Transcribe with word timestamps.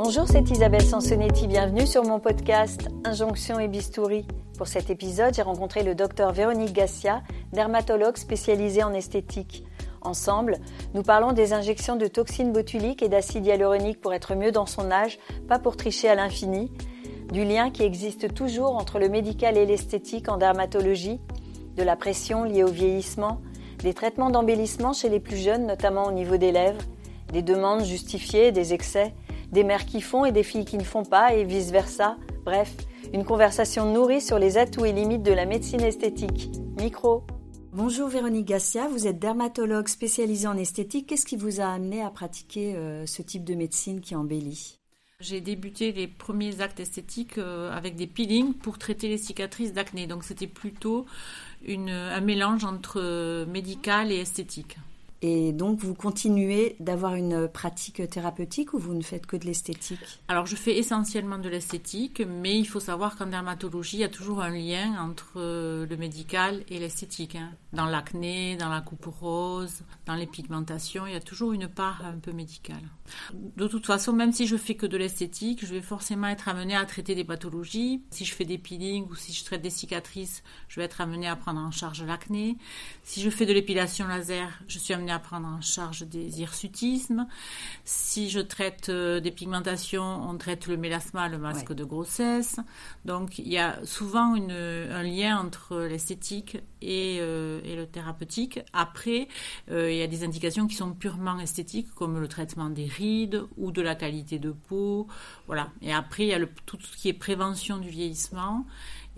Bonjour, 0.00 0.28
c'est 0.28 0.48
Isabelle 0.52 0.84
Sansonetti. 0.84 1.48
Bienvenue 1.48 1.84
sur 1.84 2.04
mon 2.04 2.20
podcast 2.20 2.88
Injonction 3.04 3.58
et 3.58 3.66
Bistouri. 3.66 4.24
Pour 4.56 4.68
cet 4.68 4.90
épisode, 4.90 5.34
j'ai 5.34 5.42
rencontré 5.42 5.82
le 5.82 5.96
docteur 5.96 6.32
Véronique 6.32 6.72
Gassia, 6.72 7.20
dermatologue 7.52 8.16
spécialisée 8.16 8.84
en 8.84 8.94
esthétique. 8.94 9.64
Ensemble, 10.00 10.58
nous 10.94 11.02
parlons 11.02 11.32
des 11.32 11.52
injections 11.52 11.96
de 11.96 12.06
toxines 12.06 12.52
botuliques 12.52 13.02
et 13.02 13.08
d'acide 13.08 13.44
hyaluronique 13.44 14.00
pour 14.00 14.14
être 14.14 14.36
mieux 14.36 14.52
dans 14.52 14.66
son 14.66 14.92
âge, 14.92 15.18
pas 15.48 15.58
pour 15.58 15.76
tricher 15.76 16.08
à 16.08 16.14
l'infini, 16.14 16.70
du 17.32 17.44
lien 17.44 17.70
qui 17.72 17.82
existe 17.82 18.32
toujours 18.32 18.76
entre 18.76 19.00
le 19.00 19.08
médical 19.08 19.58
et 19.58 19.66
l'esthétique 19.66 20.28
en 20.28 20.36
dermatologie, 20.36 21.18
de 21.74 21.82
la 21.82 21.96
pression 21.96 22.44
liée 22.44 22.62
au 22.62 22.70
vieillissement, 22.70 23.40
des 23.82 23.94
traitements 23.94 24.30
d'embellissement 24.30 24.92
chez 24.92 25.08
les 25.08 25.18
plus 25.18 25.38
jeunes, 25.38 25.66
notamment 25.66 26.04
au 26.04 26.12
niveau 26.12 26.36
des 26.36 26.52
lèvres, 26.52 26.82
des 27.32 27.42
demandes 27.42 27.82
justifiées, 27.82 28.52
des 28.52 28.74
excès, 28.74 29.12
des 29.52 29.64
mères 29.64 29.86
qui 29.86 30.00
font 30.00 30.24
et 30.24 30.32
des 30.32 30.42
filles 30.42 30.64
qui 30.64 30.78
ne 30.78 30.84
font 30.84 31.04
pas 31.04 31.34
et 31.34 31.44
vice-versa. 31.44 32.16
Bref, 32.44 32.74
une 33.12 33.24
conversation 33.24 33.92
nourrie 33.92 34.20
sur 34.20 34.38
les 34.38 34.58
atouts 34.58 34.84
et 34.84 34.92
limites 34.92 35.22
de 35.22 35.32
la 35.32 35.46
médecine 35.46 35.82
esthétique. 35.82 36.50
Micro. 36.78 37.24
Bonjour 37.72 38.08
Véronique 38.08 38.46
Gassia, 38.46 38.88
vous 38.88 39.06
êtes 39.06 39.18
dermatologue 39.18 39.88
spécialisée 39.88 40.48
en 40.48 40.56
esthétique. 40.56 41.06
Qu'est-ce 41.06 41.26
qui 41.26 41.36
vous 41.36 41.60
a 41.60 41.66
amené 41.66 42.02
à 42.02 42.10
pratiquer 42.10 42.74
euh, 42.74 43.06
ce 43.06 43.22
type 43.22 43.44
de 43.44 43.54
médecine 43.54 44.00
qui 44.00 44.16
embellit? 44.16 44.78
J'ai 45.20 45.40
débuté 45.40 45.92
les 45.92 46.06
premiers 46.06 46.60
actes 46.60 46.80
esthétiques 46.80 47.38
euh, 47.38 47.70
avec 47.76 47.96
des 47.96 48.06
peelings 48.06 48.54
pour 48.54 48.78
traiter 48.78 49.08
les 49.08 49.18
cicatrices 49.18 49.72
d'acné. 49.72 50.06
Donc 50.06 50.24
c'était 50.24 50.46
plutôt 50.46 51.06
un 51.66 52.20
mélange 52.20 52.64
entre 52.64 53.00
euh, 53.00 53.44
médical 53.46 54.12
et 54.12 54.16
esthétique. 54.16 54.78
Et 55.20 55.52
donc, 55.52 55.80
vous 55.80 55.94
continuez 55.94 56.76
d'avoir 56.78 57.14
une 57.14 57.48
pratique 57.48 58.08
thérapeutique 58.08 58.72
ou 58.72 58.78
vous 58.78 58.94
ne 58.94 59.02
faites 59.02 59.26
que 59.26 59.36
de 59.36 59.46
l'esthétique? 59.46 60.20
Alors, 60.28 60.46
je 60.46 60.54
fais 60.54 60.76
essentiellement 60.78 61.38
de 61.38 61.48
l'esthétique, 61.48 62.20
mais 62.20 62.56
il 62.56 62.66
faut 62.66 62.78
savoir 62.78 63.16
qu'en 63.16 63.26
dermatologie, 63.26 63.96
il 63.96 64.00
y 64.00 64.04
a 64.04 64.08
toujours 64.08 64.42
un 64.42 64.50
lien 64.50 64.94
entre 65.00 65.32
euh, 65.36 65.86
le 65.86 65.96
médical 65.96 66.62
et 66.68 66.78
l'esthétique. 66.78 67.34
Hein. 67.34 67.50
Dans 67.72 67.86
l'acné, 67.86 68.56
dans 68.56 68.68
la 68.68 68.80
coupe 68.80 69.06
rose, 69.06 69.82
dans 70.06 70.14
les 70.14 70.26
pigmentations, 70.26 71.06
il 71.06 71.14
y 71.14 71.16
a 71.16 71.20
toujours 71.20 71.52
une 71.52 71.68
part 71.68 72.04
un 72.04 72.18
peu 72.18 72.32
médicale. 72.32 72.82
De 73.56 73.66
toute 73.66 73.86
façon, 73.86 74.12
même 74.12 74.32
si 74.32 74.46
je 74.46 74.56
fais 74.56 74.76
que 74.76 74.86
de 74.86 74.96
l'esthétique, 74.96 75.66
je 75.66 75.74
vais 75.74 75.82
forcément 75.82 76.28
être 76.28 76.48
amenée 76.48 76.76
à 76.76 76.84
traiter 76.84 77.14
des 77.14 77.24
pathologies. 77.24 78.02
Si 78.10 78.24
je 78.24 78.34
fais 78.34 78.44
des 78.44 78.58
peelings 78.58 79.08
ou 79.10 79.16
si 79.16 79.32
je 79.32 79.44
traite 79.44 79.62
des 79.62 79.70
cicatrices, 79.70 80.42
je 80.68 80.78
vais 80.78 80.86
être 80.86 81.00
amenée 81.00 81.28
à 81.28 81.34
prendre 81.34 81.60
en 81.60 81.72
charge 81.72 82.04
l'acné. 82.04 82.56
Si 83.02 83.20
je 83.20 83.30
fais 83.30 83.46
de 83.46 83.52
l'épilation 83.52 84.06
laser, 84.06 84.62
je 84.68 84.78
suis 84.78 84.94
amenée 84.94 85.07
à 85.10 85.18
prendre 85.18 85.46
en 85.46 85.60
charge 85.60 86.02
des 86.02 86.40
hirsutismes. 86.40 87.26
Si 87.84 88.30
je 88.30 88.40
traite 88.40 88.88
euh, 88.88 89.20
des 89.20 89.30
pigmentations, 89.30 90.28
on 90.28 90.36
traite 90.36 90.66
le 90.66 90.76
mélasma, 90.76 91.28
le 91.28 91.38
masque 91.38 91.72
de 91.72 91.84
grossesse. 91.84 92.56
Donc 93.04 93.38
il 93.38 93.48
y 93.48 93.58
a 93.58 93.78
souvent 93.84 94.34
un 94.34 95.02
lien 95.02 95.38
entre 95.38 95.78
l'esthétique 95.80 96.58
et, 96.82 97.18
euh, 97.20 97.60
et, 97.64 97.76
le 97.76 97.86
thérapeutique. 97.86 98.60
Après, 98.72 99.28
euh, 99.70 99.90
il 99.90 99.98
y 99.98 100.02
a 100.02 100.06
des 100.06 100.24
indications 100.24 100.66
qui 100.66 100.76
sont 100.76 100.92
purement 100.92 101.38
esthétiques, 101.38 101.92
comme 101.94 102.20
le 102.20 102.28
traitement 102.28 102.70
des 102.70 102.86
rides 102.86 103.42
ou 103.56 103.70
de 103.70 103.82
la 103.82 103.94
qualité 103.94 104.38
de 104.38 104.50
peau. 104.50 105.06
Voilà. 105.46 105.70
Et 105.82 105.92
après, 105.92 106.24
il 106.24 106.28
y 106.28 106.34
a 106.34 106.38
le, 106.38 106.48
tout 106.66 106.78
ce 106.80 106.96
qui 106.96 107.08
est 107.08 107.14
prévention 107.14 107.78
du 107.78 107.88
vieillissement 107.88 108.66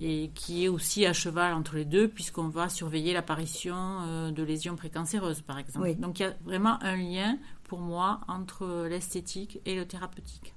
et 0.00 0.30
qui 0.34 0.64
est 0.64 0.68
aussi 0.68 1.04
à 1.04 1.12
cheval 1.12 1.52
entre 1.52 1.76
les 1.76 1.84
deux, 1.84 2.08
puisqu'on 2.08 2.48
va 2.48 2.68
surveiller 2.68 3.12
l'apparition 3.12 3.76
euh, 3.76 4.30
de 4.30 4.42
lésions 4.42 4.74
précancéreuses, 4.74 5.42
par 5.42 5.58
exemple. 5.58 5.94
Donc 5.96 6.18
il 6.18 6.22
y 6.22 6.26
a 6.26 6.34
vraiment 6.44 6.82
un 6.82 6.96
lien, 6.96 7.38
pour 7.64 7.80
moi, 7.80 8.20
entre 8.26 8.86
l'esthétique 8.88 9.60
et 9.66 9.76
le 9.76 9.86
thérapeutique. 9.86 10.54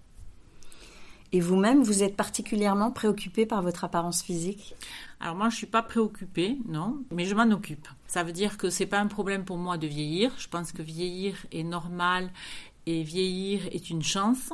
Et 1.34 1.40
vous-même, 1.40 1.82
vous 1.82 2.04
êtes 2.04 2.16
particulièrement 2.16 2.92
préoccupée 2.92 3.48
par 3.48 3.64
votre 3.64 3.84
apparence 3.84 4.22
physique? 4.22 4.76
Alors 5.20 5.36
moi, 5.36 5.50
je 5.50 5.56
ne 5.56 5.58
suis 5.58 5.68
pas 5.68 5.82
préoccupée, 5.82 6.60
non, 6.68 7.04
mais 7.12 7.26
je 7.26 7.34
m'en 7.34 7.50
occupe. 7.50 7.88
Ça 8.06 8.24
veut 8.24 8.32
dire 8.32 8.56
que 8.56 8.70
ce 8.70 8.84
n'est 8.84 8.90
pas 8.90 9.00
un 9.00 9.08
problème 9.08 9.44
pour 9.44 9.58
moi 9.58 9.80
de 9.80 9.88
vieillir. 9.88 10.32
Je 10.38 10.48
pense 10.48 10.72
que 10.72 10.84
vieillir 10.84 11.36
est 11.52 11.64
normal 11.64 12.30
et 12.86 13.04
vieillir 13.04 13.68
est 13.72 13.90
une 13.90 14.04
chance. 14.04 14.52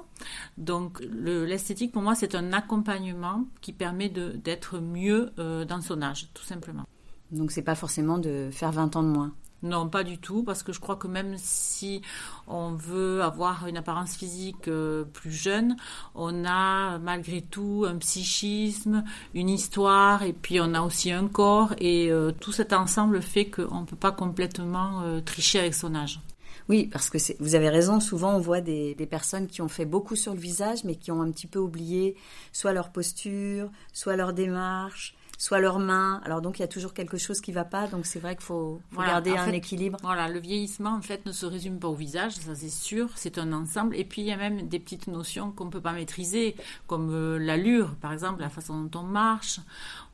Donc 0.57 1.01
l'esthétique 1.01 1.91
pour 1.91 2.01
moi 2.01 2.15
c'est 2.15 2.35
un 2.35 2.53
accompagnement 2.53 3.45
qui 3.61 3.73
permet 3.73 4.09
d'être 4.09 4.79
mieux 4.79 5.31
euh, 5.39 5.65
dans 5.65 5.81
son 5.81 6.01
âge, 6.01 6.29
tout 6.33 6.43
simplement. 6.43 6.85
Donc 7.31 7.51
c'est 7.51 7.61
pas 7.61 7.75
forcément 7.75 8.17
de 8.17 8.49
faire 8.51 8.71
20 8.71 8.95
ans 8.95 9.03
de 9.03 9.09
moins. 9.09 9.33
Non, 9.61 9.89
pas 9.89 10.05
du 10.05 10.17
tout, 10.19 10.43
parce 10.43 10.63
que 10.63 10.71
je 10.71 10.79
crois 10.79 10.95
que 10.95 11.07
même 11.07 11.35
si 11.37 12.01
on 12.47 12.71
veut 12.71 13.21
avoir 13.21 13.67
une 13.67 13.75
apparence 13.75 14.15
physique 14.15 14.69
euh, 14.69 15.03
plus 15.03 15.33
jeune, 15.33 15.75
on 16.15 16.45
a 16.45 16.97
malgré 16.97 17.41
tout 17.41 17.85
un 17.85 17.97
psychisme, 17.97 19.03
une 19.33 19.49
histoire, 19.49 20.23
et 20.23 20.31
puis 20.31 20.61
on 20.61 20.73
a 20.73 20.81
aussi 20.81 21.11
un 21.11 21.27
corps, 21.27 21.75
et 21.77 22.09
euh, 22.09 22.31
tout 22.31 22.53
cet 22.53 22.71
ensemble 22.71 23.21
fait 23.21 23.49
qu'on 23.49 23.81
ne 23.81 23.85
peut 23.85 23.97
pas 23.97 24.13
complètement 24.13 25.03
tricher 25.25 25.59
avec 25.59 25.73
son 25.73 25.93
âge. 25.93 26.21
Oui, 26.69 26.85
parce 26.85 27.09
que 27.09 27.17
vous 27.39 27.55
avez 27.55 27.69
raison, 27.69 27.99
souvent 27.99 28.35
on 28.35 28.39
voit 28.39 28.61
des, 28.61 28.95
personnes 29.09 29.47
qui 29.47 29.63
ont 29.63 29.67
fait 29.67 29.85
beaucoup 29.85 30.15
sur 30.15 30.33
le 30.33 30.39
visage, 30.39 30.83
mais 30.83 30.95
qui 30.95 31.11
ont 31.11 31.21
un 31.21 31.31
petit 31.31 31.47
peu 31.47 31.57
oublié 31.57 32.15
soit 32.53 32.73
leur 32.73 32.91
posture, 32.91 33.71
soit 33.91 34.15
leur 34.15 34.33
démarche, 34.33 35.15
soit 35.39 35.59
leurs 35.59 35.79
mains. 35.79 36.21
Alors 36.23 36.41
donc 36.41 36.59
il 36.59 36.61
y 36.61 36.65
a 36.65 36.67
toujours 36.67 36.93
quelque 36.93 37.17
chose 37.17 37.41
qui 37.41 37.49
ne 37.49 37.55
va 37.55 37.65
pas, 37.65 37.87
donc 37.87 38.05
c'est 38.05 38.19
vrai 38.19 38.35
qu'il 38.35 38.45
faut, 38.45 38.79
garder 38.95 39.31
un 39.31 39.51
équilibre. 39.51 39.97
Voilà, 40.03 40.29
le 40.29 40.39
vieillissement 40.39 40.91
en 40.91 41.01
fait 41.01 41.25
ne 41.25 41.31
se 41.31 41.47
résume 41.47 41.79
pas 41.79 41.87
au 41.87 41.95
visage, 41.95 42.33
ça 42.33 42.53
c'est 42.53 42.69
sûr, 42.69 43.09
c'est 43.15 43.39
un 43.39 43.51
ensemble. 43.51 43.95
Et 43.95 44.03
puis 44.03 44.21
il 44.21 44.27
y 44.27 44.31
a 44.31 44.37
même 44.37 44.67
des 44.67 44.79
petites 44.79 45.07
notions 45.07 45.51
qu'on 45.51 45.65
ne 45.65 45.71
peut 45.71 45.81
pas 45.81 45.93
maîtriser, 45.93 46.55
comme 46.85 47.09
euh, 47.11 47.39
l'allure, 47.39 47.95
par 47.99 48.13
exemple, 48.13 48.41
la 48.41 48.49
façon 48.49 48.83
dont 48.83 48.99
on 48.99 49.03
marche 49.03 49.59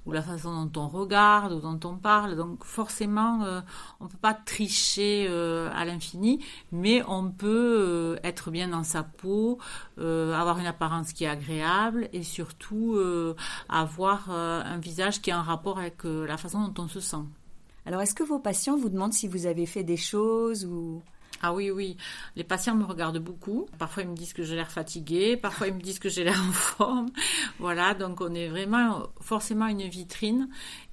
ou 0.06 0.12
la 0.12 0.22
façon 0.22 0.66
dont 0.66 0.82
on 0.82 0.88
regarde 0.88 1.54
ou 1.54 1.60
dont 1.60 1.80
on 1.84 1.98
parle. 1.98 2.36
Donc 2.36 2.64
forcément, 2.64 3.44
euh, 3.44 3.62
on 4.00 4.06
ne 4.06 4.10
peut 4.10 4.18
pas 4.18 4.34
tricher 4.34 5.28
euh, 5.30 5.70
à 5.74 5.86
l'infini, 5.86 6.44
mais 6.72 7.04
on 7.08 7.32
peut 7.32 7.78
euh, 7.80 8.20
être 8.24 8.52
bien 8.52 8.68
dans 8.68 8.84
sa 8.84 9.04
peau, 9.04 9.60
avoir 9.98 10.60
une 10.60 10.66
apparence 10.66 11.14
qui 11.14 11.24
est 11.24 11.28
agréable 11.28 12.10
et 12.14 12.24
surtout 12.24 13.00
avoir 13.70 14.30
un 14.30 14.78
visage 14.78 15.22
qui 15.22 15.30
est 15.30 15.34
en 15.34 15.42
rapport 15.42 15.80
avec 15.80 16.04
la 16.04 16.38
façon 16.38 16.68
dont 16.68 16.84
on 16.84 16.88
se 16.88 17.00
sent. 17.00 17.24
Alors 17.86 18.02
est-ce 18.02 18.16
que 18.16 18.24
vos 18.24 18.40
patients 18.40 18.78
vous 18.78 18.90
demandent 18.90 19.14
si 19.14 19.28
vous 19.28 19.46
avez 19.46 19.66
fait 19.66 19.84
des 19.84 19.98
choses 19.98 20.66
ou 20.66 21.02
ah 21.42 21.54
oui, 21.54 21.70
oui. 21.70 21.98
Les 22.36 22.44
patients 22.44 22.76
me 22.76 22.86
regardent 22.86 23.20
beaucoup. 23.20 23.68
Parfois, 23.78 24.04
ils 24.04 24.10
me 24.10 24.16
disent 24.16 24.34
que 24.34 24.44
j'ai 24.44 24.56
l'air 24.56 24.72
fatiguée. 24.72 25.38
Parfois, 25.38 25.68
ils 25.68 25.74
me 25.74 25.82
disent 25.82 26.00
que 26.00 26.10
j'ai 26.10 26.24
l'air 26.24 26.40
en 26.50 26.52
forme. 26.52 27.10
Voilà, 27.60 27.94
donc 27.94 28.22
on 28.22 28.34
est 28.34 28.48
vraiment 28.48 29.08
forcément 29.22 29.68
une 29.68 29.84
vitrine. 29.84 30.50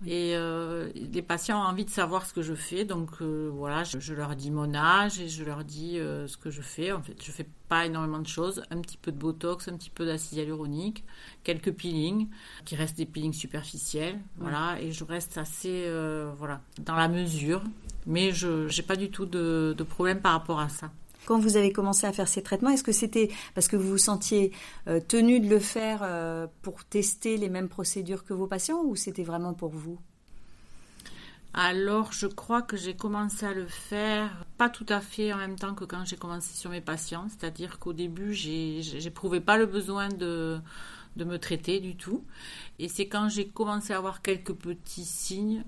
Et 0.07 0.35
euh, 0.35 0.91
les 0.95 1.23
patients 1.23 1.61
ont 1.61 1.67
envie 1.67 1.85
de 1.85 1.91
savoir 1.91 2.27
ce 2.27 2.33
que 2.33 2.43
je 2.43 2.55
fais. 2.55 2.85
Donc 2.85 3.11
euh, 3.21 3.51
voilà, 3.53 3.85
je, 3.85 4.15
leur 4.15 4.35
dis 4.35 4.51
mon 4.51 4.75
âge 4.75 5.21
et 5.21 5.29
je 5.29 5.45
leur 5.45 5.65
dis 5.65 5.99
euh, 5.99 6.27
ce 6.27 6.37
que 6.37 6.51
je 6.51 6.63
fais. 6.63 6.93
En 6.93 7.03
fait, 7.03 7.17
je 7.23 7.31
fais 7.31 7.47
pas 7.69 7.87
énormément 7.87 8.19
de 8.19 8.27
choses. 8.27 8.63
Un 8.71 8.81
petit 8.81 8.97
peu 8.97 9.13
de 9.13 9.19
botox, 9.19 9.69
un 9.69 9.77
petit 9.77 9.91
peu 9.91 10.05
d'acide 10.05 10.39
hyaluronique, 10.39 11.05
quelques 11.45 11.73
peelings, 11.73 12.29
qui 12.65 12.75
restent 12.75 12.99
des 12.99 13.07
peelings 13.07 13.33
superficiels. 13.33 14.19
Voilà, 14.39 14.81
et 14.81 14.93
je 14.93 15.05
reste 15.05 15.39
assez 15.39 15.89
voilà, 16.37 16.61
dans 16.81 16.97
la 16.97 17.09
mesure. 17.09 17.63
Mais 18.07 18.33
je 18.33 18.75
n'ai 18.75 18.87
pas 18.87 18.97
du 18.97 19.11
tout 19.11 19.27
de, 19.27 19.75
problème 19.89 20.21
par 20.21 20.33
rapport 20.33 20.61
à 20.61 20.69
ça. 20.69 20.91
Quand 21.25 21.39
vous 21.39 21.57
avez 21.57 21.73
commencé 21.73 22.07
à 22.07 22.13
faire 22.13 22.27
ces 22.27 22.43
traitements, 22.43 22.71
est-ce 22.71 22.83
que 22.83 22.91
c'était 22.91 23.31
parce 23.55 23.69
que 23.69 23.77
vous 23.77 23.91
vous 23.91 23.99
sentiez 23.99 24.51
euh, 24.89 24.99
tenu 24.99 25.39
de 25.39 25.49
le 25.49 25.61
faire 25.61 26.01
euh, 26.03 26.49
pour 26.63 26.85
tester 26.85 27.37
les 27.37 27.49
mêmes 27.49 27.69
procédures 27.69 28.25
que 28.25 28.35
vos 28.35 28.49
patients 28.49 28.83
ou 28.85 28.97
c'était 28.97 29.23
vraiment 29.23 29.55
pour 29.55 29.71
vous? 29.71 30.01
Alors, 31.55 32.13
je 32.13 32.27
crois 32.27 32.63
que 32.63 32.79
j'ai 32.79 32.97
commencé 32.97 33.45
à 33.45 33.53
le 33.53 33.67
faire 33.67 34.47
pas 34.57 34.71
tout 34.71 34.87
à 34.89 35.01
fait 35.01 35.33
en 35.35 35.37
même 35.37 35.57
temps 35.57 35.75
que 35.75 35.85
quand 35.85 36.05
j'ai 36.07 36.17
commencé 36.17 36.55
sur 36.55 36.71
mes 36.71 36.81
patients. 36.81 37.27
C'est-à-dire 37.29 37.79
qu'au 37.79 37.93
début, 37.93 38.33
j'éprouvais 38.33 39.41
pas 39.41 39.59
le 39.59 39.67
besoin 39.67 40.09
de, 40.09 40.59
de 41.17 41.25
me 41.25 41.39
traiter 41.39 41.81
du 41.81 41.97
tout. 41.97 42.25
Et 42.79 42.89
c'est 42.89 43.07
quand 43.07 43.29
j'ai 43.29 43.47
commencé 43.47 43.93
à 43.93 43.99
avoir 43.99 44.23
quelques 44.23 44.55
petits 44.55 45.05
signes 45.05 45.65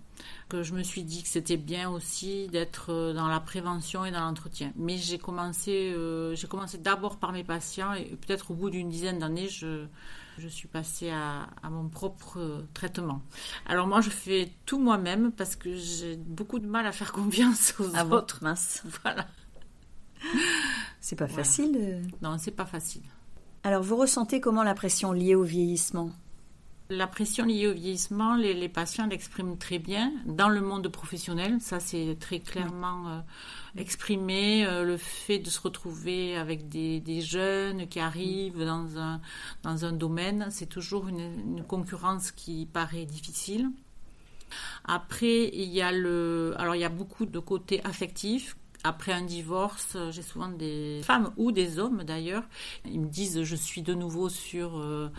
que 0.48 0.62
je 0.62 0.74
me 0.74 0.82
suis 0.82 1.02
dit 1.02 1.22
que 1.22 1.28
c'était 1.28 1.56
bien 1.56 1.90
aussi 1.90 2.48
d'être 2.48 2.90
euh, 2.92 3.12
dans 3.12 3.28
la 3.28 3.40
prévention 3.40 4.04
et 4.04 4.10
dans 4.10 4.20
l'entretien. 4.20 4.72
Mais 4.76 4.96
j'ai 4.96 5.18
commencé, 5.18 5.92
euh, 5.92 6.34
j'ai 6.34 6.46
commencé 6.46 6.78
d'abord 6.78 7.18
par 7.18 7.32
mes 7.32 7.44
patients 7.44 7.92
et 7.92 8.04
peut-être 8.04 8.50
au 8.50 8.54
bout 8.54 8.70
d'une 8.70 8.88
dizaine 8.88 9.18
d'années, 9.18 9.48
je, 9.48 9.86
je 10.38 10.48
suis 10.48 10.68
passée 10.68 11.10
à, 11.10 11.48
à, 11.62 11.70
mon 11.70 11.88
propre 11.88 12.38
euh, 12.38 12.62
traitement. 12.74 13.22
Alors 13.66 13.86
moi, 13.86 14.00
je 14.00 14.10
fais 14.10 14.50
tout 14.66 14.78
moi-même 14.78 15.32
parce 15.32 15.56
que 15.56 15.74
j'ai 15.74 16.16
beaucoup 16.16 16.58
de 16.58 16.66
mal 16.66 16.86
à 16.86 16.92
faire 16.92 17.12
confiance 17.12 17.74
aux 17.78 17.94
à 17.94 18.04
autres. 18.06 18.38
mince. 18.42 18.82
Voilà. 19.02 19.26
C'est 21.00 21.16
pas 21.16 21.28
facile. 21.28 22.02
Non, 22.22 22.38
c'est 22.38 22.50
pas 22.50 22.64
facile. 22.64 23.02
Alors, 23.66 23.82
vous 23.82 23.96
ressentez 23.96 24.42
comment 24.42 24.62
la 24.62 24.74
pression 24.74 25.12
liée 25.12 25.34
au 25.34 25.42
vieillissement? 25.42 26.10
La 26.90 27.06
pression 27.06 27.46
liée 27.46 27.66
au 27.66 27.72
vieillissement, 27.72 28.36
les, 28.36 28.68
patients 28.68 29.06
l'expriment 29.06 29.56
très 29.56 29.78
bien. 29.78 30.12
Dans 30.26 30.50
le 30.50 30.60
monde 30.60 30.86
professionnel, 30.88 31.62
ça 31.62 31.80
c'est 31.80 32.18
très 32.20 32.40
clairement 32.40 33.08
euh, 33.08 33.20
exprimé. 33.78 34.66
Euh, 34.66 34.84
le 34.84 34.98
fait 34.98 35.38
de 35.38 35.48
se 35.48 35.58
retrouver 35.62 36.36
avec 36.36 36.68
des, 36.68 37.20
jeunes 37.22 37.88
qui 37.88 38.00
arrivent 38.00 38.62
dans 38.62 38.98
un, 38.98 39.22
dans 39.62 39.86
un 39.86 39.92
domaine, 39.92 40.48
c'est 40.50 40.66
toujours 40.66 41.08
une, 41.08 41.64
concurrence 41.66 42.32
qui 42.32 42.68
paraît 42.70 43.06
difficile. 43.06 43.70
Après, 44.84 45.48
il 45.54 45.70
y 45.70 45.80
a 45.80 45.90
le, 45.90 46.52
alors 46.58 46.74
il 46.74 46.82
y 46.82 46.84
a 46.84 46.90
beaucoup 46.90 47.24
de 47.24 47.38
côtés 47.38 47.82
affectifs 47.84 48.58
après 48.84 49.12
un 49.12 49.22
divorce, 49.22 49.96
j'ai 50.10 50.22
souvent 50.22 50.48
des 50.48 51.00
femmes 51.02 51.32
ou 51.38 51.52
des 51.52 51.78
hommes 51.78 52.04
d'ailleurs, 52.04 52.44
ils 52.84 53.00
me 53.00 53.08
disent 53.08 53.42
je 53.42 53.56
suis 53.56 53.80
de 53.80 53.94
nouveau 53.94 54.28
sur 54.28 54.78
euh, 54.78 55.10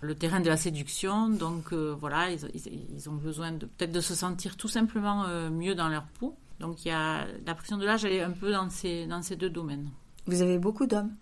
le 0.00 0.14
terrain 0.16 0.40
de 0.40 0.48
la 0.48 0.56
séduction, 0.56 1.28
donc 1.28 1.72
euh, 1.72 1.94
voilà, 1.98 2.30
ils, 2.32 3.08
ont 3.08 3.14
besoin 3.14 3.52
de 3.52 3.66
peut-être 3.66 3.92
de 3.92 4.00
se 4.00 4.16
sentir 4.16 4.56
tout 4.56 4.66
simplement 4.66 5.24
euh, 5.24 5.50
mieux 5.50 5.76
dans 5.76 5.88
leur 5.88 6.04
peau. 6.18 6.36
Donc 6.58 6.84
il 6.84 6.88
y 6.88 6.90
a 6.90 7.26
la 7.46 7.54
pression 7.54 7.78
de 7.78 7.86
l'âge, 7.86 8.04
elle 8.04 8.12
est 8.12 8.22
un 8.22 8.32
peu 8.32 8.50
dans 8.50 8.68
ces, 8.70 9.06
dans 9.06 9.22
ces 9.22 9.36
deux 9.36 9.50
domaines. 9.50 9.88
Vous 10.26 10.42
avez 10.42 10.58
beaucoup 10.58 10.86
d'hommes? 10.86 11.14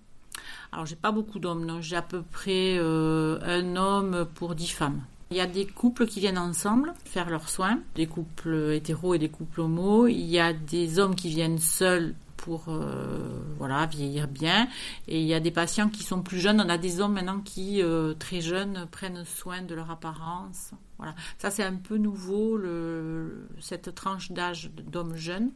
Alors 0.72 0.86
j'ai 0.86 0.96
pas 0.96 1.12
beaucoup 1.12 1.38
d'hommes, 1.38 1.66
non, 1.66 1.82
j'ai 1.82 1.96
à 1.96 2.02
peu 2.02 2.22
près 2.22 2.78
un 2.78 3.76
homme 3.76 4.26
pour 4.34 4.54
dix 4.54 4.68
femmes. 4.68 5.02
Il 5.32 5.36
y 5.36 5.40
a 5.40 5.46
des 5.46 5.64
couples 5.64 6.08
qui 6.08 6.18
viennent 6.18 6.38
ensemble 6.38 6.92
faire 7.04 7.30
leurs 7.30 7.48
soins, 7.48 7.78
des 7.94 8.08
couples 8.08 8.72
hétéros 8.72 9.14
et 9.14 9.18
des 9.20 9.28
couples 9.28 9.60
homos. 9.60 10.08
Il 10.08 10.26
y 10.26 10.40
a 10.40 10.52
des 10.52 10.98
hommes 10.98 11.14
qui 11.14 11.28
viennent 11.28 11.60
seuls 11.60 12.16
pour 12.36 12.64
euh, 12.66 13.28
voilà 13.56 13.86
vieillir 13.86 14.26
bien. 14.26 14.66
Et 15.06 15.20
il 15.20 15.26
y 15.28 15.34
a 15.34 15.38
des 15.38 15.52
patients 15.52 15.88
qui 15.88 16.02
sont 16.02 16.22
plus 16.22 16.40
jeunes. 16.40 16.60
On 16.60 16.68
a 16.68 16.78
des 16.78 17.00
hommes 17.00 17.12
maintenant 17.12 17.40
qui 17.42 17.80
euh, 17.80 18.12
très 18.14 18.40
jeunes 18.40 18.88
prennent 18.90 19.24
soin 19.24 19.62
de 19.62 19.72
leur 19.72 19.92
apparence 19.92 20.72
voilà. 21.00 21.14
Ça 21.38 21.50
c'est 21.50 21.62
un 21.62 21.76
peu 21.76 21.96
nouveau 21.96 22.58
le, 22.58 23.48
cette 23.58 23.94
tranche 23.94 24.32
d'âge 24.32 24.70
d'hommes 24.70 25.16
jeunes. 25.16 25.50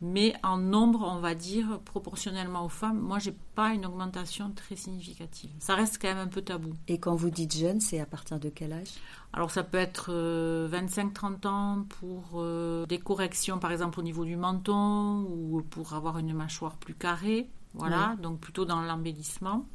Mais 0.00 0.34
en 0.42 0.56
nombre 0.56 1.06
on 1.06 1.20
va 1.20 1.34
dire 1.34 1.80
proportionnellement 1.84 2.64
aux 2.64 2.70
femmes 2.70 2.98
moi 2.98 3.18
j'ai 3.18 3.34
pas 3.54 3.74
une 3.74 3.84
augmentation 3.84 4.50
très 4.50 4.74
significative. 4.74 5.50
Ça 5.58 5.74
reste 5.74 5.98
quand 6.00 6.08
même 6.08 6.18
un 6.18 6.28
peu 6.28 6.40
tabou. 6.40 6.72
Et 6.88 6.98
quand 6.98 7.14
vous 7.14 7.30
dites 7.30 7.54
jeune 7.54 7.80
c'est 7.80 8.00
à 8.00 8.06
partir 8.06 8.40
de 8.40 8.48
quel 8.48 8.72
âge? 8.72 8.88
Alors 9.34 9.50
ça 9.50 9.62
peut 9.62 9.76
être 9.76 10.10
25-30 10.10 10.10
euh, 10.10 11.48
ans 11.48 11.86
pour 12.00 12.22
euh, 12.36 12.86
des 12.86 12.98
corrections 12.98 13.58
par 13.58 13.70
exemple 13.70 14.00
au 14.00 14.02
niveau 14.02 14.24
du 14.24 14.36
menton 14.36 15.26
ou 15.28 15.62
pour 15.68 15.92
avoir 15.92 16.16
une 16.16 16.32
mâchoire 16.32 16.76
plus 16.76 16.94
carrée, 16.94 17.50
voilà, 17.74 18.16
donc 18.22 18.40
plutôt 18.40 18.64
dans 18.64 18.80
l'embellissement. 18.80 19.66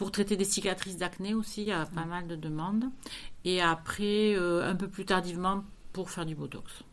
Pour 0.00 0.12
traiter 0.12 0.38
des 0.38 0.46
cicatrices 0.46 0.96
d'acné 0.96 1.34
aussi, 1.34 1.60
il 1.60 1.68
y 1.68 1.72
a 1.72 1.84
pas 1.84 2.06
mal 2.06 2.26
de 2.26 2.34
demandes. 2.34 2.84
Et 3.44 3.60
après, 3.60 4.34
euh, 4.34 4.66
un 4.66 4.74
peu 4.74 4.88
plus 4.88 5.04
tardivement, 5.04 5.62
pour 5.92 6.08
faire 6.08 6.24
du 6.24 6.34
Botox 6.34 6.84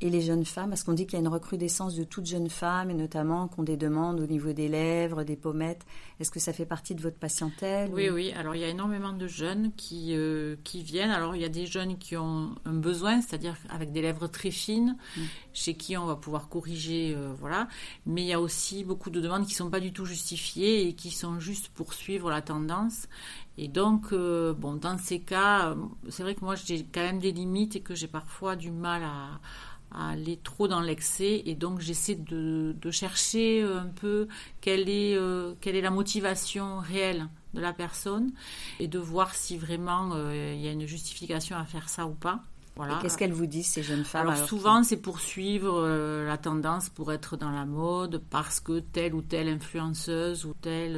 et 0.00 0.10
les 0.10 0.20
jeunes 0.20 0.44
femmes 0.44 0.70
Parce 0.70 0.84
qu'on 0.84 0.92
dit 0.92 1.06
qu'il 1.06 1.14
y 1.14 1.16
a 1.16 1.20
une 1.20 1.28
recrudescence 1.28 1.94
de 1.96 2.04
toutes 2.04 2.26
jeunes 2.26 2.50
femmes, 2.50 2.90
et 2.90 2.94
notamment 2.94 3.48
qu'on 3.48 3.62
des 3.62 3.76
demandes 3.76 4.20
au 4.20 4.26
niveau 4.26 4.52
des 4.52 4.68
lèvres, 4.68 5.24
des 5.24 5.36
pommettes. 5.36 5.84
Est-ce 6.20 6.30
que 6.30 6.38
ça 6.38 6.52
fait 6.52 6.66
partie 6.66 6.94
de 6.94 7.02
votre 7.02 7.16
patientèle 7.16 7.90
Oui, 7.92 8.08
oui. 8.08 8.32
Alors, 8.36 8.54
il 8.54 8.60
y 8.60 8.64
a 8.64 8.68
énormément 8.68 9.12
de 9.12 9.26
jeunes 9.26 9.72
qui, 9.76 10.14
euh, 10.14 10.56
qui 10.62 10.82
viennent. 10.82 11.10
Alors, 11.10 11.34
il 11.34 11.42
y 11.42 11.44
a 11.44 11.48
des 11.48 11.66
jeunes 11.66 11.98
qui 11.98 12.16
ont 12.16 12.54
un 12.64 12.74
besoin, 12.74 13.20
c'est-à-dire 13.20 13.56
avec 13.70 13.90
des 13.90 14.02
lèvres 14.02 14.28
très 14.28 14.50
fines, 14.50 14.96
mm. 15.16 15.20
chez 15.52 15.74
qui 15.74 15.96
on 15.96 16.06
va 16.06 16.16
pouvoir 16.16 16.48
corriger, 16.48 17.14
euh, 17.16 17.32
voilà. 17.38 17.68
Mais 18.06 18.22
il 18.22 18.28
y 18.28 18.32
a 18.32 18.40
aussi 18.40 18.84
beaucoup 18.84 19.10
de 19.10 19.20
demandes 19.20 19.46
qui 19.46 19.52
ne 19.52 19.56
sont 19.56 19.70
pas 19.70 19.80
du 19.80 19.92
tout 19.92 20.04
justifiées 20.04 20.86
et 20.86 20.94
qui 20.94 21.10
sont 21.10 21.40
juste 21.40 21.70
pour 21.70 21.92
suivre 21.92 22.30
la 22.30 22.42
tendance. 22.42 23.08
Et 23.56 23.66
donc, 23.66 24.12
euh, 24.12 24.54
bon, 24.54 24.74
dans 24.74 24.98
ces 24.98 25.18
cas, 25.18 25.74
c'est 26.08 26.22
vrai 26.22 26.36
que 26.36 26.44
moi, 26.44 26.54
j'ai 26.54 26.84
quand 26.84 27.00
même 27.00 27.18
des 27.18 27.32
limites 27.32 27.74
et 27.74 27.80
que 27.80 27.96
j'ai 27.96 28.06
parfois 28.06 28.54
du 28.54 28.70
mal 28.70 29.02
à 29.02 29.40
aller 29.90 30.38
trop 30.42 30.68
dans 30.68 30.80
l'excès 30.80 31.42
et 31.46 31.54
donc 31.54 31.80
j'essaie 31.80 32.14
de, 32.14 32.74
chercher 32.90 33.62
un 33.62 33.86
peu 33.86 34.28
quelle 34.60 34.88
est, 34.88 35.16
euh, 35.16 35.54
quelle 35.60 35.76
est 35.76 35.80
la 35.80 35.90
motivation 35.90 36.78
réelle 36.78 37.28
de 37.54 37.60
la 37.60 37.72
personne 37.72 38.32
et 38.80 38.88
de 38.88 38.98
voir 38.98 39.34
si 39.34 39.56
vraiment 39.56 40.10
euh, 40.14 40.54
il 40.54 40.60
y 40.60 40.68
a 40.68 40.72
une 40.72 40.86
justification 40.86 41.56
à 41.56 41.64
faire 41.64 41.88
ça 41.88 42.06
ou 42.06 42.14
pas. 42.14 42.42
Voilà. 42.76 42.98
Qu'est-ce 43.02 43.18
qu'elles 43.18 43.32
vous 43.32 43.46
disent 43.46 43.66
ces 43.66 43.82
jeunes 43.82 44.04
femmes 44.04 44.28
Alors, 44.28 44.46
souvent 44.46 44.84
c'est 44.84 44.98
pour 44.98 45.20
suivre 45.20 45.82
euh, 45.84 46.26
la 46.26 46.38
tendance 46.38 46.88
pour 46.88 47.12
être 47.12 47.36
dans 47.36 47.50
la 47.50 47.66
mode 47.66 48.22
parce 48.30 48.60
que 48.60 48.78
telle 48.80 49.14
ou 49.14 49.22
telle 49.22 49.48
influenceuse 49.48 50.44
ou 50.44 50.54
telle 50.60 50.96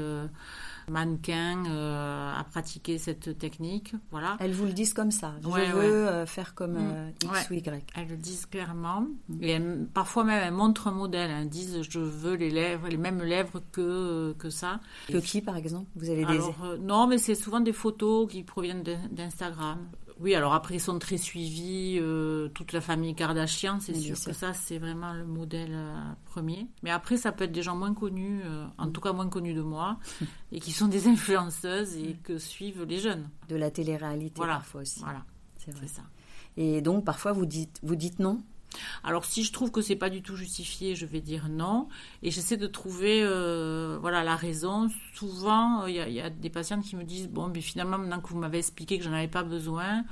mannequin 0.91 1.65
euh, 1.67 2.33
à 2.39 2.45
pratiquer 2.45 2.99
cette 2.99 3.39
technique. 3.39 3.95
Voilà. 4.11 4.37
Elles 4.41 4.53
vous 4.53 4.67
le 4.67 4.73
disent 4.73 4.93
comme 4.93 5.11
ça. 5.11 5.35
Je 5.43 5.49
veux 5.49 6.09
euh, 6.09 6.27
faire 6.27 6.55
comme 6.55 6.75
mm. 6.75 6.93
euh, 6.93 7.11
X 7.25 7.51
ou 7.51 7.55
Y. 7.55 7.85
Elles 7.95 8.09
le 8.09 8.17
disent 8.17 8.47
clairement. 8.47 9.07
Mm. 9.29 9.43
Et 9.43 9.61
parfois 9.95 10.25
même 10.25 10.43
elles 10.43 10.53
montrent 10.53 10.89
un 10.89 10.93
modèle. 10.93 11.31
Elles 11.31 11.49
disent 11.49 11.83
je 11.89 12.01
veux 12.01 12.35
les 12.35 12.51
lèvres, 12.51 12.89
les 12.89 12.97
mêmes 12.97 13.23
lèvres 13.23 13.63
que 13.73 14.35
que 14.39 14.51
ça. 14.51 14.81
Que 15.09 15.19
qui 15.19 15.41
par 15.41 15.57
exemple? 15.57 15.87
Vous 15.97 16.11
avez 16.11 16.25
des 16.25 16.39
Non, 16.81 17.07
mais 17.07 17.19
c'est 17.19 17.35
souvent 17.35 17.61
des 17.61 17.73
photos 17.73 18.31
qui 18.31 18.43
proviennent 18.43 18.83
d'Instagram. 19.11 19.79
Oui, 20.21 20.35
alors 20.35 20.53
après, 20.53 20.75
ils 20.75 20.81
sont 20.81 20.99
très 20.99 21.17
suivis, 21.17 21.97
euh, 21.99 22.49
toute 22.49 22.75
la 22.75 22.83
famille 22.83 23.15
Kardashian, 23.15 23.81
c'est 23.81 23.95
sûr 23.95 24.23
que 24.23 24.35
ça, 24.35 24.53
c'est 24.53 24.77
vraiment 24.77 25.15
le 25.15 25.25
modèle 25.25 25.73
euh, 25.73 25.99
premier. 26.27 26.67
Mais 26.83 26.91
après, 26.91 27.17
ça 27.17 27.33
peut 27.33 27.45
être 27.45 27.53
des 27.53 27.63
gens 27.63 27.75
moins 27.75 27.95
connus, 27.95 28.43
euh, 28.45 28.67
en 28.77 28.89
mm. 28.89 28.93
tout 28.93 29.01
cas 29.01 29.13
moins 29.15 29.31
connus 29.31 29.55
de 29.55 29.63
moi, 29.63 29.99
et 30.53 30.61
qui 30.61 30.73
sont 30.73 30.89
des 30.89 31.09
influenceuses 31.09 31.97
et 31.97 32.19
que 32.23 32.37
suivent 32.37 32.85
les 32.85 32.99
jeunes. 32.99 33.31
De 33.49 33.57
la 33.57 33.71
télé-réalité 33.71 34.35
voilà. 34.37 34.57
parfois 34.57 34.83
aussi. 34.83 35.01
Voilà, 35.01 35.25
c'est 35.57 35.73
ça. 35.89 36.03
Et 36.59 36.83
donc, 36.83 37.07
parfois, 37.07 37.33
vous 37.33 37.47
dites, 37.47 37.81
vous 37.83 37.97
dites 37.97 38.19
non? 38.19 38.43
Alors 39.05 39.25
si 39.25 39.45
je 39.45 39.53
trouve 39.53 39.71
que 39.71 39.83
c'est 39.83 39.97
pas 39.97 40.11
du 40.11 40.23
tout 40.23 40.37
justifié, 40.37 40.95
je 40.95 41.07
vais 41.07 41.21
dire 41.21 41.49
non 41.49 41.89
et 42.23 42.31
j'essaie 42.31 42.57
de 42.57 42.67
trouver 42.67 43.23
euh, 43.23 43.99
voilà 44.01 44.25
la 44.25 44.37
raison. 44.37 44.89
Souvent 45.15 45.87
il 45.87 45.95
y, 45.95 46.21
a 46.21 46.31
des 46.31 46.51
patientes 46.51 46.85
qui 46.85 46.97
me 46.97 47.05
disent 47.05 47.29
bon 47.29 47.49
mais 47.49 47.61
finalement 47.61 47.99
maintenant 47.99 48.21
que 48.21 48.29
vous 48.29 48.39
m'avez 48.39 48.59
expliqué 48.59 48.99
que 48.99 49.05
j'en 49.05 49.13
avais 49.13 49.29
pas 49.29 49.43
besoin, 49.43 50.05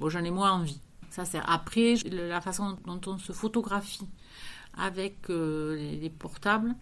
bon 0.00 0.08
j'en 0.08 0.24
ai 0.24 0.30
moins 0.30 0.52
envie. 0.52 0.80
Ça 1.10 1.24
c'est 1.24 1.40
après 1.46 1.94
la 2.10 2.40
façon 2.40 2.76
dont 2.86 3.00
on 3.06 3.18
se 3.18 3.32
photographie 3.32 4.06
avec 4.76 5.30
euh, 5.30 5.74
les, 6.00 6.10
portables 6.10 6.74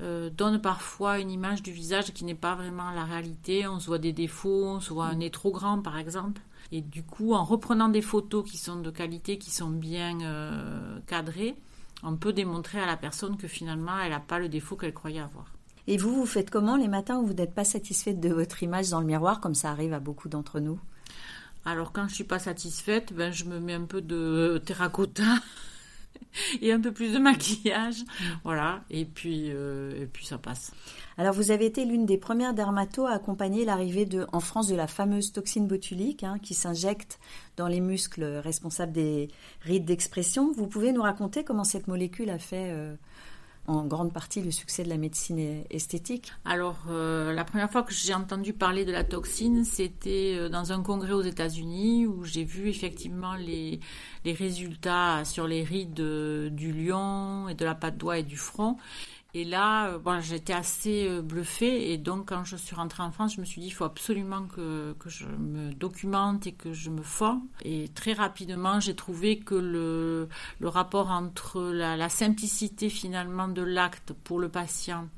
euh, 0.00 0.30
donne 0.30 0.60
parfois 0.60 1.20
une 1.20 1.30
image 1.30 1.62
du 1.62 1.70
visage 1.70 2.12
qui 2.12 2.24
n'est 2.24 2.34
pas 2.34 2.54
vraiment 2.54 2.90
la 2.90 3.04
réalité. 3.04 3.66
On 3.66 3.78
se 3.78 3.86
voit 3.86 3.98
des 3.98 4.12
défauts, 4.12 4.66
on 4.66 4.80
se 4.80 4.92
voit 4.92 5.06
un 5.06 5.16
nez 5.16 5.30
trop 5.30 5.52
grand 5.52 5.80
par 5.80 5.96
exemple. 5.98 6.40
Et 6.72 6.80
du 6.80 7.02
coup, 7.02 7.34
en 7.34 7.44
reprenant 7.44 7.88
des 7.88 8.02
photos 8.02 8.48
qui 8.48 8.56
sont 8.56 8.80
de 8.80 8.90
qualité, 8.90 9.38
qui 9.38 9.50
sont 9.50 9.70
bien 9.70 10.20
euh, 10.22 10.98
cadrées, 11.06 11.56
on 12.02 12.16
peut 12.16 12.32
démontrer 12.32 12.80
à 12.80 12.86
la 12.86 12.96
personne 12.96 13.36
que 13.36 13.48
finalement, 13.48 13.98
elle 13.98 14.10
n'a 14.10 14.20
pas 14.20 14.38
le 14.38 14.48
défaut 14.48 14.76
qu'elle 14.76 14.94
croyait 14.94 15.20
avoir. 15.20 15.52
Et 15.86 15.96
vous, 15.96 16.14
vous 16.14 16.26
faites 16.26 16.50
comment 16.50 16.76
les 16.76 16.88
matins 16.88 17.18
où 17.18 17.26
vous 17.26 17.34
n'êtes 17.34 17.54
pas 17.54 17.64
satisfaite 17.64 18.20
de 18.20 18.28
votre 18.28 18.62
image 18.62 18.90
dans 18.90 19.00
le 19.00 19.06
miroir, 19.06 19.40
comme 19.40 19.54
ça 19.54 19.70
arrive 19.70 19.92
à 19.92 20.00
beaucoup 20.00 20.28
d'entre 20.28 20.60
nous? 20.60 20.78
Alors, 21.64 21.92
quand 21.92 22.02
je 22.02 22.10
ne 22.10 22.14
suis 22.14 22.24
pas 22.24 22.38
satisfaite, 22.38 23.12
ben, 23.12 23.32
je 23.32 23.44
me 23.44 23.58
mets 23.58 23.74
un 23.74 23.84
peu 23.84 24.00
de 24.00 24.62
terracotta 24.64 25.34
et 26.62 26.72
un 26.72 26.80
peu 26.80 26.92
plus 26.92 27.12
de 27.12 27.18
maquillage. 27.18 28.00
Mm. 28.02 28.24
Voilà, 28.44 28.82
et 28.90 29.04
puis, 29.04 29.50
euh, 29.50 30.02
et 30.02 30.06
puis 30.06 30.26
ça 30.26 30.38
passe. 30.38 30.72
Alors, 31.18 31.34
vous 31.34 31.50
avez 31.50 31.66
été 31.66 31.84
l'une 31.84 32.06
des 32.06 32.16
premières 32.16 32.54
dermatos 32.54 33.06
à 33.06 33.12
accompagner 33.12 33.64
l'arrivée 33.64 34.06
de, 34.06 34.26
en 34.32 34.40
France 34.40 34.68
de 34.68 34.74
la 34.74 34.86
fameuse 34.86 35.32
toxine 35.32 35.66
botulique 35.66 36.24
hein, 36.24 36.38
qui 36.42 36.54
s'injecte 36.54 37.18
dans 37.56 37.68
les 37.68 37.80
muscles 37.80 38.24
responsables 38.24 38.92
des 38.92 39.28
rides 39.60 39.84
d'expression. 39.84 40.52
Vous 40.52 40.66
pouvez 40.66 40.92
nous 40.92 41.02
raconter 41.02 41.44
comment 41.44 41.64
cette 41.64 41.88
molécule 41.88 42.30
a 42.30 42.38
fait 42.38 42.70
euh, 42.70 42.94
en 43.66 43.84
grande 43.84 44.12
partie 44.12 44.42
le 44.42 44.50
succès 44.50 44.82
de 44.82 44.88
la 44.88 44.96
médecine 44.96 45.64
esthétique 45.70 46.32
Alors, 46.44 46.78
euh, 46.88 47.32
la 47.32 47.44
première 47.44 47.70
fois 47.70 47.82
que 47.82 47.92
j'ai 47.92 48.14
entendu 48.14 48.52
parler 48.52 48.84
de 48.84 48.92
la 48.92 49.04
toxine, 49.04 49.64
c'était 49.64 50.34
euh, 50.36 50.48
dans 50.48 50.72
un 50.72 50.82
congrès 50.82 51.12
aux 51.12 51.22
États-Unis 51.22 52.06
où 52.06 52.24
j'ai 52.24 52.44
vu 52.44 52.68
effectivement 52.68 53.34
les, 53.34 53.80
les 54.24 54.32
résultats 54.32 55.24
sur 55.24 55.46
les 55.46 55.62
rides 55.62 55.94
du 55.94 56.72
lion 56.72 57.48
et 57.48 57.54
de 57.54 57.64
la 57.64 57.74
patte 57.74 57.96
d'oie 57.96 58.18
et 58.18 58.22
du 58.22 58.36
front. 58.36 58.76
Et 59.34 59.44
là, 59.44 59.88
euh, 59.88 60.20
j'étais 60.20 60.52
assez 60.52 61.06
euh, 61.08 61.22
bluffée. 61.22 61.92
Et 61.92 61.98
donc, 61.98 62.28
quand 62.28 62.44
je 62.44 62.56
suis 62.56 62.74
rentrée 62.74 63.02
en 63.02 63.12
France, 63.12 63.34
je 63.36 63.40
me 63.40 63.46
suis 63.46 63.60
dit, 63.60 63.68
il 63.68 63.72
faut 63.72 63.84
absolument 63.84 64.46
que, 64.46 64.94
que 64.98 65.08
je 65.08 65.26
me 65.26 65.72
documente 65.72 66.46
et 66.46 66.52
que 66.52 66.72
je 66.72 66.90
me 66.90 67.02
forme. 67.02 67.42
Et 67.64 67.88
très 67.88 68.12
rapidement, 68.12 68.80
j'ai 68.80 68.94
trouvé 68.94 69.38
que 69.38 69.54
le, 69.54 70.28
le 70.58 70.68
rapport 70.68 71.10
entre 71.10 71.62
la, 71.62 71.96
la 71.96 72.08
simplicité 72.08 72.88
finalement 72.88 73.48
de 73.48 73.62
l'acte 73.62 74.12
pour 74.12 74.38
le 74.38 74.48
patient 74.48 75.08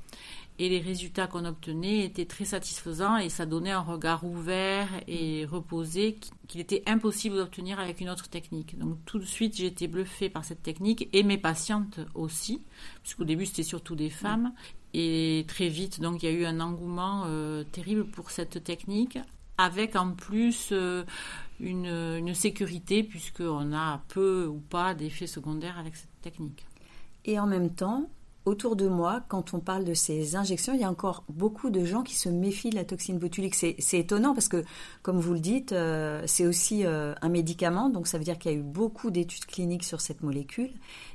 et 0.59 0.69
les 0.69 0.81
résultats 0.81 1.27
qu'on 1.27 1.45
obtenait 1.45 2.05
étaient 2.05 2.27
très 2.27 2.45
satisfaisants 2.45 3.17
et 3.17 3.29
ça 3.29 3.47
donnait 3.47 3.71
un 3.71 3.81
regard 3.81 4.25
ouvert 4.25 4.89
et 5.09 5.45
reposé 5.45 6.19
qu'il 6.47 6.61
était 6.61 6.83
impossible 6.87 7.37
d'obtenir 7.37 7.81
avec 7.81 8.01
une 8.01 8.11
autre 8.11 8.29
technique. 8.29 8.79
Donc 8.79 8.99
tout 9.07 9.19
de 9.19 9.25
suite 9.25 9.57
j'ai 9.57 9.67
été 9.67 9.89
bluffée 9.89 10.29
par 10.29 10.45
cette 10.45 10.63
technique 10.63 11.09
et 11.13 11.23
mes 11.23 11.39
patientes 11.39 12.01
aussi, 12.15 12.63
puisqu'au 13.03 13.25
début 13.25 13.47
c'était 13.47 13.63
surtout 13.63 13.97
des 13.97 14.11
femmes 14.11 14.53
et 14.95 15.45
très 15.49 15.69
vite 15.69 16.01
donc 16.01 16.23
il 16.23 16.27
y 16.27 16.29
a 16.29 16.37
eu 16.37 16.45
un 16.45 16.61
engouement 16.61 17.25
euh, 17.27 17.65
terrible 17.65 18.05
pour 18.05 18.31
cette 18.31 18.63
technique 18.63 19.19
avec 19.57 19.97
en 19.97 20.13
plus 20.13 20.73
une, 21.61 21.87
une 21.87 22.35
sécurité 22.35 23.03
puisqu'on 23.03 23.73
a 23.73 24.03
peu 24.09 24.47
ou 24.47 24.59
pas 24.59 24.95
d'effets 24.95 25.27
secondaires 25.27 25.79
avec 25.79 25.97
cette 25.97 26.21
technique. 26.21 26.67
Et 27.25 27.39
en 27.39 27.47
même 27.47 27.71
temps, 27.71 28.11
autour 28.45 28.77
de 28.77 28.89
moi, 28.89 29.23
quand 29.29 29.55
on 29.55 29.61
parle 29.61 29.85
de 29.85 29.95
ces 29.95 30.37
injections, 30.37 30.75
il 30.75 30.81
y 30.81 30.85
a 30.85 30.91
encore 30.91 31.25
beaucoup 31.29 31.71
de 31.71 31.85
gens 31.85 32.03
qui 32.03 32.17
se 32.17 32.29
méfient 32.29 32.71
de 32.71 32.77
la 32.77 32.85
toxine 32.85 33.19
botulique. 33.19 33.55
C'est, 33.55 33.77
étonnant 33.93 34.35
parce 34.35 34.49
que, 34.49 34.65
comme 35.03 35.21
vous 35.21 35.35
le 35.35 35.41
dites, 35.41 35.73
euh, 35.73 36.23
c'est 36.27 36.47
aussi 36.47 36.85
euh, 36.85 37.15
un 37.23 37.29
médicament, 37.29 37.89
donc 37.89 38.07
ça 38.07 38.19
veut 38.19 38.25
dire 38.25 38.39
qu'il 38.39 38.51
y 38.51 38.55
a 38.55 38.59
eu 38.59 38.63
beaucoup 38.63 39.11
d'études 39.11 39.47
cliniques 39.47 39.85
sur 39.85 40.01
cette 40.01 40.23
molécule 40.23 40.71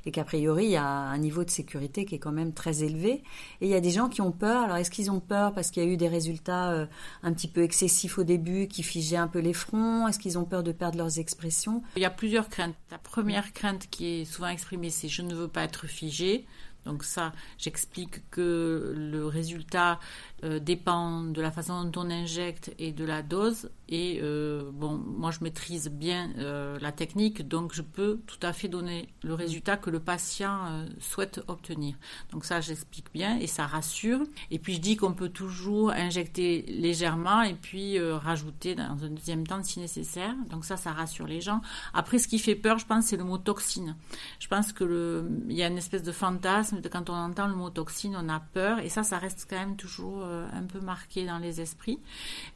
et 0.06 0.10
qu'a 0.10 0.24
priori, 0.24 0.64
il 0.64 0.70
y 0.70 0.76
a 0.76 0.86
un 0.86 1.18
niveau 1.18 1.44
de 1.44 1.50
sécurité 1.50 2.04
qui 2.04 2.14
est 2.14 2.18
quand 2.18 2.32
même 2.32 2.52
très 2.52 2.82
élevé. 2.82 3.22
Et 3.60 3.66
il 3.66 3.68
y 3.68 3.74
a 3.74 3.80
des 3.80 3.90
gens 3.90 4.08
qui 4.08 4.22
ont 4.22 4.32
peur. 4.32 4.62
Alors, 4.62 4.76
est-ce 4.76 4.90
qu'ils 4.90 5.10
ont 5.10 5.20
peur 5.20 5.52
parce 5.52 5.70
qu'il 5.70 5.82
y 5.82 5.86
a 5.86 5.88
eu 5.88 5.96
des 5.96 6.08
résultats 6.08 6.70
euh, 6.70 6.86
un 7.22 7.32
petit 7.32 7.48
peu 7.48 7.62
excessifs 7.62 8.18
au 8.18 8.24
début 8.24 8.68
qui 8.68 8.82
figeaient 8.82 9.16
un 9.16 9.28
peu 9.28 9.40
les 9.40 9.52
fronts? 9.52 10.08
Est-ce 10.08 10.18
qu'ils 10.18 10.38
ont 10.38 10.44
peur 10.44 10.62
de 10.62 10.72
perdre 10.72 10.96
leurs 10.96 11.18
expressions? 11.18 11.82
Il 11.96 12.02
y 12.02 12.06
a 12.06 12.10
plusieurs 12.10 12.48
craintes. 12.48 12.74
La 12.90 12.98
première 12.98 13.52
crainte 13.52 13.88
qui 13.90 14.20
est 14.20 14.24
souvent 14.24 14.48
exprimée, 14.48 14.90
c'est 14.90 15.08
je 15.08 15.22
ne 15.22 15.34
veux 15.34 15.48
pas 15.48 15.62
être 15.62 15.86
figé. 15.86 16.46
Donc 16.84 17.04
ça, 17.04 17.32
j'explique 17.58 18.28
que 18.30 18.94
le 18.96 19.26
résultat 19.26 19.98
euh, 20.44 20.58
dépend 20.58 21.22
de 21.22 21.42
la 21.42 21.50
façon 21.50 21.84
dont 21.84 22.02
on 22.02 22.10
injecte 22.10 22.72
et 22.78 22.92
de 22.92 23.04
la 23.04 23.22
dose. 23.22 23.70
Et 23.88 24.20
euh, 24.22 24.70
bon, 24.72 24.96
moi 24.96 25.30
je 25.30 25.42
maîtrise 25.42 25.88
bien 25.90 26.30
euh, 26.38 26.78
la 26.80 26.92
technique, 26.92 27.46
donc 27.46 27.74
je 27.74 27.82
peux 27.82 28.20
tout 28.26 28.38
à 28.42 28.52
fait 28.52 28.68
donner 28.68 29.08
le 29.22 29.34
résultat 29.34 29.76
que 29.76 29.90
le 29.90 30.00
patient 30.00 30.86
souhaite 31.00 31.40
obtenir. 31.48 31.96
Donc 32.30 32.44
ça, 32.44 32.60
j'explique 32.60 33.12
bien 33.12 33.38
et 33.38 33.46
ça 33.46 33.66
rassure. 33.66 34.20
Et 34.50 34.58
puis 34.58 34.74
je 34.74 34.80
dis 34.80 34.96
qu'on 34.96 35.12
peut 35.12 35.28
toujours 35.28 35.90
injecter 35.90 36.62
légèrement 36.68 37.42
et 37.42 37.54
puis 37.54 37.98
rajouter 38.00 38.74
dans 38.74 39.04
un 39.04 39.10
deuxième 39.10 39.46
temps 39.46 39.62
si 39.62 39.80
nécessaire. 39.80 40.34
Donc 40.50 40.64
ça, 40.64 40.76
ça 40.76 40.92
rassure 40.92 41.26
les 41.26 41.40
gens. 41.40 41.60
Après, 41.94 42.18
ce 42.18 42.28
qui 42.28 42.38
fait 42.38 42.54
peur, 42.54 42.78
je 42.78 42.86
pense, 42.86 43.06
c'est 43.06 43.16
le 43.16 43.24
mot 43.24 43.38
toxine. 43.38 43.96
Je 44.38 44.48
pense 44.48 44.72
que 44.72 45.28
y 45.48 45.62
a 45.62 45.68
une 45.68 45.78
espèce 45.78 46.02
de 46.02 46.12
fantasme 46.12 46.67
de 46.76 46.88
quand 46.88 47.10
on 47.10 47.14
entend 47.14 47.46
le 47.48 47.54
mot 47.54 47.70
toxine, 47.70 48.16
on 48.16 48.28
a 48.28 48.40
peur 48.40 48.78
et 48.80 48.88
ça, 48.88 49.02
ça 49.02 49.18
reste 49.18 49.46
quand 49.48 49.56
même 49.56 49.76
toujours 49.76 50.22
euh, 50.22 50.46
un 50.52 50.64
peu 50.64 50.80
marqué 50.80 51.26
dans 51.26 51.38
les 51.38 51.60
esprits. 51.60 51.98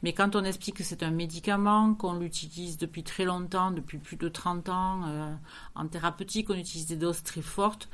Mais 0.01 0.13
quand 0.13 0.35
on 0.35 0.43
explique 0.43 0.77
que 0.77 0.83
c'est 0.83 1.03
un 1.03 1.11
médicament, 1.11 1.93
qu'on 1.95 2.13
l'utilise 2.13 2.77
depuis 2.77 3.03
très 3.03 3.25
longtemps, 3.25 3.71
depuis 3.71 3.97
plus 3.97 4.17
de 4.17 4.29
30 4.29 4.69
ans, 4.69 5.01
euh, 5.07 5.33
en 5.75 5.87
thérapeutique, 5.87 6.49
on 6.49 6.55
utilise 6.55 6.87
des 6.87 6.95
doses 6.95 7.23
très 7.23 7.41
fortes, 7.41 7.89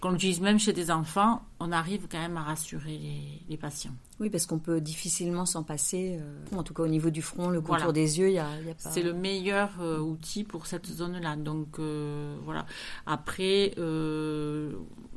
qu'on 0.00 0.10
l'utilise 0.10 0.40
même 0.40 0.58
chez 0.58 0.72
des 0.72 0.90
enfants, 0.90 1.42
on 1.60 1.72
arrive 1.72 2.08
quand 2.10 2.18
même 2.18 2.36
à 2.36 2.42
rassurer 2.42 3.00
les, 3.48 3.56
patients. 3.56 3.94
Oui, 4.20 4.28
parce 4.28 4.44
qu'on 4.44 4.58
peut 4.58 4.80
difficilement 4.80 5.46
s'en 5.46 5.62
passer. 5.62 6.18
Euh, 6.20 6.56
en 6.56 6.62
tout 6.62 6.74
cas, 6.74 6.82
au 6.82 6.88
niveau 6.88 7.10
du 7.10 7.22
front, 7.22 7.48
le 7.48 7.62
contour 7.62 7.92
des 7.92 8.18
yeux, 8.18 8.28
il 8.28 8.34
y 8.34 8.38
a, 8.38 8.44
pas... 8.82 8.90
C'est 8.90 9.02
le 9.02 9.14
meilleur 9.14 9.70
outil 10.02 10.44
pour 10.44 10.66
cette 10.66 10.86
zone-là. 10.86 11.36
Donc, 11.36 11.78
voilà. 11.78 12.66
Après, 13.06 13.72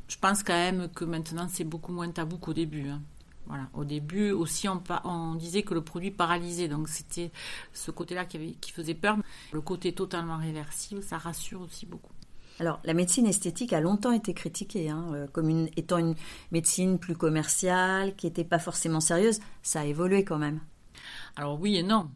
je 0.07 0.17
pense 0.17 0.43
quand 0.43 0.53
même 0.53 0.89
que 0.89 1.05
maintenant, 1.05 1.47
c'est 1.49 1.63
beaucoup 1.63 1.91
moins 1.91 2.09
tabou 2.09 2.37
qu'au 2.37 2.53
début. 2.53 2.89
Hein. 2.89 3.01
Voilà. 3.47 3.69
Au 3.73 3.85
début 3.85 4.31
aussi, 4.31 4.67
on, 4.67 4.81
on, 5.05 5.35
disait 5.35 5.63
que 5.63 5.73
le 5.73 5.81
produit 5.81 6.11
paralysait, 6.11 6.67
donc 6.67 6.89
c'était 6.89 7.31
ce 7.73 7.91
côté-là 7.91 8.25
qui, 8.25 8.57
qui 8.59 8.71
faisait 8.71 8.93
peur. 8.93 9.17
Le 9.53 9.61
côté 9.61 9.93
totalement 9.93 10.37
réversible, 10.37 11.01
ça 11.01 11.17
rassure 11.17 11.61
aussi 11.61 11.85
beaucoup. 11.85 12.11
Alors, 12.59 12.79
la 12.83 12.93
médecine 12.93 13.27
esthétique 13.27 13.71
a 13.71 13.79
longtemps 13.79 14.11
été 14.11 14.33
critiquée 14.33 14.89
hein, 14.89 15.05
euh, 15.13 15.27
comme 15.31 15.49
une, 15.49 15.69
étant 15.77 15.99
une 15.99 16.15
médecine 16.51 16.97
plus 16.97 17.15
commerciale, 17.15 18.15
qui 18.15 18.25
n'était 18.25 18.43
pas 18.43 18.59
forcément 18.59 18.99
sérieuse. 18.99 19.39
Ça 19.61 19.81
a 19.81 19.85
évolué 19.85 20.23
quand 20.23 20.39
même. 20.39 20.59
Alors 21.35 21.59
oui 21.59 21.77
et 21.77 21.83
non. 21.83 22.09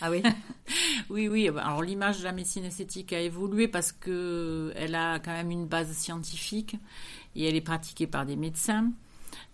Ah 0.00 0.10
oui 0.10 0.22
Oui, 1.10 1.28
oui. 1.28 1.48
Alors 1.48 1.82
l'image 1.82 2.18
de 2.18 2.24
la 2.24 2.32
médecine 2.32 2.64
esthétique 2.64 3.12
a 3.12 3.20
évolué 3.20 3.68
parce 3.68 3.92
que 3.92 4.72
elle 4.76 4.94
a 4.94 5.18
quand 5.18 5.32
même 5.32 5.50
une 5.50 5.66
base 5.66 5.92
scientifique 5.92 6.76
et 7.36 7.48
elle 7.48 7.56
est 7.56 7.60
pratiquée 7.60 8.06
par 8.06 8.26
des 8.26 8.36
médecins. 8.36 8.90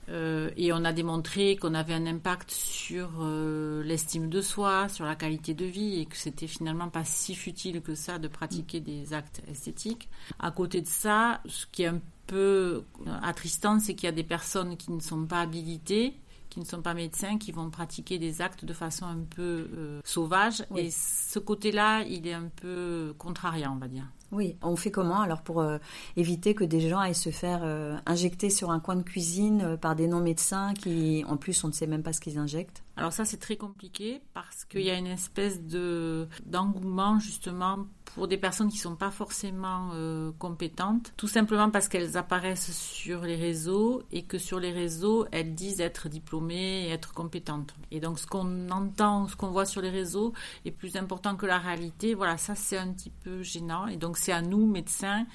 Euh, 0.09 0.50
et 0.57 0.73
on 0.73 0.85
a 0.85 0.92
démontré 0.92 1.57
qu'on 1.57 1.75
avait 1.75 1.95
un 1.95 2.07
impact 2.07 2.50
sur 2.50 3.11
euh, 3.21 3.83
l'estime 3.85 4.28
de 4.28 4.40
soi, 4.40 4.88
sur 4.88 5.04
la 5.04 5.14
qualité 5.14 5.54
de 5.54 5.64
vie, 5.64 6.00
et 6.00 6.07
que 6.07 6.16
c'était 6.16 6.49
finalement 6.49 6.88
pas 6.88 7.04
si 7.04 7.35
futile 7.35 7.80
que 7.80 7.95
ça 7.95 8.19
de 8.19 8.26
pratiquer 8.26 8.80
des 8.80 9.12
actes 9.12 9.42
esthétiques. 9.49 10.09
À 10.40 10.50
côté 10.50 10.80
de 10.80 10.88
ça, 10.88 11.40
ce 11.47 11.66
qui 11.71 11.85
est 11.85 11.87
un 11.87 12.00
peu 12.26 12.83
attristant, 13.23 13.78
c'est 13.78 13.95
qu'il 13.95 14.07
y 14.07 14.09
a 14.09 14.12
des 14.12 14.25
personnes 14.25 14.76
qui 14.76 14.90
ne 14.90 15.00
sont 15.00 15.26
pas 15.26 15.42
habilitées 15.42 16.14
qui 16.50 16.61
ne 16.61 16.64
sont 16.64 16.83
pas 16.83 16.95
médecins, 16.95 17.38
qui 17.38 17.52
vont 17.52 17.71
pratiquer 17.71 18.19
des 18.19 18.42
actes 18.42 18.64
de 18.64 18.73
façon 18.73 19.07
un 19.07 19.21
peu 19.21 19.69
euh, 19.73 20.00
sauvage. 20.04 20.64
Et 20.76 20.90
ce 20.90 21.38
côté-là, 21.38 22.02
il 22.02 22.26
est 22.26 22.35
un 22.35 22.50
peu 22.54 23.14
contrariant, 23.16 23.73
on 23.75 23.78
va 23.78 23.88
dire. 23.88 24.04
Oui, 24.33 24.57
on 24.62 24.76
fait 24.76 24.92
comment 24.92 25.21
alors 25.21 25.42
pour 25.42 25.61
euh, 25.61 25.78
éviter 26.16 26.54
que 26.54 26.62
des 26.62 26.88
gens 26.88 27.00
aillent 27.00 27.14
se 27.14 27.30
faire 27.30 27.62
euh, 27.64 27.97
injecter 28.07 28.49
sur 28.49 28.71
un 28.71 28.78
coin 28.78 28.95
de 28.95 29.02
cuisine 29.02 29.76
par 29.80 29.97
des 29.97 30.07
non-médecins 30.07 30.75
qui, 30.75 31.25
en 31.26 31.37
plus, 31.37 31.64
on 31.64 31.69
ne 31.69 31.73
sait 31.73 31.88
même 31.88 32.02
pas 32.02 32.12
ce 32.12 32.21
qu'ils 32.21 32.38
injectent? 32.38 32.85
Alors 32.97 33.12
ça, 33.12 33.25
c'est 33.25 33.38
très 33.38 33.57
compliqué 33.57 34.21
parce 34.35 34.64
qu'il 34.64 34.83
y 34.83 34.90
a 34.90 34.95
une 34.95 35.07
espèce 35.07 35.62
de 35.62 36.28
d'engouement 36.47 37.19
justement 37.19 37.87
pour 38.14 38.29
des 38.29 38.37
personnes 38.37 38.69
qui 38.69 38.79
sont 38.79 38.97
pas 38.97 39.11
forcément 39.11 39.90
euh, 39.95 40.33
compétentes, 40.38 41.12
tout 41.17 41.29
simplement 41.29 41.71
parce 41.71 41.88
qu'elles 41.88 42.17
apparaissent 42.17 42.73
sur 42.73 43.23
les 43.23 43.37
réseaux 43.37 44.02
et 44.12 44.23
que 44.23 44.38
sur 44.38 44.61
les 44.61 44.73
réseaux, 44.73 45.26
elles 45.33 45.55
disent 45.55 45.81
être 45.81 46.09
diplômées 46.09 46.87
et 46.87 46.90
être 46.90 47.14
compétentes. 47.14 47.75
Et 47.90 48.00
donc 48.00 48.19
ce 48.19 48.26
qu'on 48.26 48.69
entend, 48.71 49.29
ce 49.29 49.37
qu'on 49.37 49.50
voit 49.50 49.67
sur 49.67 49.81
les 49.81 49.90
réseaux 49.90 50.33
est 50.64 50.71
plus 50.71 50.97
important 50.97 51.37
que 51.37 51.47
la 51.47 51.59
réalité. 51.59 52.14
Voilà, 52.14 52.37
ça 52.37 52.55
c'est 52.55 52.79
un 52.79 52.93
petit 52.93 53.11
peu 53.11 53.43
gênant. 53.43 53.87
Et 53.87 53.97
donc 53.97 54.17
c'est 54.17 54.33
à 54.33 54.43
nous, 54.43 54.67
médecins, 54.67 55.26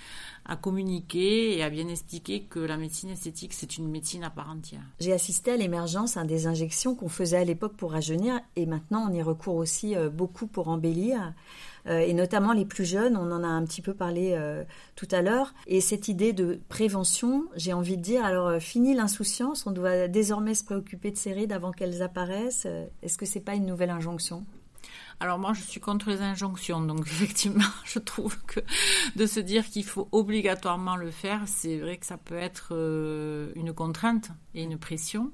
à 0.45 0.55
communiquer 0.55 1.57
et 1.57 1.63
à 1.63 1.69
bien 1.69 1.87
expliquer 1.87 2.43
que 2.43 2.59
la 2.59 2.77
médecine 2.77 3.09
esthétique, 3.09 3.53
c'est 3.53 3.77
une 3.77 3.89
médecine 3.89 4.23
à 4.23 4.29
part 4.29 4.49
entière. 4.49 4.83
J'ai 4.99 5.13
assisté 5.13 5.51
à 5.51 5.57
l'émergence 5.57 6.17
des 6.25 6.47
injections 6.47 6.95
qu'on 6.95 7.09
faisait 7.09 7.37
à 7.37 7.43
l'époque 7.43 7.75
pour 7.75 7.91
rajeunir 7.91 8.39
et 8.55 8.65
maintenant 8.65 9.07
on 9.09 9.13
y 9.13 9.21
recourt 9.21 9.55
aussi 9.55 9.95
euh, 9.95 10.09
beaucoup 10.09 10.47
pour 10.47 10.67
embellir. 10.67 11.33
Euh, 11.87 11.99
et 11.99 12.13
notamment 12.13 12.53
les 12.53 12.65
plus 12.65 12.85
jeunes, 12.85 13.15
on 13.15 13.31
en 13.31 13.43
a 13.43 13.47
un 13.47 13.63
petit 13.65 13.81
peu 13.81 13.93
parlé 13.93 14.33
euh, 14.33 14.63
tout 14.95 15.07
à 15.11 15.21
l'heure. 15.21 15.53
Et 15.67 15.81
cette 15.81 16.07
idée 16.07 16.33
de 16.33 16.59
prévention, 16.69 17.45
j'ai 17.55 17.73
envie 17.73 17.97
de 17.97 18.01
dire, 18.01 18.25
alors 18.25 18.47
euh, 18.47 18.59
fini 18.59 18.95
l'insouciance, 18.95 19.65
on 19.67 19.71
doit 19.71 20.07
désormais 20.07 20.55
se 20.55 20.63
préoccuper 20.63 21.11
de 21.11 21.17
ces 21.17 21.33
rides 21.33 21.51
avant 21.51 21.71
qu'elles 21.71 22.01
apparaissent. 22.01 22.67
Est-ce 23.03 23.17
que 23.17 23.25
c'est 23.25 23.39
pas 23.39 23.55
une 23.55 23.65
nouvelle 23.65 23.91
injonction? 23.91 24.45
Alors 25.19 25.39
moi, 25.39 25.53
je 25.53 25.61
suis 25.61 25.79
contre 25.79 26.09
les 26.09 26.21
injonctions, 26.21 26.81
donc 26.81 27.01
effectivement, 27.07 27.63
je 27.85 27.99
trouve 27.99 28.37
que 28.45 28.59
de 29.15 29.25
se 29.25 29.39
dire 29.39 29.65
qu'il 29.65 29.85
faut 29.85 30.09
obligatoirement 30.11 30.95
le 30.95 31.11
faire, 31.11 31.41
c'est 31.45 31.77
vrai 31.77 31.97
que 31.97 32.05
ça 32.05 32.17
peut 32.17 32.35
être 32.35 32.73
une 33.55 33.73
contrainte 33.73 34.31
et 34.53 34.63
une 34.63 34.77
pression. 34.77 35.31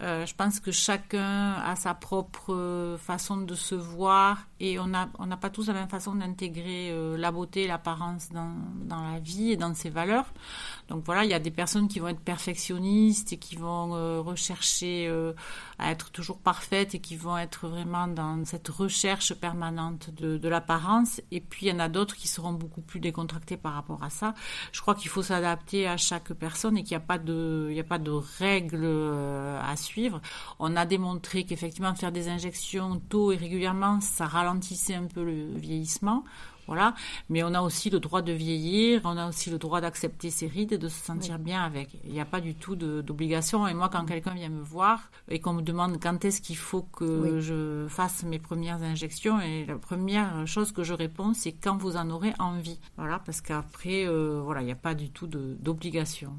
Je 0.00 0.34
pense 0.34 0.58
que 0.58 0.72
chacun 0.72 1.52
a 1.52 1.76
sa 1.76 1.94
propre 1.94 2.96
façon 2.98 3.36
de 3.36 3.54
se 3.54 3.74
voir 3.74 4.48
et 4.64 4.78
on 4.78 4.86
n'a 4.86 5.08
on 5.18 5.28
pas 5.28 5.50
tous 5.50 5.68
la 5.68 5.74
même 5.74 5.88
façon 5.88 6.14
d'intégrer 6.14 6.90
euh, 6.90 7.16
la 7.16 7.30
beauté, 7.30 7.66
l'apparence 7.66 8.30
dans, 8.30 8.54
dans 8.84 9.02
la 9.02 9.18
vie 9.18 9.52
et 9.52 9.56
dans 9.56 9.74
ses 9.74 9.90
valeurs. 9.90 10.26
Donc 10.88 11.04
voilà, 11.04 11.24
il 11.24 11.30
y 11.30 11.34
a 11.34 11.38
des 11.38 11.50
personnes 11.50 11.88
qui 11.88 11.98
vont 11.98 12.08
être 12.08 12.20
perfectionnistes 12.20 13.32
et 13.32 13.38
qui 13.38 13.56
vont 13.56 14.22
rechercher 14.22 15.10
à 15.78 15.90
être 15.90 16.10
toujours 16.10 16.38
parfaites 16.38 16.94
et 16.94 17.00
qui 17.00 17.16
vont 17.16 17.38
être 17.38 17.68
vraiment 17.68 18.06
dans 18.06 18.44
cette 18.44 18.68
recherche 18.68 19.34
permanente 19.34 20.10
de, 20.14 20.36
de 20.36 20.48
l'apparence. 20.48 21.20
Et 21.30 21.40
puis 21.40 21.66
il 21.66 21.68
y 21.70 21.72
en 21.72 21.78
a 21.78 21.88
d'autres 21.88 22.16
qui 22.16 22.28
seront 22.28 22.52
beaucoup 22.52 22.82
plus 22.82 23.00
décontractés 23.00 23.56
par 23.56 23.72
rapport 23.74 24.02
à 24.02 24.10
ça. 24.10 24.34
Je 24.72 24.80
crois 24.80 24.94
qu'il 24.94 25.08
faut 25.08 25.22
s'adapter 25.22 25.88
à 25.88 25.96
chaque 25.96 26.32
personne 26.34 26.76
et 26.76 26.82
qu'il 26.82 26.96
n'y 26.96 27.02
a 27.02 27.04
a 27.04 27.84
pas 27.84 27.98
de 27.98 28.10
règles 28.38 28.86
à 29.62 29.76
suivre. 29.76 30.20
On 30.58 30.76
a 30.76 30.86
démontré 30.86 31.44
qu'effectivement 31.44 31.94
faire 31.94 32.12
des 32.12 32.28
injections 32.28 33.00
tôt 33.08 33.32
et 33.32 33.36
régulièrement, 33.36 34.00
ça 34.00 34.26
un 34.94 35.06
peu 35.06 35.24
le 35.24 35.56
vieillissement. 35.56 36.24
Voilà, 36.66 36.94
mais 37.28 37.42
on 37.42 37.52
a 37.52 37.60
aussi 37.60 37.90
le 37.90 38.00
droit 38.00 38.22
de 38.22 38.32
vieillir, 38.32 39.02
on 39.04 39.18
a 39.18 39.28
aussi 39.28 39.50
le 39.50 39.58
droit 39.58 39.82
d'accepter 39.82 40.30
ses 40.30 40.46
rides 40.46 40.72
et 40.72 40.78
de 40.78 40.88
se 40.88 41.04
sentir 41.04 41.38
bien 41.38 41.62
avec. 41.62 41.90
Il 42.04 42.12
n'y 42.12 42.20
a 42.20 42.24
pas 42.24 42.40
du 42.40 42.54
tout 42.54 42.74
d'obligation. 42.74 43.68
Et 43.68 43.74
moi, 43.74 43.90
quand 43.90 44.06
quelqu'un 44.06 44.32
vient 44.32 44.48
me 44.48 44.62
voir 44.62 45.10
et 45.28 45.40
qu'on 45.40 45.52
me 45.52 45.60
demande 45.60 46.02
quand 46.02 46.24
est-ce 46.24 46.40
qu'il 46.40 46.56
faut 46.56 46.82
que 46.82 47.38
je 47.40 47.86
fasse 47.88 48.22
mes 48.22 48.38
premières 48.38 48.82
injections, 48.82 49.40
et 49.40 49.66
la 49.66 49.76
première 49.76 50.46
chose 50.46 50.72
que 50.72 50.84
je 50.84 50.94
réponds, 50.94 51.34
c'est 51.34 51.52
quand 51.52 51.76
vous 51.76 51.96
en 51.96 52.08
aurez 52.08 52.32
envie. 52.38 52.80
Voilà, 52.96 53.18
parce 53.18 53.42
qu'après, 53.42 54.06
euh, 54.06 54.40
voilà, 54.42 54.62
il 54.62 54.66
n'y 54.66 54.72
a 54.72 54.76
pas 54.76 54.94
du 54.94 55.10
tout 55.10 55.26
d'obligation. 55.26 56.32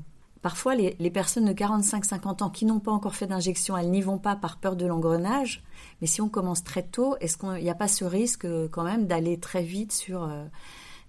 Parfois, 0.45 0.75
les, 0.75 1.09
personnes 1.09 1.45
de 1.45 1.53
45-50 1.53 2.43
ans 2.43 2.51
qui 2.51 2.65
n'ont 2.65 2.79
pas 2.79 2.91
encore 2.91 3.15
fait 3.15 3.25
d'injection, 3.25 3.75
elles 3.75 3.89
n'y 3.89 4.03
vont 4.03 4.19
pas 4.19 4.35
par 4.35 4.57
peur 4.57 4.75
de 4.75 4.85
l'engrenage. 4.85 5.63
Mais 6.01 6.05
si 6.05 6.21
on 6.21 6.29
commence 6.29 6.63
très 6.63 6.83
tôt, 6.83 7.15
est-ce 7.19 7.35
qu'il 7.35 7.63
n'y 7.63 7.69
a 7.71 7.73
pas 7.73 7.87
ce 7.87 8.05
risque 8.05 8.45
euh, 8.45 8.67
quand 8.69 8.83
même 8.83 9.07
d'aller 9.07 9.39
très 9.39 9.63
vite 9.63 9.91
sur 9.91 10.21
euh, 10.21 10.45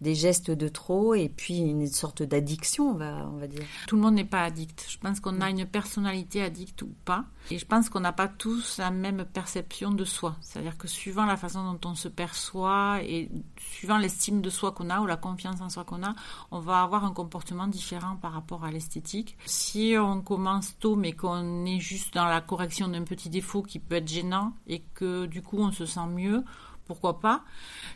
des 0.01 0.15
gestes 0.15 0.51
de 0.51 0.69
trop 0.69 1.15
et 1.15 1.29
puis 1.29 1.59
une 1.59 1.87
sorte 1.87 2.23
d'addiction, 2.23 2.91
on 2.91 2.95
va, 2.95 3.29
on 3.33 3.39
va 3.39 3.47
dire. 3.47 3.63
Tout 3.87 3.97
le 3.97 4.03
monde 4.03 4.15
n'est 4.15 4.25
pas 4.25 4.43
addict. 4.43 4.87
Je 4.89 4.99
pense 4.99 5.21
qu'on 5.21 5.41
a 5.41 5.49
une 5.49 5.65
personnalité 5.65 6.43
addicte 6.43 6.83
ou 6.83 6.93
pas. 7.05 7.25
Et 7.51 7.59
je 7.59 7.65
pense 7.65 7.89
qu'on 7.89 8.01
n'a 8.01 8.13
pas 8.13 8.29
tous 8.29 8.79
la 8.79 8.91
même 8.91 9.25
perception 9.25 9.93
de 9.93 10.05
soi. 10.05 10.37
C'est-à-dire 10.41 10.77
que 10.77 10.89
suivant 10.89 11.25
la 11.25 11.37
façon 11.37 11.73
dont 11.73 11.91
on 11.91 11.95
se 11.95 12.09
perçoit 12.09 12.99
et 13.03 13.31
suivant 13.59 13.99
l'estime 13.99 14.43
de 14.43 14.51
soi 14.51 14.73
qu'on 14.73 14.91
a 14.91 15.01
ou 15.01 15.07
la 15.07 15.17
confiance 15.17 15.61
en 15.61 15.69
soi 15.69 15.85
qu'on 15.85 16.03
a, 16.03 16.15
on 16.51 16.61
va 16.61 16.83
avoir 16.83 17.05
un 17.05 17.13
comportement 17.13 17.69
différent 17.69 18.17
par 18.17 18.33
rapport 18.33 18.65
à 18.65 18.71
l'esthétique. 18.71 19.37
Si 19.47 19.95
on 19.99 20.21
commence 20.21 20.77
tôt 20.79 20.97
mais 20.97 21.13
qu'on 21.13 21.65
est 21.65 21.81
juste 21.81 22.15
dans 22.15 22.27
la 22.27 22.41
correction 22.41 22.89
d'un 22.89 23.05
petit 23.05 23.31
défaut 23.31 23.63
qui 23.63 23.79
peut 23.79 23.97
être 23.97 24.09
gênant 24.09 24.53
et 24.67 24.83
que 24.95 25.27
du 25.27 25.41
coup 25.41 25.59
on 25.59 25.73
se 25.73 25.87
sent 25.87 26.07
mieux, 26.09 26.45
pourquoi 26.87 27.21
pas. 27.21 27.45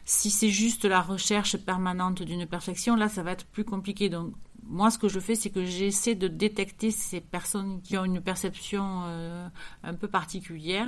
Si 0.04 0.30
c'est 0.30 0.50
juste 0.50 0.85
la 0.85 1.00
recherche 1.00 1.56
permanente 1.56 2.23
d'une 2.23 2.47
perfection, 2.47 2.97
là, 2.97 3.09
ça 3.09 3.23
va 3.23 3.32
être 3.32 3.47
plus 3.47 3.64
compliqué. 3.64 4.09
Donc, 4.09 4.35
moi, 4.71 4.91
ce 4.91 4.99
que 4.99 5.09
je 5.09 5.19
fais, 5.19 5.35
c'est 5.35 5.50
que 5.50 5.65
j'essaie 5.65 6.15
de 6.15 6.29
détecter 6.29 6.93
ces 6.93 7.21
personnes 7.21 7.83
qui 7.83 7.99
ont 7.99 8.05
une 8.05 8.21
perception 8.21 9.03
euh, 9.05 9.49
un 9.83 9.95
peu 9.95 10.07
particulière, 10.07 10.87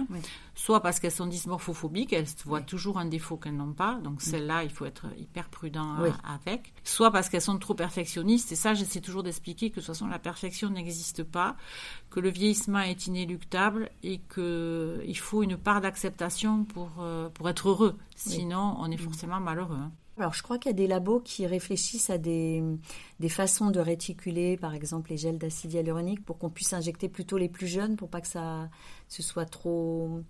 soit 0.54 0.80
parce 0.80 1.00
qu'elles 1.00 1.10
sont 1.10 1.26
dysmorphophobiques, 1.26 2.12
elles 2.12 2.28
voient 2.44 2.60
toujours 2.60 2.98
un 2.98 3.06
défaut 3.06 3.36
qu'elles 3.36 3.56
n'ont 3.56 3.72
pas, 3.72 3.98
donc 4.02 4.22
celles-là, 4.22 4.62
il 4.62 4.70
faut 4.70 4.84
être 4.84 5.06
hyper 5.18 5.48
prudent 5.48 6.00
euh, 6.00 6.10
avec, 6.24 6.72
soit 6.84 7.10
parce 7.10 7.28
qu'elles 7.28 7.42
sont 7.42 7.58
trop 7.58 7.74
perfectionnistes, 7.74 8.52
et 8.52 8.56
ça, 8.56 8.72
j'essaie 8.74 9.00
toujours 9.00 9.24
d'expliquer 9.24 9.70
que 9.70 9.76
de 9.76 9.80
toute 9.80 9.86
façon, 9.88 10.06
la 10.06 10.20
perfection 10.20 10.70
n'existe 10.70 11.24
pas, 11.24 11.56
que 12.10 12.20
le 12.20 12.30
vieillissement 12.30 12.80
est 12.80 13.08
inéluctable 13.08 13.90
et 14.04 14.20
qu'il 14.32 15.18
faut 15.18 15.42
une 15.42 15.56
part 15.56 15.80
d'acceptation 15.80 16.64
pour, 16.64 16.90
euh, 17.00 17.28
pour 17.30 17.48
être 17.48 17.68
heureux, 17.68 17.98
sinon 18.14 18.76
on 18.78 18.90
est 18.92 18.96
forcément 18.96 19.40
malheureux. 19.40 19.78
Hein. 19.80 19.90
Alors, 20.18 20.34
je 20.34 20.42
crois 20.42 20.58
qu'il 20.58 20.70
y 20.70 20.74
a 20.74 20.76
des 20.76 20.86
labos 20.86 21.20
qui 21.20 21.46
réfléchissent 21.46 22.10
à 22.10 22.18
des, 22.18 22.62
des 23.18 23.28
façons 23.30 23.70
de 23.70 23.80
réticuler, 23.80 24.58
par 24.58 24.74
exemple, 24.74 25.10
les 25.10 25.16
gels 25.16 25.38
d'acide 25.38 25.72
hyaluronique 25.72 26.22
pour 26.24 26.38
qu'on 26.38 26.50
puisse 26.50 26.74
injecter 26.74 27.08
plutôt 27.08 27.38
les 27.38 27.48
plus 27.48 27.66
jeunes 27.66 27.96
pour 27.96 28.08
pas 28.08 28.20
que 28.20 28.28
ça 28.28 28.68
se 29.08 29.22
soit 29.22 29.46
trop, 29.46 30.20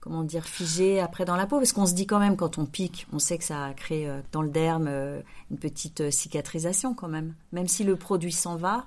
comment 0.00 0.24
dire, 0.24 0.44
figé 0.44 0.98
après 0.98 1.24
dans 1.24 1.36
la 1.36 1.46
peau. 1.46 1.58
Parce 1.58 1.72
qu'on 1.72 1.86
se 1.86 1.94
dit 1.94 2.06
quand 2.06 2.18
même, 2.18 2.36
quand 2.36 2.58
on 2.58 2.66
pique, 2.66 3.06
on 3.12 3.20
sait 3.20 3.38
que 3.38 3.44
ça 3.44 3.72
crée 3.76 4.08
euh, 4.08 4.20
dans 4.32 4.42
le 4.42 4.50
derme 4.50 4.88
euh, 4.88 5.20
une 5.52 5.58
petite 5.58 6.00
euh, 6.00 6.10
cicatrisation 6.10 6.94
quand 6.94 7.08
même. 7.08 7.34
Même 7.52 7.68
si 7.68 7.84
le 7.84 7.94
produit 7.94 8.32
s'en 8.32 8.56
va, 8.56 8.86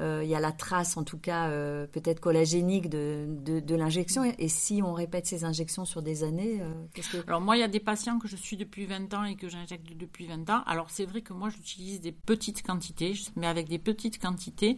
il 0.00 0.28
y 0.28 0.34
a 0.34 0.40
la 0.40 0.52
trace, 0.52 0.96
en 0.96 1.04
tout 1.04 1.18
cas, 1.18 1.48
euh, 1.48 1.86
peut-être 1.86 2.20
collagénique 2.20 2.88
de, 2.88 3.26
de, 3.28 3.74
l'injection. 3.74 4.24
Et, 4.24 4.48
si 4.48 4.82
on 4.82 4.92
répète 4.92 5.26
ces 5.26 5.44
injections 5.44 5.84
sur 5.84 6.02
des 6.02 6.24
années, 6.24 6.58
euh, 6.60 6.72
qu'est-ce 6.94 7.16
que... 7.16 7.26
Alors 7.26 7.40
moi, 7.40 7.56
il 7.56 7.60
y 7.60 7.64
a 7.64 7.68
des 7.68 7.80
patients 7.80 8.18
que 8.18 8.28
je 8.28 8.36
suis 8.36 8.56
depuis 8.56 8.86
20 8.86 9.12
ans 9.14 9.24
et 9.24 9.36
que 9.36 9.48
j'injecte 9.48 9.96
depuis 9.96 10.26
20 10.26 10.50
ans. 10.50 10.62
Alors 10.66 10.90
c'est 10.90 11.04
vrai 11.04 11.22
que 11.22 11.32
moi, 11.32 11.48
j'utilise 11.50 12.00
des 12.00 12.12
petites 12.12 12.62
quantités, 12.62 13.14
mais 13.36 13.46
avec 13.46 13.68
des 13.68 13.78
petites 13.78 14.20
quantités, 14.20 14.76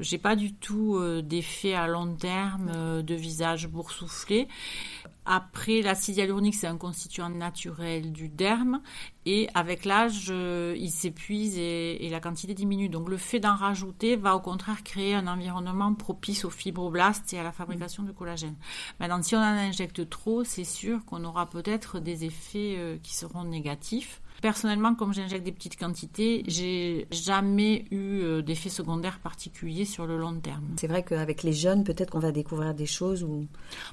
j'ai 0.00 0.18
pas 0.18 0.36
du 0.36 0.54
tout 0.54 1.00
d'effet 1.22 1.74
à 1.74 1.86
long 1.86 2.14
terme 2.14 3.02
de 3.02 3.14
visage 3.14 3.68
boursouflé. 3.68 4.48
Après, 5.30 5.82
l'acide 5.82 6.16
hyaluronique, 6.16 6.54
c'est 6.54 6.66
un 6.66 6.78
constituant 6.78 7.28
naturel 7.28 8.12
du 8.12 8.30
derme. 8.30 8.80
Et 9.26 9.46
avec 9.52 9.84
l'âge, 9.84 10.28
euh, 10.30 10.74
il 10.78 10.90
s'épuise 10.90 11.58
et, 11.58 12.08
la 12.10 12.18
quantité 12.18 12.54
diminue. 12.54 12.88
Donc, 12.88 13.10
le 13.10 13.18
fait 13.18 13.38
d'en 13.38 13.54
rajouter 13.54 14.16
va 14.16 14.34
au 14.34 14.40
contraire 14.40 14.82
créer 14.82 15.14
un 15.14 15.26
environnement 15.26 15.92
propice 15.92 16.46
aux 16.46 16.50
fibroblastes 16.50 17.34
et 17.34 17.38
à 17.38 17.42
la 17.42 17.52
fabrication 17.52 18.04
de 18.04 18.10
collagène. 18.10 18.56
Maintenant, 19.00 19.22
si 19.22 19.36
on 19.36 19.40
en 19.40 19.42
injecte 19.42 20.08
trop, 20.08 20.44
c'est 20.44 20.64
sûr 20.64 21.04
qu'on 21.04 21.22
aura 21.24 21.44
peut-être 21.44 22.00
des 22.00 22.24
effets 22.24 22.76
euh, 22.78 22.96
qui 23.02 23.14
seront 23.14 23.44
négatifs. 23.44 24.22
Personnellement, 24.40 24.94
comme 24.94 25.12
j'injecte 25.12 25.44
des 25.44 25.52
petites 25.52 25.76
quantités, 25.76 26.44
j'ai 26.46 27.08
jamais 27.10 27.86
eu 27.90 28.20
euh, 28.20 28.40
d'effet 28.40 28.68
secondaire 28.68 29.18
particulier 29.18 29.84
sur 29.84 30.06
le 30.06 30.16
long 30.16 30.38
terme. 30.38 30.64
C'est 30.78 30.86
vrai 30.86 31.02
qu'avec 31.02 31.42
les 31.42 31.52
jeunes, 31.52 31.82
peut-être 31.82 32.10
qu'on 32.10 32.20
va 32.20 32.30
découvrir 32.30 32.72
des 32.72 32.86
choses 32.86 33.24
où. 33.24 33.46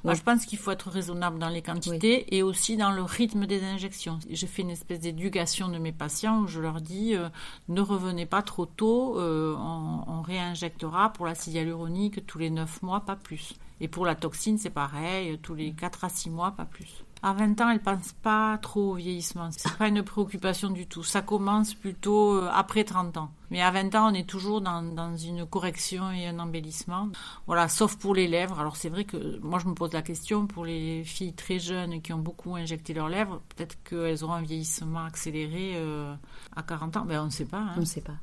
Moi, 0.03 0.13
je 0.13 0.21
pense 0.21 0.45
qu'il 0.45 0.59
faut 0.59 0.69
être 0.69 0.89
raisonnable 0.89 1.39
dans 1.39 1.49
les 1.49 1.63
quantités 1.63 2.35
et 2.35 2.43
aussi 2.43 2.77
dans 2.77 2.91
le 2.91 3.01
rythme 3.01 3.47
des 3.47 3.63
injections. 3.63 4.19
Je 4.29 4.45
fais 4.45 4.61
une 4.61 4.69
espèce 4.69 4.99
d'éducation 4.99 5.67
de 5.67 5.79
mes 5.79 5.91
patients 5.91 6.41
où 6.41 6.47
je 6.47 6.59
leur 6.59 6.79
dis 6.79 7.15
euh, 7.15 7.29
ne 7.67 7.81
revenez 7.81 8.27
pas 8.27 8.43
trop 8.43 8.67
tôt, 8.67 9.19
euh, 9.19 9.55
on, 9.57 10.03
on, 10.07 10.21
réinjectera 10.21 11.11
pour 11.13 11.25
l'acide 11.25 11.53
hyaluronique 11.53 12.25
tous 12.27 12.37
les 12.37 12.51
9 12.51 12.83
mois, 12.83 13.01
pas 13.01 13.15
plus. 13.15 13.53
Et 13.81 13.87
pour 13.87 14.05
la 14.05 14.15
toxine, 14.15 14.57
c'est 14.57 14.69
pareil, 14.69 15.37
tous 15.41 15.55
les 15.55 15.73
4 15.73 16.03
à 16.03 16.09
6 16.09 16.29
mois, 16.29 16.51
pas 16.51 16.65
plus. 16.65 17.04
À 17.25 17.33
20 17.33 17.59
ans, 17.61 17.71
elle 17.71 17.79
pense 17.79 18.13
pas 18.21 18.55
trop 18.59 18.91
au 18.91 18.93
vieillissement. 18.93 19.49
C'est 19.49 19.75
pas 19.77 19.87
une 19.87 20.03
préoccupation 20.03 20.69
du 20.69 20.85
tout. 20.85 21.01
Ça 21.01 21.23
commence 21.23 21.73
plutôt 21.73 22.35
euh, 22.35 22.49
après 22.53 22.83
30 22.83 23.17
ans. 23.17 23.31
Mais 23.49 23.63
à 23.63 23.71
20 23.71 23.95
ans, 23.95 24.11
on 24.11 24.13
est 24.13 24.29
toujours 24.29 24.61
dans, 24.61 24.83
dans 24.83 25.17
une 25.17 25.43
correction 25.47 26.11
et 26.11 26.27
un 26.27 26.37
embellissement. 26.37 27.09
Voilà, 27.47 27.67
sauf 27.67 27.95
pour 27.95 28.13
les 28.13 28.27
lèvres. 28.27 28.59
Alors 28.59 28.75
c'est 28.75 28.89
vrai 28.89 29.05
que 29.05 29.39
moi, 29.39 29.57
je 29.57 29.65
me 29.65 29.73
pose 29.73 29.91
la 29.91 30.03
question 30.03 30.45
pour 30.45 30.65
les 30.65 31.03
filles 31.03 31.33
très 31.33 31.57
jeunes 31.57 31.99
qui 32.03 32.13
ont 32.13 32.19
beaucoup 32.19 32.55
injecté 32.57 32.93
leurs 32.93 33.09
lèvres, 33.09 33.41
peut-être 33.55 33.75
qu'elles 33.83 34.23
auront 34.23 34.33
un 34.33 34.43
vieillissement 34.43 35.05
accéléré 35.05 35.77
euh, 35.77 36.13
à 36.55 36.61
40 36.61 36.97
ans. 36.97 37.05
Ben, 37.05 37.21
on 37.23 37.25
ne 37.25 37.31
sait 37.31 37.45
pas. 37.45 37.57
Hein. 37.57 37.73
On 37.75 37.79
ne 37.79 37.85
sait 37.85 38.01
pas. 38.01 38.17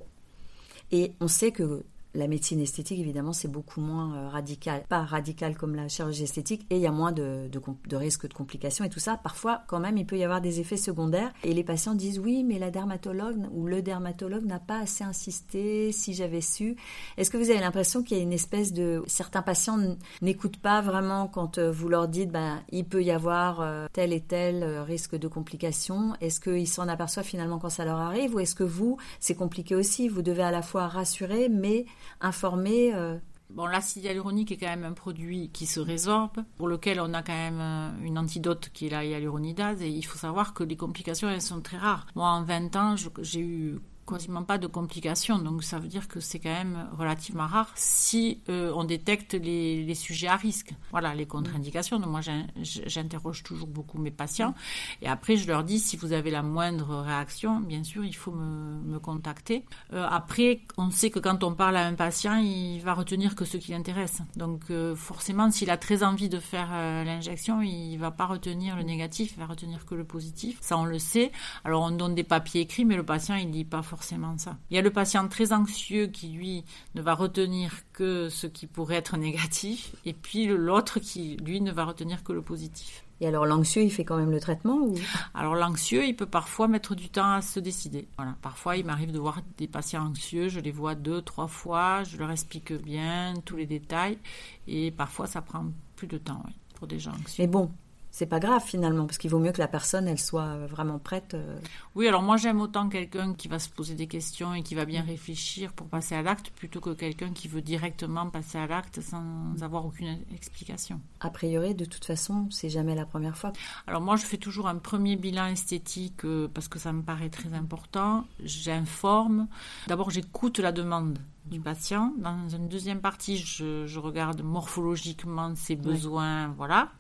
Et 0.93 1.13
on 1.19 1.27
sait 1.27 1.51
que 1.51 1.85
la 2.15 2.29
médecine 2.29 2.61
esthétique, 2.61 3.01
évidemment, 3.01 3.33
c'est 3.33 3.49
beaucoup 3.49 3.81
moins 3.81 4.15
euh, 4.15 4.29
radical. 4.29 4.83
Pas 4.89 5.03
radical 5.03 5.57
comme 5.57 5.75
la 5.75 5.89
chirurgie 5.89 6.25
esthétique, 6.25 6.67
et 6.71 6.77
il 6.77 6.83
y 6.83 6.87
a 6.87 6.93
moins 6.93 7.13
de, 7.13 7.49
risques 7.93 8.29
de 8.29 8.35
complications 8.35 8.85
et 8.85 8.89
tout 8.89 9.01
ça. 9.01 9.17
Parfois, 9.17 9.63
quand 9.67 9.81
même, 9.81 9.97
il 9.97 10.07
peut 10.07 10.19
y 10.19 10.25
avoir 10.25 10.41
des 10.41 10.61
effets 10.61 10.77
secondaires. 10.77 11.33
Et 11.45 11.55
les 11.55 11.65
patients 11.65 11.95
disent 11.95 12.19
oui, 12.19 12.45
mais 12.45 12.59
la 12.59 12.71
dermatologue 12.71 13.49
ou 13.53 13.67
le 13.67 13.83
dermatologue 13.83 14.45
n'a 14.45 14.59
pas 14.59 14.81
assez 14.81 15.05
insisté, 15.05 15.93
si 15.93 16.15
j'avais 16.15 16.41
su. 16.41 16.77
Est-ce 17.17 17.31
que 17.31 17.37
vous 17.37 17.51
avez 17.51 17.61
l'impression 17.61 18.03
qu'il 18.03 18.19
y 18.19 18.21
a 18.21 18.23
une 18.23 18.33
espèce 18.33 18.73
de... 18.73 19.03
Certains 19.07 19.43
patients 19.43 19.79
n'écoutent 20.21 20.59
pas 20.59 20.81
vraiment 20.81 21.29
quand 21.29 21.59
euh, 21.59 21.71
vous 21.71 21.89
leur 21.89 22.09
dites, 22.09 22.31
ben, 22.31 22.63
il 22.71 22.85
peut 22.85 23.03
y 23.03 23.11
avoir 23.11 23.61
euh, 23.61 23.87
tel 23.93 24.13
et 24.13 24.21
tel 24.21 24.65
risque 24.81 25.17
de 25.17 25.29
complications. 25.29 26.15
Est-ce 26.21 26.41
qu'ils 26.41 26.69
s'en 26.69 26.89
aperçoivent 26.89 27.27
finalement 27.27 27.59
quand 27.59 27.71
ça 27.71 27.85
leur 27.85 27.99
arrive, 27.99 28.35
ou 28.35 28.41
est-ce 28.41 28.55
que 28.55 28.65
vous, 28.65 28.99
c'est 29.21 29.35
compliqué 29.35 29.75
aussi, 29.75 30.09
vous 30.09 30.23
devez 30.23 30.43
à 30.43 30.51
la 30.51 30.63
fois 30.63 30.89
rassurer, 30.89 31.49
mais 31.49 31.87
informer 32.21 32.95
euh, 32.95 33.19
Bon, 33.55 33.67
l'acide 33.67 34.05
hyaluronique 34.05 34.51
est 34.51 34.57
quand 34.57 34.69
même 34.69 34.85
un 34.85 34.95
produit 34.95 35.51
qui 35.51 35.67
se 35.67 35.79
résorbe, 35.79 36.43
pour 36.57 36.69
lequel 36.69 37.01
on 37.01 37.13
a 37.13 37.23
quand 37.23 37.35
même 37.35 37.61
euh, 37.61 37.91
une 38.03 38.17
antidote 38.17 38.71
qui 38.73 38.87
est 38.87 38.91
la 38.91 39.05
hyaluronidase, 39.05 39.83
et 39.83 39.89
il 39.89 40.03
faut 40.03 40.17
savoir 40.17 40.55
que 40.55 40.65
les 40.65 40.77
complications, 40.77 41.29
elles 41.29 41.43
sont 41.43 41.61
très 41.61 41.77
rares. 41.77 42.07
Moi, 42.15 42.29
en 42.29 42.43
20 42.45 42.77
ans, 42.77 42.95
j'ai 43.21 43.41
eu 43.41 43.79
quasiment 44.13 44.45
pas 44.45 44.59
de 44.59 44.67
complications. 44.67 45.39
Donc 45.39 45.63
ça 45.63 45.79
veut 45.79 45.89
dire 45.89 46.09
que 46.09 46.21
c'est 46.21 46.39
quand 46.39 46.53
même 46.53 46.89
relativement 46.99 47.47
rare 47.47 47.71
si 47.75 48.43
euh, 48.49 48.73
on 48.75 48.85
détecte 48.85 49.35
les, 49.35 49.85
les, 49.85 49.95
sujets 49.95 50.29
à 50.29 50.37
risque. 50.37 50.73
Voilà, 50.91 51.15
les 51.15 51.27
contre-indications. 51.27 51.99
Donc 51.99 52.11
moi, 52.11 52.21
j'interroge 52.63 53.43
toujours 53.43 53.69
beaucoup 53.69 53.99
mes 53.99 54.11
patients. 54.11 54.55
Et 55.01 55.09
après, 55.09 55.37
je 55.37 55.47
leur 55.47 55.65
dis, 55.65 55.79
si 55.79 55.97
vous 55.97 56.13
avez 56.13 56.31
la 56.31 56.43
moindre 56.43 57.01
réaction, 57.01 57.61
bien 57.61 57.83
sûr, 57.85 58.05
il 58.05 58.15
faut 58.15 58.33
me, 58.33 58.81
me 58.83 58.99
contacter. 58.99 59.65
Euh, 59.93 60.07
après, 60.09 60.61
on 60.77 60.91
sait 60.91 61.11
que 61.11 61.19
quand 61.19 61.43
on 61.45 61.55
parle 61.55 61.77
à 61.77 61.87
un 61.87 61.95
patient, 61.95 62.37
il 62.37 62.81
va 62.81 62.95
retenir 62.95 63.35
que 63.35 63.45
ce 63.45 63.57
qui 63.57 63.73
l'intéresse. 63.73 64.19
Donc 64.37 64.71
euh, 64.71 64.95
forcément, 64.95 65.51
s'il 65.51 65.71
a 65.71 65.77
très 65.77 66.03
envie 66.03 66.29
de 66.29 66.39
faire 66.39 66.71
l'injection, 67.05 67.63
il 67.63 67.97
va 67.97 68.11
pas 68.11 68.27
retenir 68.27 68.77
le 68.77 68.83
négatif, 68.83 69.33
il 69.37 69.39
va 69.39 69.47
retenir 69.47 69.87
que 69.87 69.95
le 69.95 70.05
positif. 70.05 70.59
Ça, 70.61 70.77
on 70.77 70.85
le 70.85 70.99
sait. 70.99 71.33
Alors 71.65 71.83
on 71.83 71.91
donne 71.91 72.15
des 72.15 72.25
papiers 72.25 72.63
écrits, 72.63 72.85
mais 72.85 72.97
le 72.97 73.05
patient, 73.05 73.37
il 73.37 73.51
dit 73.51 73.65
pas 73.65 73.83
forcément 73.83 74.02
ça. 74.03 74.57
Il 74.71 74.77
y 74.77 74.79
a 74.79 74.83
le 74.83 74.91
patient 74.91 75.27
très 75.29 75.53
anxieux 75.53 76.07
qui, 76.07 76.29
lui, 76.29 76.65
ne 76.95 77.03
va 77.03 77.15
retenir 77.15 77.73
que 77.93 78.29
ce 78.29 78.47
qui 78.47 78.67
pourrait 78.67 78.97
être 78.97 79.17
négatif, 79.17 79.95
et 80.05 80.13
puis 80.13 80.47
l'autre 80.47 81.01
qui, 81.01 81.37
lui, 81.37 81.61
ne 81.61 81.73
va 81.73 81.85
retenir 81.85 82.23
que 82.25 82.33
le 82.33 82.43
positif. 82.43 83.05
Et 83.21 83.27
alors 83.27 83.47
l'anxieux, 83.47 83.85
il 83.85 83.91
fait 83.91 84.05
quand 84.05 84.17
même 84.17 84.33
le 84.33 84.41
traitement 84.41 84.79
ou? 84.79 84.97
Alors 85.33 85.55
l'anxieux, 85.55 86.05
il 86.05 86.17
peut 86.17 86.27
parfois 86.27 86.67
mettre 86.67 86.97
du 86.97 87.09
temps 87.09 87.31
à 87.31 87.41
se 87.41 87.61
décider. 87.61 88.09
Voilà. 88.17 88.35
Parfois, 88.43 88.77
il 88.77 88.85
m'arrive 88.85 89.13
de 89.13 89.19
voir 89.21 89.41
des 89.59 89.69
patients 89.69 90.05
anxieux, 90.05 90.49
je 90.49 90.59
les 90.59 90.73
vois 90.73 90.97
deux, 90.97 91.23
trois 91.23 91.47
fois, 91.47 92.03
je 92.03 92.17
leur 92.17 92.33
explique 92.33 92.73
bien 92.73 93.35
tous 93.45 93.57
les 93.57 93.67
détails, 93.67 94.19
et 94.67 94.91
parfois 94.91 95.29
ça 95.29 95.41
prend 95.41 95.67
plus 95.95 96.09
de 96.09 96.19
temps, 96.19 96.43
oui, 96.47 96.53
pour 96.75 96.89
des 96.89 96.99
gens 96.99 97.13
anxieux. 97.13 97.45
Mais 97.45 97.47
bon, 97.47 97.71
c'est 98.13 98.27
pas 98.27 98.41
grave 98.41 98.63
finalement, 98.63 99.07
parce 99.07 99.17
qu'il 99.17 99.31
vaut 99.31 99.39
mieux 99.39 99.53
que 99.53 99.59
la 99.59 99.69
personne, 99.69 100.07
elle 100.07 100.21
soit 100.21 100.43
euh, 100.43 100.67
vraiment 100.67 100.99
prête. 100.99 101.33
Euh. 101.33 101.59
Oui, 101.95 102.07
alors 102.07 102.23
moi 102.23 102.37
j'aime 102.37 102.61
autant 102.61 102.91
quelqu'un 102.91 103.33
qui 103.33 103.49
va 103.49 103.59
se 103.59 103.71
poser 103.71 103.95
des 103.95 104.07
questions 104.07 104.53
et 104.53 104.63
qui 104.63 104.75
va 104.75 104.85
bien 104.85 105.03
réfléchir 105.03 105.73
pour 105.73 105.89
passer 105.89 106.15
à 106.15 106.21
l'acte, 106.21 106.51
plutôt 106.51 106.81
que 106.81 106.91
quelqu'un 106.91 107.33
qui 107.33 107.49
veut 107.49 107.63
directement 107.63 108.29
passer 108.29 108.59
à 108.59 108.67
l'acte 108.67 109.01
sans 109.01 109.63
avoir 109.63 109.87
aucune 109.87 110.19
explication. 110.35 111.01
A 111.21 111.31
priori, 111.31 111.75
de 111.75 111.87
toute 111.87 112.05
façon, 112.05 112.49
c'est 112.51 112.69
jamais 112.69 112.95
la 112.95 113.07
première 113.07 113.39
fois. 113.39 113.55
Alors 113.87 114.03
moi 114.03 114.17
je 114.17 114.27
fais 114.27 114.37
toujours 114.37 114.69
un 114.69 114.77
premier 114.77 115.17
bilan 115.17 115.47
esthétique 115.47 116.27
euh, 116.27 116.49
parce 116.53 116.69
que 116.69 116.79
ça 116.79 116.93
me 116.93 117.03
paraît 117.03 117.31
très 117.31 117.55
important. 117.55 118.27
J'informe. 118.45 119.49
D'abord 119.87 120.11
j'écoute 120.11 120.59
la 120.59 120.73
demande 120.73 121.19
du 121.47 121.61
patient. 121.61 122.13
Dans 122.19 122.49
une 122.49 122.69
deuxième 122.69 123.01
partie, 123.01 123.37
je, 123.37 123.99
regarde 123.99 124.43
morphologiquement 124.43 125.55
ses 125.55 125.77
besoins, 125.77 126.49
voilà. 126.49 126.93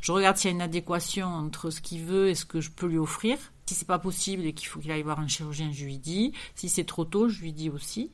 Je 0.00 0.12
regarde 0.12 0.36
s'il 0.36 0.50
y 0.50 0.52
a 0.52 0.56
une 0.56 0.62
adéquation 0.62 1.26
entre 1.26 1.70
ce 1.70 1.80
qu'il 1.80 2.02
veut 2.02 2.28
et 2.28 2.34
ce 2.34 2.44
que 2.44 2.60
je 2.60 2.70
peux 2.70 2.86
lui 2.86 2.98
offrir. 2.98 3.38
Si 3.66 3.74
c'est 3.74 3.86
pas 3.86 3.98
possible 3.98 4.44
et 4.44 4.52
qu'il 4.52 4.68
faut 4.68 4.78
qu'il 4.78 4.92
aille 4.92 5.02
voir 5.02 5.18
un 5.18 5.26
chirurgien, 5.26 5.72
je 5.72 5.84
lui 5.84 5.98
dis. 5.98 6.32
Si 6.54 6.68
c'est 6.68 6.84
trop 6.84 7.04
tôt, 7.04 7.28
je 7.28 7.40
lui 7.40 7.52
dis 7.52 7.68
aussi. 7.68 8.12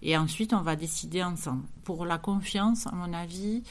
Et 0.00 0.16
ensuite, 0.16 0.54
on 0.54 0.62
va 0.62 0.74
décider 0.74 1.22
ensemble. 1.22 1.64
Pour 1.84 2.06
la 2.06 2.16
confiance, 2.16 2.86
à 2.86 2.92
mon 2.92 3.12
avis, 3.12 3.62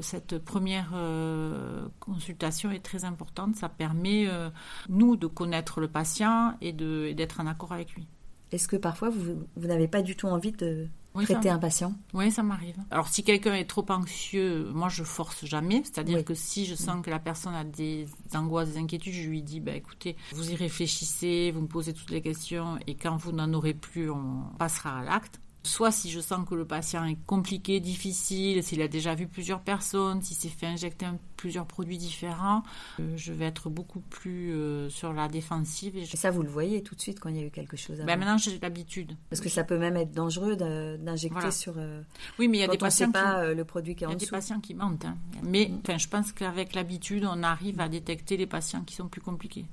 cette 0.00 0.38
première 0.38 0.90
euh, 0.94 1.88
consultation 1.98 2.70
est 2.70 2.84
très 2.84 3.06
importante. 3.06 3.56
Ça 3.56 3.70
permet, 3.70 4.26
euh, 4.28 4.50
nous, 4.90 5.16
de 5.16 5.26
connaître 5.26 5.80
le 5.80 5.88
patient 5.88 6.58
et 6.60 6.72
d'être 6.74 7.40
en 7.40 7.46
accord 7.46 7.72
avec 7.72 7.94
lui. 7.94 8.06
Est-ce 8.52 8.68
que 8.68 8.76
parfois, 8.76 9.10
vous, 9.10 9.46
vous 9.56 9.66
n'avez 9.66 9.88
pas 9.88 10.02
du 10.02 10.16
tout 10.16 10.28
envie 10.28 10.52
de 10.52 10.88
traiter 11.24 11.48
un 11.48 11.58
patient? 11.58 11.94
Oui, 12.14 12.30
ça 12.30 12.42
m'arrive. 12.42 12.76
Alors, 12.90 13.08
si 13.08 13.24
quelqu'un 13.24 13.54
est 13.54 13.64
trop 13.64 13.84
anxieux, 13.88 14.70
moi, 14.72 14.88
je 14.88 15.02
force 15.02 15.44
jamais. 15.44 15.82
C'est-à-dire 15.84 16.24
que 16.24 16.34
si 16.34 16.66
je 16.66 16.74
sens 16.74 17.04
que 17.04 17.10
la 17.10 17.18
personne 17.18 17.54
a 17.54 17.64
des 17.64 18.06
angoisses, 18.34 18.70
des 18.70 18.78
inquiétudes, 18.78 19.14
je 19.14 19.28
lui 19.28 19.42
dis, 19.42 19.60
bah, 19.60 19.74
écoutez, 19.74 20.16
vous 20.32 20.50
y 20.50 20.54
réfléchissez, 20.54 21.50
vous 21.52 21.62
me 21.62 21.68
posez 21.68 21.92
toutes 21.92 22.10
les 22.10 22.20
questions, 22.22 22.78
et 22.86 22.94
quand 22.94 23.16
vous 23.16 23.32
n'en 23.32 23.52
aurez 23.54 23.74
plus, 23.74 24.10
on 24.10 24.44
passera 24.58 25.00
à 25.00 25.04
l'acte. 25.04 25.40
Soit 25.66 25.90
si 25.90 26.10
je 26.10 26.20
sens 26.20 26.48
que 26.48 26.54
le 26.54 26.64
patient 26.64 27.04
est 27.04 27.18
compliqué, 27.26 27.80
difficile, 27.80 28.62
s'il 28.62 28.80
a 28.82 28.88
déjà 28.88 29.14
vu 29.14 29.26
plusieurs 29.26 29.60
personnes, 29.60 30.22
s'il 30.22 30.36
s'est 30.36 30.48
fait 30.48 30.66
injecter 30.66 31.06
plusieurs 31.36 31.66
produits 31.66 31.98
différents, 31.98 32.62
euh, 33.00 33.16
je 33.16 33.32
vais 33.32 33.46
être 33.46 33.68
beaucoup 33.68 33.98
plus 33.98 34.52
euh, 34.52 34.88
sur 34.88 35.12
la 35.12 35.26
défensive. 35.26 35.96
Et, 35.96 36.06
ça, 36.06 36.30
vous 36.30 36.42
le 36.42 36.48
voyez 36.48 36.82
tout 36.82 36.94
de 36.94 37.00
suite 37.00 37.18
quand 37.18 37.28
il 37.28 37.36
y 37.36 37.40
a 37.40 37.46
eu 37.46 37.50
quelque 37.50 37.76
chose 37.76 37.98
ben 37.98 38.16
Maintenant, 38.16 38.38
j'ai 38.38 38.58
l'habitude. 38.60 39.16
Parce 39.28 39.40
que 39.40 39.48
ça 39.48 39.64
peut 39.64 39.78
même 39.78 39.96
être 39.96 40.12
dangereux 40.12 40.56
d'injecter 40.56 41.50
sur. 41.50 41.74
Euh, 41.76 42.00
oui, 42.38 42.46
mais 42.46 42.58
il 42.58 42.60
y 42.60 42.64
a 42.64 42.68
des 42.68 42.78
patients 42.78 43.10
pas 43.10 43.52
le 43.52 43.64
produit 43.64 43.96
qui 43.96 44.04
est 44.04 44.06
en 44.06 44.10
Il 44.10 44.14
y 44.14 44.16
a 44.16 44.18
des 44.18 44.26
patients 44.26 44.60
qui 44.60 44.74
mentent. 44.74 45.04
Hein. 45.04 45.16
Mais 45.42 45.68
mm. 45.68 45.98
je 45.98 46.08
pense 46.08 46.32
qu'avec 46.32 46.74
l'habitude, 46.74 47.26
on 47.28 47.42
arrive 47.42 47.80
à 47.80 47.88
détecter 47.88 48.36
les 48.36 48.46
patients 48.46 48.82
qui 48.82 48.94
sont 48.94 49.08
plus 49.08 49.20
compliqués. 49.20 49.66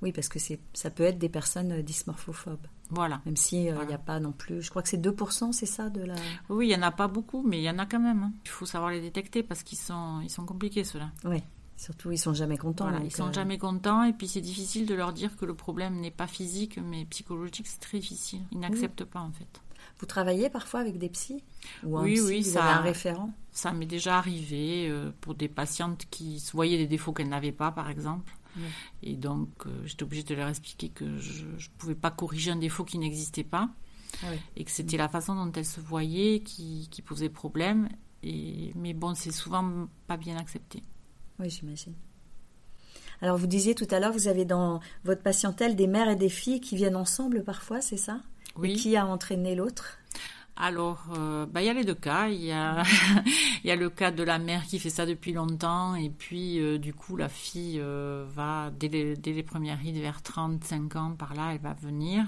Oui, 0.00 0.10
parce 0.10 0.28
que 0.28 0.38
ça 0.72 0.90
peut 0.90 1.04
être 1.04 1.18
des 1.18 1.28
personnes 1.28 1.80
dysmorphophobes. 1.82 2.66
Voilà. 2.92 3.20
Même 3.26 3.36
s'il 3.36 3.68
euh, 3.68 3.84
n'y 3.84 3.94
a 3.94 3.98
pas 3.98 4.20
non 4.20 4.32
plus. 4.32 4.62
Je 4.62 4.70
crois 4.70 4.82
que 4.82 4.88
c'est 4.88 5.00
2%, 5.00 5.52
c'est 5.52 5.66
ça 5.66 5.88
de 5.88 6.04
la... 6.04 6.14
Oui, 6.48 6.66
il 6.66 6.68
n'y 6.68 6.76
en 6.76 6.86
a 6.86 6.90
pas 6.90 7.08
beaucoup, 7.08 7.42
mais 7.42 7.58
il 7.58 7.64
y 7.64 7.70
en 7.70 7.78
a 7.78 7.86
quand 7.86 8.00
même. 8.00 8.22
Hein. 8.22 8.32
Il 8.44 8.50
faut 8.50 8.66
savoir 8.66 8.90
les 8.90 9.00
détecter 9.00 9.42
parce 9.42 9.62
qu'ils 9.62 9.78
sont, 9.78 10.20
ils 10.22 10.30
sont 10.30 10.44
compliqués, 10.44 10.84
ceux-là. 10.84 11.10
Oui. 11.24 11.42
Surtout, 11.76 12.12
ils 12.12 12.18
sont 12.18 12.34
jamais 12.34 12.58
contents. 12.58 12.88
Voilà, 12.88 13.04
ils 13.04 13.10
sont 13.10 13.28
euh, 13.28 13.32
jamais 13.32 13.58
contents 13.58 14.04
et 14.04 14.12
puis 14.12 14.28
c'est 14.28 14.40
difficile 14.40 14.86
de 14.86 14.94
leur 14.94 15.12
dire 15.12 15.36
que 15.36 15.44
le 15.44 15.54
problème 15.54 16.00
n'est 16.00 16.12
pas 16.12 16.26
physique 16.26 16.78
mais 16.78 17.04
psychologique, 17.06 17.66
c'est 17.66 17.80
très 17.80 17.98
difficile. 17.98 18.42
Ils 18.52 18.60
n'acceptent 18.60 19.04
pas 19.04 19.20
en 19.20 19.32
fait. 19.32 19.60
Vous 19.98 20.06
travaillez 20.06 20.48
parfois 20.48 20.80
avec 20.80 20.98
des 20.98 21.08
psys? 21.08 21.42
Ou 21.84 21.98
Oui, 21.98 22.20
oui, 22.20 22.42
vous 22.42 22.50
ça. 22.50 22.64
Avez 22.64 22.78
un 22.78 22.82
référent? 22.82 23.30
Ça 23.52 23.72
m'est 23.72 23.86
déjà 23.86 24.18
arrivé 24.18 24.88
euh, 24.88 25.10
pour 25.20 25.34
des 25.34 25.48
patientes 25.48 26.06
qui 26.10 26.42
voyaient 26.52 26.78
des 26.78 26.86
défauts 26.86 27.12
qu'elles 27.12 27.28
n'avaient 27.28 27.52
pas, 27.52 27.70
par 27.70 27.90
exemple. 27.90 28.32
Et 29.02 29.16
donc, 29.16 29.48
euh, 29.66 29.82
j'étais 29.84 30.02
obligée 30.02 30.22
de 30.22 30.34
leur 30.34 30.48
expliquer 30.48 30.88
que 30.88 31.18
je 31.18 31.44
ne 31.44 31.76
pouvais 31.78 31.94
pas 31.94 32.10
corriger 32.10 32.50
un 32.50 32.56
défaut 32.56 32.84
qui 32.84 32.98
n'existait 32.98 33.44
pas. 33.44 33.70
Ah 34.22 34.26
et 34.56 34.64
que 34.64 34.70
c'était 34.70 34.98
la 34.98 35.08
façon 35.08 35.34
dont 35.34 35.50
elles 35.52 35.64
se 35.64 35.80
voyaient 35.80 36.40
qui, 36.40 36.88
qui 36.90 37.00
posait 37.02 37.30
problème. 37.30 37.88
Et, 38.22 38.72
mais 38.74 38.92
bon, 38.92 39.14
c'est 39.14 39.32
souvent 39.32 39.88
pas 40.06 40.16
bien 40.16 40.36
accepté. 40.36 40.82
Oui, 41.38 41.48
j'imagine. 41.50 41.94
Alors, 43.22 43.38
vous 43.38 43.46
disiez 43.46 43.74
tout 43.74 43.86
à 43.90 44.00
l'heure, 44.00 44.12
vous 44.12 44.28
avez 44.28 44.44
dans 44.44 44.80
votre 45.04 45.22
patientèle 45.22 45.76
des 45.76 45.86
mères 45.86 46.08
et 46.08 46.16
des 46.16 46.28
filles 46.28 46.60
qui 46.60 46.76
viennent 46.76 46.96
ensemble 46.96 47.42
parfois, 47.42 47.80
c'est 47.80 47.96
ça? 47.96 48.20
Oui. 48.56 48.72
Et 48.72 48.76
qui 48.76 48.96
a 48.96 49.06
entraîné 49.06 49.54
l'autre? 49.54 49.98
Alors, 50.56 51.06
euh, 51.16 51.46
bah, 51.46 51.62
il 51.62 51.66
y 51.66 51.70
a 51.70 51.72
les 51.72 51.84
deux 51.84 51.94
cas. 51.94 52.28
Il 52.28 52.44
y 52.44 53.70
a, 53.70 53.76
le 53.76 53.90
cas 53.90 54.10
de 54.10 54.22
la 54.22 54.38
mère 54.38 54.64
qui 54.66 54.78
fait 54.78 54.90
ça 54.90 55.06
depuis 55.06 55.32
longtemps, 55.32 55.94
et 55.94 56.10
puis 56.10 56.60
euh, 56.60 56.78
du 56.78 56.92
coup, 56.92 57.16
la 57.16 57.28
fille 57.28 57.78
euh, 57.80 58.26
va, 58.34 58.70
dès 58.70 58.88
les, 58.88 59.42
premières 59.42 59.78
rides, 59.78 59.96
vers 59.96 60.20
35 60.22 60.96
ans, 60.96 61.12
par 61.12 61.34
là, 61.34 61.52
elle 61.52 61.60
va 61.60 61.74
venir 61.74 62.26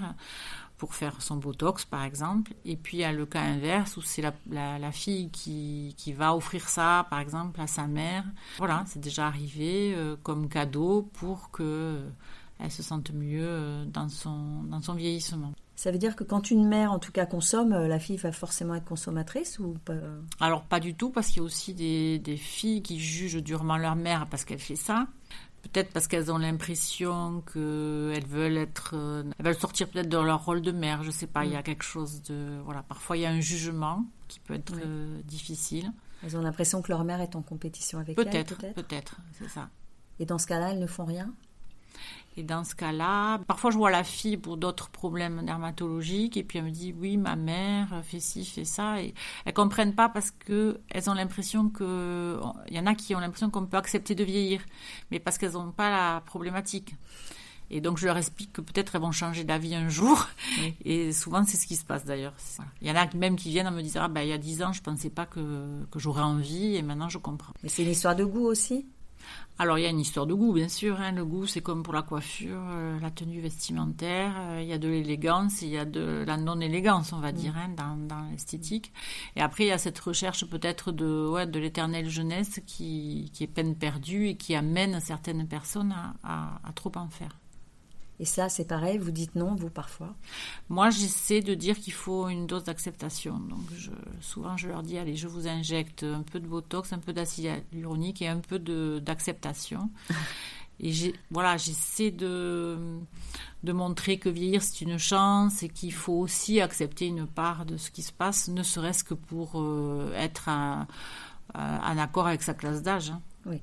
pour 0.77 0.95
faire 0.95 1.21
son 1.21 1.37
botox, 1.37 1.85
par 1.85 2.03
exemple. 2.03 2.53
Et 2.65 2.77
puis, 2.77 2.97
il 2.97 2.99
y 3.01 3.03
a 3.03 3.11
le 3.11 3.25
cas 3.25 3.41
inverse, 3.41 3.97
où 3.97 4.01
c'est 4.01 4.23
la, 4.49 4.91
fille 4.91 5.29
qui, 5.29 6.13
va 6.13 6.35
offrir 6.35 6.67
ça, 6.67 7.05
par 7.09 7.19
exemple, 7.19 7.61
à 7.61 7.67
sa 7.67 7.87
mère. 7.87 8.23
Voilà, 8.57 8.83
c'est 8.87 8.99
déjà 8.99 9.27
arrivé 9.27 9.95
comme 10.23 10.49
cadeau 10.49 11.09
pour 11.13 11.51
que 11.51 12.03
elle 12.59 12.71
se 12.71 12.83
sente 12.83 13.11
mieux 13.11 13.85
dans 13.87 14.09
son 14.09 14.93
vieillissement. 14.95 15.53
Ça 15.75 15.91
veut 15.91 15.97
dire 15.97 16.15
que 16.15 16.23
quand 16.23 16.51
une 16.51 16.67
mère, 16.67 16.91
en 16.91 16.99
tout 16.99 17.11
cas, 17.11 17.25
consomme, 17.25 17.73
euh, 17.73 17.87
la 17.87 17.99
fille 17.99 18.17
va 18.17 18.31
forcément 18.31 18.75
être 18.75 18.85
consommatrice 18.85 19.59
ou 19.59 19.75
pas 19.83 19.93
Alors 20.39 20.63
pas 20.63 20.79
du 20.79 20.95
tout, 20.95 21.09
parce 21.09 21.27
qu'il 21.27 21.37
y 21.37 21.39
a 21.41 21.43
aussi 21.43 21.73
des, 21.73 22.37
filles 22.37 22.81
qui 22.81 22.99
jugent 22.99 23.43
durement 23.43 23.77
leur 23.77 23.95
mère 23.95 24.27
parce 24.29 24.45
qu'elle 24.45 24.59
fait 24.59 24.77
ça. 24.77 25.07
Peut-être 25.63 25.91
parce 25.91 26.07
qu'elles 26.07 26.31
ont 26.31 26.37
l'impression 26.37 27.41
qu'elles 27.51 28.27
veulent 28.27 28.57
être, 28.57 28.91
euh, 28.93 29.23
elles 29.37 29.45
veulent 29.45 29.55
sortir 29.55 29.89
peut-être 29.89 30.07
de 30.07 30.17
leur 30.17 30.45
rôle 30.45 30.61
de 30.61 30.71
mère. 30.71 31.03
Je 31.03 31.11
sais 31.11 31.27
pas. 31.27 31.43
Il 31.43 31.51
y 31.51 31.55
a 31.55 31.59
mm. 31.59 31.63
quelque 31.63 31.83
chose 31.83 32.21
de, 32.23 32.59
voilà. 32.63 32.83
Parfois 32.83 33.17
il 33.17 33.21
y 33.21 33.25
a 33.25 33.31
un 33.31 33.41
jugement 33.41 34.05
qui 34.27 34.39
peut 34.39 34.53
être 34.53 34.75
euh, 34.77 35.21
difficile. 35.23 35.91
Elles 36.23 36.37
ont 36.37 36.41
l'impression 36.41 36.81
que 36.81 36.91
leur 36.91 37.03
mère 37.03 37.19
est 37.19 37.35
en 37.35 37.41
compétition 37.41 37.99
avec 37.99 38.17
elles. 38.17 38.25
Peut-être, 38.25 38.73
peut-être, 38.73 39.17
c'est 39.33 39.49
ça. 39.49 39.69
Et 40.19 40.25
dans 40.25 40.37
ce 40.37 40.47
cas-là, 40.47 40.71
elles 40.71 40.79
ne 40.79 40.87
font 40.87 41.05
rien? 41.05 41.33
Et 42.37 42.43
dans 42.43 42.63
ce 42.63 42.75
cas-là, 42.75 43.39
parfois 43.47 43.71
je 43.71 43.77
vois 43.77 43.91
la 43.91 44.03
fille 44.03 44.35
pour 44.37 44.57
d'autres 44.57 44.89
problèmes 44.89 45.45
dermatologiques 45.45 46.35
et 46.35 46.43
puis 46.43 46.59
elle 46.59 46.65
me 46.65 46.71
dit 46.71 46.93
oui, 46.99 47.15
ma 47.15 47.35
mère 47.35 48.01
fait 48.03 48.19
ci, 48.19 48.43
fait 48.45 48.65
ça. 48.65 49.01
Et 49.01 49.13
elles 49.45 49.53
comprennent 49.53 49.95
pas 49.95 50.09
parce 50.09 50.31
que 50.31 50.81
elles 50.89 51.09
ont 51.09 51.13
l'impression 51.13 51.69
que, 51.69 52.37
il 52.69 52.75
y 52.75 52.79
en 52.79 52.87
a 52.87 52.95
qui 52.95 53.15
ont 53.15 53.19
l'impression 53.19 53.49
qu'on 53.49 53.65
peut 53.65 53.77
accepter 53.77 54.15
de 54.15 54.23
vieillir, 54.23 54.61
mais 55.11 55.19
parce 55.19 55.37
qu'elles 55.37 55.53
n'ont 55.53 55.71
pas 55.71 55.89
la 55.89 56.21
problématique. 56.25 56.95
Et 57.71 57.81
donc 57.81 57.97
je 57.97 58.05
leur 58.05 58.17
explique 58.17 58.51
que 58.53 58.61
peut-être 58.61 58.95
elles 58.95 59.01
vont 59.01 59.11
changer 59.11 59.43
d'avis 59.45 59.73
un 59.73 59.87
jour. 59.87 60.27
Et 60.85 61.13
souvent 61.13 61.43
c'est 61.45 61.57
ce 61.57 61.65
qui 61.65 61.77
se 61.77 61.85
passe 61.85 62.03
d'ailleurs. 62.03 62.33
Il 62.81 62.87
y 62.87 62.91
en 62.91 62.95
a 62.95 63.07
même 63.15 63.37
qui 63.37 63.49
viennent 63.49 63.67
en 63.67 63.71
me 63.71 63.81
disant 63.81 64.01
ah 64.03 64.07
ben 64.09 64.21
il 64.21 64.27
y 64.29 64.33
a 64.33 64.37
dix 64.37 64.61
ans 64.61 64.73
je 64.73 64.81
pensais 64.81 65.09
pas 65.09 65.25
que, 65.25 65.85
que 65.89 65.99
j'aurais 65.99 66.21
envie 66.21 66.75
et 66.75 66.81
maintenant 66.81 67.07
je 67.07 67.17
comprends. 67.17 67.53
Mais 67.63 67.69
c'est 67.69 67.83
une 67.83 67.91
histoire 67.91 68.15
de 68.15 68.25
goût 68.25 68.45
aussi? 68.45 68.85
Alors 69.57 69.79
il 69.79 69.83
y 69.83 69.85
a 69.85 69.89
une 69.89 70.01
histoire 70.01 70.27
de 70.27 70.33
goût, 70.33 70.51
bien 70.51 70.67
sûr. 70.67 70.99
Hein. 70.99 71.13
Le 71.13 71.23
goût, 71.23 71.47
c'est 71.47 71.61
comme 71.61 71.81
pour 71.81 71.93
la 71.93 72.01
coiffure, 72.01 72.59
euh, 72.71 72.99
la 72.99 73.09
tenue 73.09 73.39
vestimentaire. 73.39 74.33
Euh, 74.37 74.59
il 74.61 74.67
y 74.67 74.73
a 74.73 74.77
de 74.77 74.89
l'élégance, 74.89 75.61
il 75.61 75.69
y 75.69 75.77
a 75.77 75.85
de 75.85 76.25
la 76.27 76.35
non-élégance, 76.35 77.13
on 77.13 77.19
va 77.19 77.31
mm. 77.31 77.35
dire, 77.35 77.53
hein, 77.57 77.69
dans, 77.69 78.29
l'esthétique. 78.31 78.91
Et 79.37 79.41
après, 79.41 79.63
il 79.63 79.67
y 79.67 79.71
a 79.71 79.77
cette 79.77 79.99
recherche 79.99 80.45
peut-être 80.45 80.91
de, 80.91 81.29
ouais, 81.29 81.47
de 81.47 81.59
l'éternelle 81.59 82.09
jeunesse 82.09 82.59
qui, 82.67 83.31
qui, 83.33 83.45
est 83.45 83.47
peine 83.47 83.75
perdue 83.75 84.27
et 84.27 84.35
qui 84.35 84.55
amène 84.55 84.99
certaines 84.99 85.47
personnes 85.47 85.95
à 86.23 86.71
trop 86.75 86.91
en 86.95 87.07
faire. 87.07 87.29
Et 88.19 88.25
ça, 88.25 88.47
c'est 88.47 88.65
pareil, 88.65 88.97
vous 88.97 89.11
dites 89.11 89.35
non, 89.35 89.55
vous, 89.55 89.69
parfois 89.69 90.15
Moi, 90.69 90.89
j'essaie 90.89 91.41
de 91.41 91.53
dire 91.53 91.77
qu'il 91.77 91.93
faut 91.93 92.29
une 92.29 92.47
dose 92.47 92.63
d'acceptation. 92.63 93.39
Donc, 93.39 93.59
souvent, 94.21 94.55
je 94.55 94.67
leur 94.67 94.83
dis, 94.83 94.97
allez, 94.97 95.15
je 95.15 95.27
vous 95.27 95.47
injecte 95.47 96.03
un 96.03 96.21
peu 96.21 96.39
de 96.39 96.47
Botox, 96.47 96.93
un 96.93 96.99
peu 96.99 97.11
d'acide 97.11 97.45
hyaluronique 97.73 98.21
et 98.21 98.27
un 98.27 98.39
peu 98.39 98.59
d'acceptation. 98.99 99.89
Et 100.81 100.91
voilà, 101.31 101.55
j'essaie 101.55 102.11
de, 102.11 102.77
de 103.63 103.71
montrer 103.71 104.17
que 104.19 104.27
vieillir, 104.27 104.61
c'est 104.61 104.81
une 104.81 104.97
chance 104.97 105.63
et 105.63 105.69
qu'il 105.69 105.93
faut 105.93 106.19
aussi 106.19 106.59
accepter 106.59 107.07
une 107.07 107.27
part 107.27 107.65
de 107.65 107.77
ce 107.77 107.91
qui 107.91 108.01
se 108.01 108.11
passe, 108.11 108.49
ne 108.49 108.61
serait-ce 108.61 109.05
que 109.05 109.13
pour 109.13 109.53
euh, 109.55 110.11
être 110.15 110.49
en 110.49 110.85
accord 111.97 112.27
avec 112.27 112.43
sa 112.43 112.53
classe 112.53 112.81
d'âge. 112.81 113.11
Hein. 113.11 113.21
Oui 113.45 113.61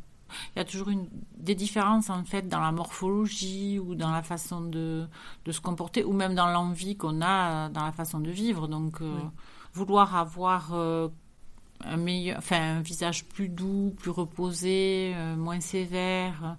il 0.54 0.58
y 0.58 0.62
a 0.62 0.64
toujours 0.64 0.88
une, 0.88 1.08
des 1.36 1.54
différences 1.54 2.10
en 2.10 2.24
fait 2.24 2.48
dans 2.48 2.60
la 2.60 2.72
morphologie 2.72 3.78
ou 3.78 3.94
dans 3.94 4.10
la 4.10 4.22
façon 4.22 4.60
de, 4.60 5.06
de 5.44 5.52
se 5.52 5.60
comporter 5.60 6.04
ou 6.04 6.12
même 6.12 6.34
dans 6.34 6.48
l'envie 6.48 6.96
qu'on 6.96 7.20
a 7.22 7.68
dans 7.68 7.84
la 7.84 7.92
façon 7.92 8.20
de 8.20 8.30
vivre. 8.30 8.68
Donc, 8.68 9.00
euh, 9.00 9.18
vouloir 9.72 10.16
avoir 10.16 10.74
euh, 10.74 11.08
un, 11.84 11.96
meilleur, 11.96 12.38
enfin, 12.38 12.76
un 12.76 12.80
visage 12.80 13.24
plus 13.24 13.48
doux, 13.48 13.94
plus 13.98 14.10
reposé, 14.10 15.12
euh, 15.16 15.36
moins 15.36 15.60
sévère, 15.60 16.56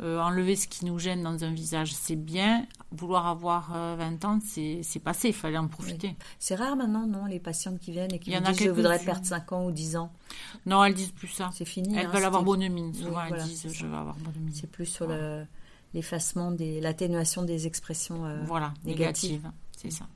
enlever 0.00 0.56
ce 0.56 0.68
qui 0.68 0.84
nous 0.84 0.98
gêne 0.98 1.22
dans 1.22 1.44
un 1.44 1.52
visage, 1.52 1.92
c'est 1.92 2.16
bien. 2.16 2.66
Vouloir 2.92 3.26
avoir 3.26 3.72
20 3.96 4.24
ans, 4.24 4.38
c'est 4.42 5.02
passé, 5.02 5.28
il 5.28 5.34
fallait 5.34 5.58
en 5.58 5.68
profiter. 5.68 6.16
C'est 6.38 6.54
rare 6.54 6.76
maintenant, 6.76 7.06
non, 7.06 7.26
les 7.26 7.40
patientes 7.40 7.78
qui 7.80 7.92
viennent 7.92 8.12
et 8.12 8.18
qui 8.18 8.30
disent 8.30 8.62
je 8.62 8.70
voudrais 8.70 8.98
perdre 8.98 9.26
5 9.26 9.52
ans 9.52 9.66
ou 9.66 9.72
10 9.72 9.96
ans. 9.96 10.12
Non, 10.66 10.84
elles 10.84 10.94
disent 10.94 11.12
plus 11.12 11.28
ça. 11.28 11.50
C'est 11.52 11.64
fini. 11.64 11.96
Elles 11.96 12.06
hein, 12.06 12.10
veulent 12.10 12.24
avoir 12.24 12.42
bonne 12.42 12.68
mine. 12.68 12.94
Souvent, 12.94 13.24
elles 13.24 13.42
disent 13.42 13.66
je 13.72 13.86
veux 13.86 13.96
avoir 13.96 14.16
bonne 14.16 14.34
mine. 14.40 14.54
C'est 14.54 14.70
plus 14.70 14.86
sur 14.86 15.08
l'effacement, 15.94 16.52
des, 16.52 16.80
l'atténuation 16.80 17.42
des 17.42 17.66
expressions 17.66 18.26
euh, 18.26 18.42
voilà, 18.44 18.74
négatives. 18.84 19.50
C'est 19.76 19.90
ça. 19.90 20.06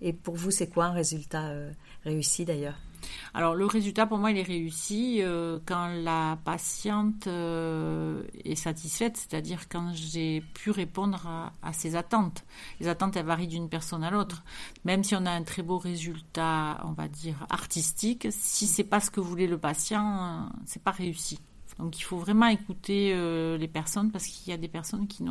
Et 0.00 0.12
pour 0.12 0.34
vous, 0.34 0.50
c'est 0.50 0.68
quoi 0.68 0.86
un 0.86 0.92
résultat 0.92 1.48
euh, 1.48 1.70
réussi 2.04 2.44
d'ailleurs? 2.44 2.78
Alors 3.34 3.54
le 3.54 3.66
résultat 3.66 4.06
pour 4.06 4.18
moi 4.18 4.30
il 4.30 4.38
est 4.38 4.42
réussi 4.42 5.18
euh, 5.20 5.58
quand 5.66 5.88
la 5.88 6.38
patiente 6.44 7.26
euh, 7.26 8.22
est 8.44 8.54
satisfaite, 8.54 9.16
c'est-à-dire 9.16 9.68
quand 9.68 9.92
j'ai 9.94 10.42
pu 10.54 10.70
répondre 10.70 11.52
à, 11.62 11.72
ses 11.72 11.96
attentes. 11.96 12.44
Les 12.80 12.88
attentes 12.88 13.16
elles 13.16 13.26
varient 13.26 13.48
d'une 13.48 13.68
personne 13.68 14.04
à 14.04 14.10
l'autre. 14.10 14.42
Même 14.84 15.04
si 15.04 15.14
on 15.14 15.26
a 15.26 15.30
un 15.30 15.42
très 15.42 15.62
beau 15.62 15.78
résultat, 15.78 16.80
on 16.84 16.92
va 16.92 17.08
dire 17.08 17.46
artistique, 17.50 18.28
si 18.30 18.66
c'est 18.66 18.84
pas 18.84 19.00
ce 19.00 19.10
que 19.10 19.20
voulait 19.20 19.46
le 19.46 19.58
patient, 19.58 20.48
c'est 20.66 20.82
pas 20.82 20.90
réussi. 20.90 21.38
Donc 21.78 21.98
il 21.98 22.02
faut 22.02 22.18
vraiment 22.18 22.46
écouter 22.46 23.12
euh, 23.14 23.56
les 23.56 23.68
personnes 23.68 24.10
parce 24.10 24.26
qu'il 24.26 24.50
y 24.50 24.54
a 24.54 24.58
des 24.58 24.68
personnes 24.68 25.06
qui, 25.06 25.24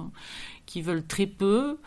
qui 0.65 0.81
veulent 0.81 1.05
très 1.05 1.27
peu, 1.27 1.77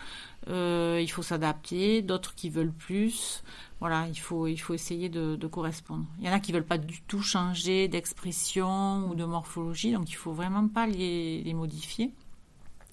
il 0.48 1.10
faut 1.10 1.22
s'adapter, 1.22 2.02
d'autres 2.02 2.34
qui 2.34 2.50
veulent 2.50 2.72
plus. 2.72 3.42
Voilà, 3.82 4.06
il 4.06 4.16
faut, 4.16 4.46
il 4.46 4.58
faut 4.58 4.74
essayer 4.74 5.08
de, 5.08 5.36
correspondre. 5.48 6.06
Il 6.20 6.24
y 6.24 6.28
en 6.28 6.32
a 6.32 6.38
qui 6.38 6.52
veulent 6.52 6.64
pas 6.64 6.78
du 6.78 7.02
tout 7.02 7.20
changer 7.20 7.88
d'expression 7.88 9.10
ou 9.10 9.16
de 9.16 9.24
morphologie, 9.24 9.90
donc 9.90 10.08
il 10.08 10.14
faut 10.14 10.30
vraiment 10.30 10.68
pas 10.68 10.86
les, 10.86 11.52
modifier. 11.52 12.14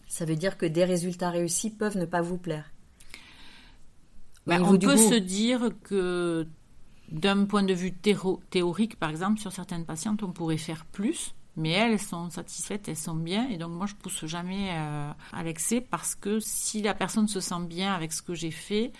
Ça 0.08 0.25
veut 0.25 0.36
dire 0.36 0.58
que 0.58 0.65
des 0.65 0.84
résultats 0.86 1.30
réussis 1.30 1.69
peuvent 1.69 1.95
ne 1.95 2.06
pas 2.06 2.21
vous 2.21 2.39
plaire. 2.39 2.71
Ben, 4.47 4.63
on 4.63 4.80
peut 4.80 4.97
se 4.97 5.13
dire 5.13 5.69
que 5.84 6.47
d'un 7.12 7.45
point 7.45 7.62
de 7.62 7.75
vue 7.75 7.93
théorique, 7.93 8.95
par 8.95 9.12
exemple, 9.12 9.39
sur 9.39 9.52
certaines 9.52 9.86
patientes, 9.86 10.23
on 10.23 10.32
pourrait 10.32 10.58
faire 10.58 10.86
plus, 10.88 11.36
mais 11.56 11.69
elles 11.69 11.99
sont 11.99 12.32
satisfaites, 12.32 12.88
elles 12.89 12.97
sont 12.97 13.13
bien, 13.13 13.47
et 13.49 13.58
donc 13.58 13.73
moi 13.73 13.86
je 13.86 13.93
pousse 13.93 14.25
jamais 14.25 14.71
euh, 14.71 15.12
à 15.34 15.43
l'excès 15.43 15.82
parce 15.82 16.15
que 16.15 16.39
si 16.39 16.82
la 16.82 16.95
personne 16.95 17.28
se 17.28 17.41
sent 17.41 17.62
bien 17.67 17.93
avec 17.93 18.12
ce 18.12 18.23
que 18.23 18.34
j'ai 18.34 18.49
fait, 18.49 18.91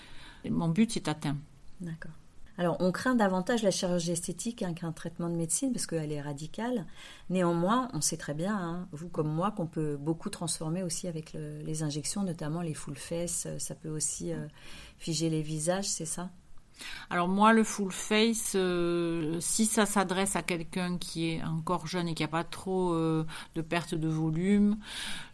mon 0.47 0.69
but 0.69 0.95
est 0.95 1.08
atteint. 1.08 1.38
D'accord. 1.82 2.12
Alors, 2.58 2.76
on 2.82 2.92
craint 2.92 3.15
davantage 3.15 3.63
la 3.63 3.72
chirurgie 3.72 4.12
esthétique 4.12 4.63
hein, 4.63 4.74
qu'un 4.74 4.92
traitement 4.92 5.30
de 5.30 5.36
médecine 5.36 5.72
parce 5.72 5.86
qu'elle 5.86 6.12
est 6.12 6.22
radicale. 6.22 6.86
Néanmoins, 7.30 7.88
on 7.94 8.02
sait 8.02 8.18
très 8.18 8.34
bien, 8.34 8.54
hein, 8.54 8.88
vous 8.92 9.08
comme 9.08 9.34
moi, 9.34 9.52
qu'on 9.52 9.65
peut 9.65 9.96
beaucoup 9.96 10.30
transformer 10.30 10.84
aussi 10.84 11.08
avec 11.08 11.32
les 11.34 11.84
injections, 11.84 12.24
notamment 12.24 12.62
les 12.62 12.74
full 12.74 12.98
fesses. 12.98 13.48
Ça 13.60 13.76
peut 13.76 13.89
aussi 13.89 14.34
euh, 14.34 14.46
figer 14.98 15.30
les 15.30 15.42
visages, 15.42 15.88
c'est 15.88 16.06
ça? 16.06 16.32
Alors 17.10 17.28
moi, 17.28 17.54
le 17.54 17.63
full 17.63 17.92
face, 17.92 18.54
euh, 18.56 19.38
si 19.39 19.65
ça 19.65 19.86
s'adresse 19.86 20.36
à 20.36 20.42
quelqu'un 20.42 20.98
qui 20.98 21.30
est 21.30 21.44
encore 21.44 21.88
jeune 21.88 22.08
et 22.08 22.13
qui 22.13 22.24
n'a 22.24 22.28
pas 22.28 22.44
trop 22.44 22.94
euh, 22.94 23.26
de 23.56 23.62
perte 23.62 23.96
de 23.96 24.08
volume, 24.08 24.78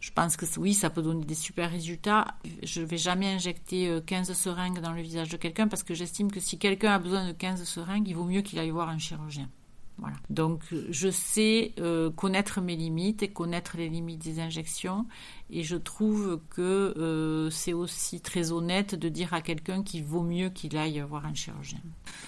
je 0.00 0.10
pense 0.10 0.36
que 0.36 0.46
oui, 0.58 0.74
ça 0.74 0.90
peut 0.90 1.02
donner 1.02 1.24
des 1.24 1.34
super 1.34 1.70
résultats. 1.70 2.34
Je 2.62 2.80
ne 2.80 2.86
vais 2.86 2.98
jamais 2.98 3.26
injecter 3.26 4.00
15 4.06 4.30
euh, 4.30 4.34
seringues 4.34 4.80
dans 4.80 4.92
le 4.92 5.02
visage 5.02 5.28
de 5.28 5.36
quelqu'un 5.36 5.68
parce 5.68 5.82
que 5.82 5.94
j'estime 5.94 6.30
que 6.30 6.40
si 6.40 6.58
quelqu'un 6.58 6.92
a 6.92 6.98
besoin 6.98 7.26
de 7.26 7.32
15 7.32 7.62
seringues, 7.64 8.08
il 8.08 8.14
vaut 8.14 8.24
mieux 8.24 8.42
qu'il 8.42 8.58
aille 8.58 8.70
voir 8.70 8.88
un 8.88 8.98
chirurgien. 8.98 9.48
Voilà. 9.98 10.16
Donc 10.28 10.62
je 10.90 11.08
sais 11.08 11.72
connaître 12.16 12.60
mes 12.60 12.76
limites 12.76 13.22
et 13.22 13.28
connaître 13.28 13.78
les 13.78 13.88
limites 13.88 14.22
des 14.22 14.40
injections 14.40 15.06
et 15.48 15.62
je 15.62 15.76
trouve 15.76 16.40
que 16.50 16.94
euh, 16.96 17.50
c'est 17.50 17.72
aussi 17.72 18.20
très 18.20 18.50
honnête 18.50 18.94
de 18.94 19.08
dire 19.08 19.32
à 19.32 19.40
quelqu'un 19.40 19.82
qu'il 19.82 20.02
vaut 20.02 20.22
mieux 20.22 20.48
qu'il 20.48 20.76
aille 20.76 21.00
voir 21.08 21.24
un 21.24 21.34
chirurgien. 21.34 21.78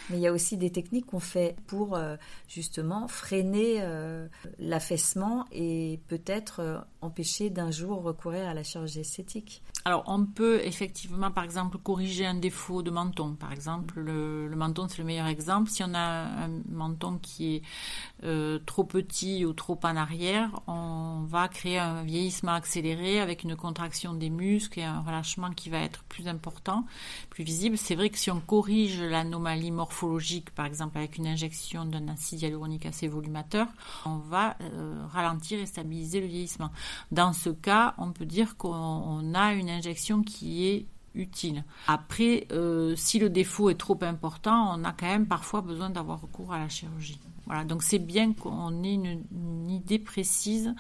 Mais 0.09 0.19
il 0.19 0.23
y 0.23 0.29
a 0.29 0.33
aussi 0.33 0.57
des 0.57 0.71
techniques 0.71 1.07
qu'on 1.07 1.19
fait 1.19 1.57
pour 1.67 1.97
euh, 1.97 2.17
justement 2.47 3.09
freiner 3.09 3.79
euh, 3.81 4.29
l'affaissement 4.61 5.47
et 5.51 6.01
peut-être 6.07 6.87
empêcher 7.01 7.51
d'un 7.51 7.71
jour 7.71 8.03
recourir 8.03 8.47
à 8.47 8.55
la 8.55 8.63
chirurgie 8.63 9.01
esthétique. 9.01 9.63
Alors 9.85 10.05
on 10.07 10.25
peut 10.25 10.61
effectivement 10.65 11.31
par 11.31 11.45
exemple 11.45 11.79
corriger 11.79 12.25
un 12.25 12.35
défaut 12.35 12.83
de 12.83 12.91
menton. 12.91 13.35
Par 13.35 13.53
exemple 13.53 14.01
le, 14.01 14.49
menton 14.55 14.87
c'est 14.89 14.99
le 14.99 15.05
meilleur 15.05 15.27
exemple. 15.27 15.71
Si 15.71 15.83
on 15.83 15.95
a 15.95 16.45
un 16.45 16.51
menton 16.69 17.19
qui 17.21 17.57
est 17.57 18.61
trop 18.67 18.85
petit 18.85 19.45
ou 19.45 19.53
trop 19.53 19.79
en 19.83 19.97
arrière, 19.97 20.61
on 20.67 21.25
va 21.27 21.49
créer 21.49 21.79
un 21.79 22.03
vieillissement 22.03 22.53
accéléré 22.53 23.08
avec 23.17 23.45
une 23.45 23.57
contraction 23.57 24.13
des 24.13 24.31
muscles 24.31 24.81
et 24.81 24.85
un 24.85 25.01
relâchement 25.01 25.51
qui 25.51 25.71
va 25.71 25.81
être 25.81 26.05
plus 26.05 26.29
important, 26.29 26.85
plus 27.31 27.45
visible. 27.45 27.79
C'est 27.79 27.95
vrai 27.95 28.11
que 28.11 28.19
si 28.19 28.31
on 28.31 28.41
corrige 28.41 29.01
l'anomalie 29.01 29.71
morphologique, 29.71 30.51
par 30.51 30.67
exemple 30.67 30.99
avec 30.99 31.17
une 31.17 31.27
injection 31.27 31.85
d'un 31.87 32.09
acide 32.09 32.43
hyaluronique 32.43 32.87
assez 32.87 33.09
volumateur, 33.09 33.67
on 34.05 34.19
va 34.19 34.57
euh, 34.61 35.03
ralentir 35.11 35.59
et 35.59 35.67
stabiliser 35.67 36.21
le 36.21 36.27
vieillissement. 36.27 36.71
Dans 37.11 37.33
ce 37.33 37.51
cas, 37.51 37.95
on 37.99 38.13
peut 38.13 38.27
dire 38.27 38.57
qu'on 38.57 39.35
a 39.35 39.53
une 39.55 39.71
injection 39.71 40.23
qui 40.23 40.67
est 40.67 40.87
utile. 41.15 41.65
Après, 41.87 42.47
euh, 42.53 42.95
si 42.97 43.19
le 43.19 43.31
défaut 43.31 43.71
est 43.71 43.79
trop 43.79 43.99
important, 44.03 44.75
on 44.77 44.85
a 44.85 44.93
quand 44.93 45.07
même 45.07 45.27
parfois 45.27 45.61
besoin 45.63 45.91
d'avoir 45.91 46.21
recours 46.21 46.53
à 46.53 46.59
la 46.59 46.69
chirurgie. 46.69 47.19
Voilà, 47.49 47.65
donc 47.65 47.83
c'est 47.83 47.99
bien 47.99 48.35
qu'on 48.35 48.85
ait 48.85 48.93
une, 48.93 49.71
idée 49.71 49.99
précise 49.99 50.75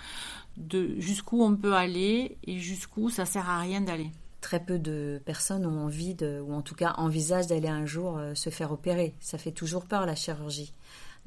de 0.58 1.00
jusqu'où 1.00 1.42
on 1.42 1.56
peut 1.56 1.74
aller 1.74 2.36
et 2.44 2.58
jusqu'où 2.58 3.08
ça 3.08 3.24
sert 3.24 3.48
à 3.48 3.60
rien 3.60 3.80
d'aller. 3.80 4.10
Très 4.42 4.62
peu 4.62 4.78
de 4.78 5.20
personnes 5.24 5.64
ont 5.64 5.84
envie 5.84 6.14
de, 6.14 6.40
ou 6.46 6.52
en 6.52 6.62
tout 6.62 6.74
cas 6.74 6.94
envisagent 6.98 7.46
d'aller 7.46 7.68
un 7.68 7.86
jour 7.86 8.18
euh, 8.18 8.34
se 8.34 8.50
faire 8.50 8.70
opérer. 8.70 9.14
Ça 9.20 9.38
fait 9.38 9.50
toujours 9.50 9.86
peur 9.86 10.04
la 10.04 10.14
chirurgie. 10.14 10.72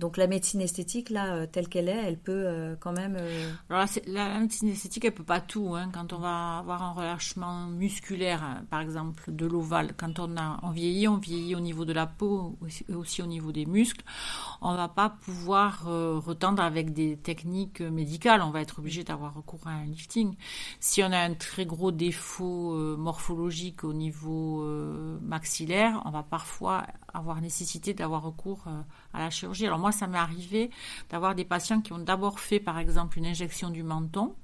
Donc 0.01 0.17
la 0.17 0.25
médecine 0.25 0.61
esthétique, 0.61 1.11
là, 1.11 1.35
euh, 1.35 1.45
telle 1.45 1.67
qu'elle 1.67 1.87
est, 1.87 1.91
elle 1.91 2.17
peut 2.17 2.31
euh, 2.47 2.75
quand 2.79 2.91
même... 2.91 3.15
Euh, 3.19 3.51
Alors 3.69 3.85
la, 4.07 4.39
médecine 4.39 4.69
esthétique, 4.69 5.05
elle 5.05 5.13
peut 5.13 5.23
pas 5.23 5.39
tout. 5.39 5.75
Hein. 5.75 5.91
Quand 5.93 6.11
on 6.11 6.17
va 6.17 6.57
avoir 6.57 6.81
un 6.81 6.93
relâchement 6.93 7.67
musculaire, 7.67 8.41
hein, 8.43 8.63
par 8.71 8.81
exemple, 8.81 9.31
de 9.31 9.45
l'ovale, 9.45 9.93
quand 9.95 10.17
on, 10.17 10.35
a, 10.37 10.59
vieillit, 10.73 11.07
on 11.07 11.17
vieillit 11.17 11.53
au 11.53 11.59
niveau 11.59 11.85
de 11.85 11.93
la 11.93 12.07
peau, 12.07 12.57
et 12.89 12.95
aussi 12.95 13.21
au 13.21 13.27
niveau 13.27 13.51
des 13.51 13.67
muscles, 13.67 14.03
on 14.61 14.75
va 14.75 14.87
pas 14.87 15.09
pouvoir 15.09 15.85
retendre 15.85 16.63
avec 16.63 16.93
des 16.93 17.17
techniques 17.17 17.81
médicales. 17.81 18.41
On 18.41 18.49
va 18.49 18.61
être 18.61 18.79
obligé 18.79 19.03
d'avoir 19.03 19.35
recours 19.35 19.67
à 19.67 19.71
un 19.71 19.85
lifting. 19.85 20.35
Si 20.79 21.03
on 21.03 21.11
a 21.11 21.19
un 21.19 21.35
très 21.35 21.67
gros 21.67 21.91
défaut 21.91 22.73
morphologique 22.97 23.83
au 23.83 23.93
niveau 23.93 24.65
maxillaire, 25.21 26.01
on 26.05 26.11
va 26.11 26.23
parfois 26.23 26.87
avoir 27.13 27.39
nécessité 27.41 27.93
d'avoir 27.93 28.23
recours 28.23 28.65
la 29.19 29.29
chirurgie. 29.29 29.65
Alors 29.65 29.79
moi, 29.79 29.91
ça 29.91 30.07
m'est 30.07 30.17
arrivé 30.17 30.69
d'avoir 31.09 31.35
des 31.35 31.45
patients 31.45 31.81
qui 31.81 31.93
ont 31.93 31.99
d'abord 31.99 32.39
fait, 32.39 32.59
par 32.59 32.79
exemple, 32.79 33.17
une 33.17 33.25
injection 33.25 33.69
du 33.69 33.83
menton. 33.83 34.35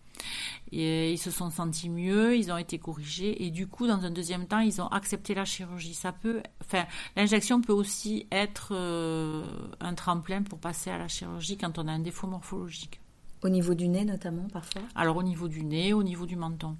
Et 0.71 1.13
ils 1.13 1.17
se 1.19 1.29
sont 1.29 1.51
sentis 1.51 1.89
mieux, 1.89 2.35
ils 2.35 2.51
ont 2.51 2.57
été 2.57 2.79
corrigés 2.79 3.45
et 3.45 3.51
du 3.51 3.67
coup, 3.67 3.85
dans 3.85 4.03
un 4.03 4.09
deuxième 4.09 4.47
temps, 4.47 4.59
ils 4.59 4.81
ont 4.81 4.87
accepté 4.87 5.35
la 5.35 5.45
chirurgie. 5.45 5.93
Ça 5.93 6.11
peut, 6.11 6.41
enfin, 6.61 6.85
l'injection 7.15 7.61
peut 7.61 7.73
aussi 7.73 8.25
être 8.31 8.69
euh, 8.71 9.45
un 9.79 9.93
tremplin 9.93 10.41
pour 10.41 10.59
passer 10.59 10.89
à 10.89 10.97
la 10.97 11.07
chirurgie 11.07 11.57
quand 11.57 11.77
on 11.77 11.87
a 11.87 11.91
un 11.91 11.99
défaut 11.99 12.27
morphologique. 12.27 12.99
Au 13.43 13.49
niveau 13.49 13.75
du 13.75 13.87
nez, 13.87 14.03
notamment, 14.03 14.47
parfois? 14.51 14.81
Alors, 14.95 15.17
au 15.17 15.23
niveau 15.23 15.47
du 15.47 15.63
nez, 15.63 15.93
au 15.93 16.01
niveau 16.01 16.25
du 16.25 16.35
menton. 16.35 16.75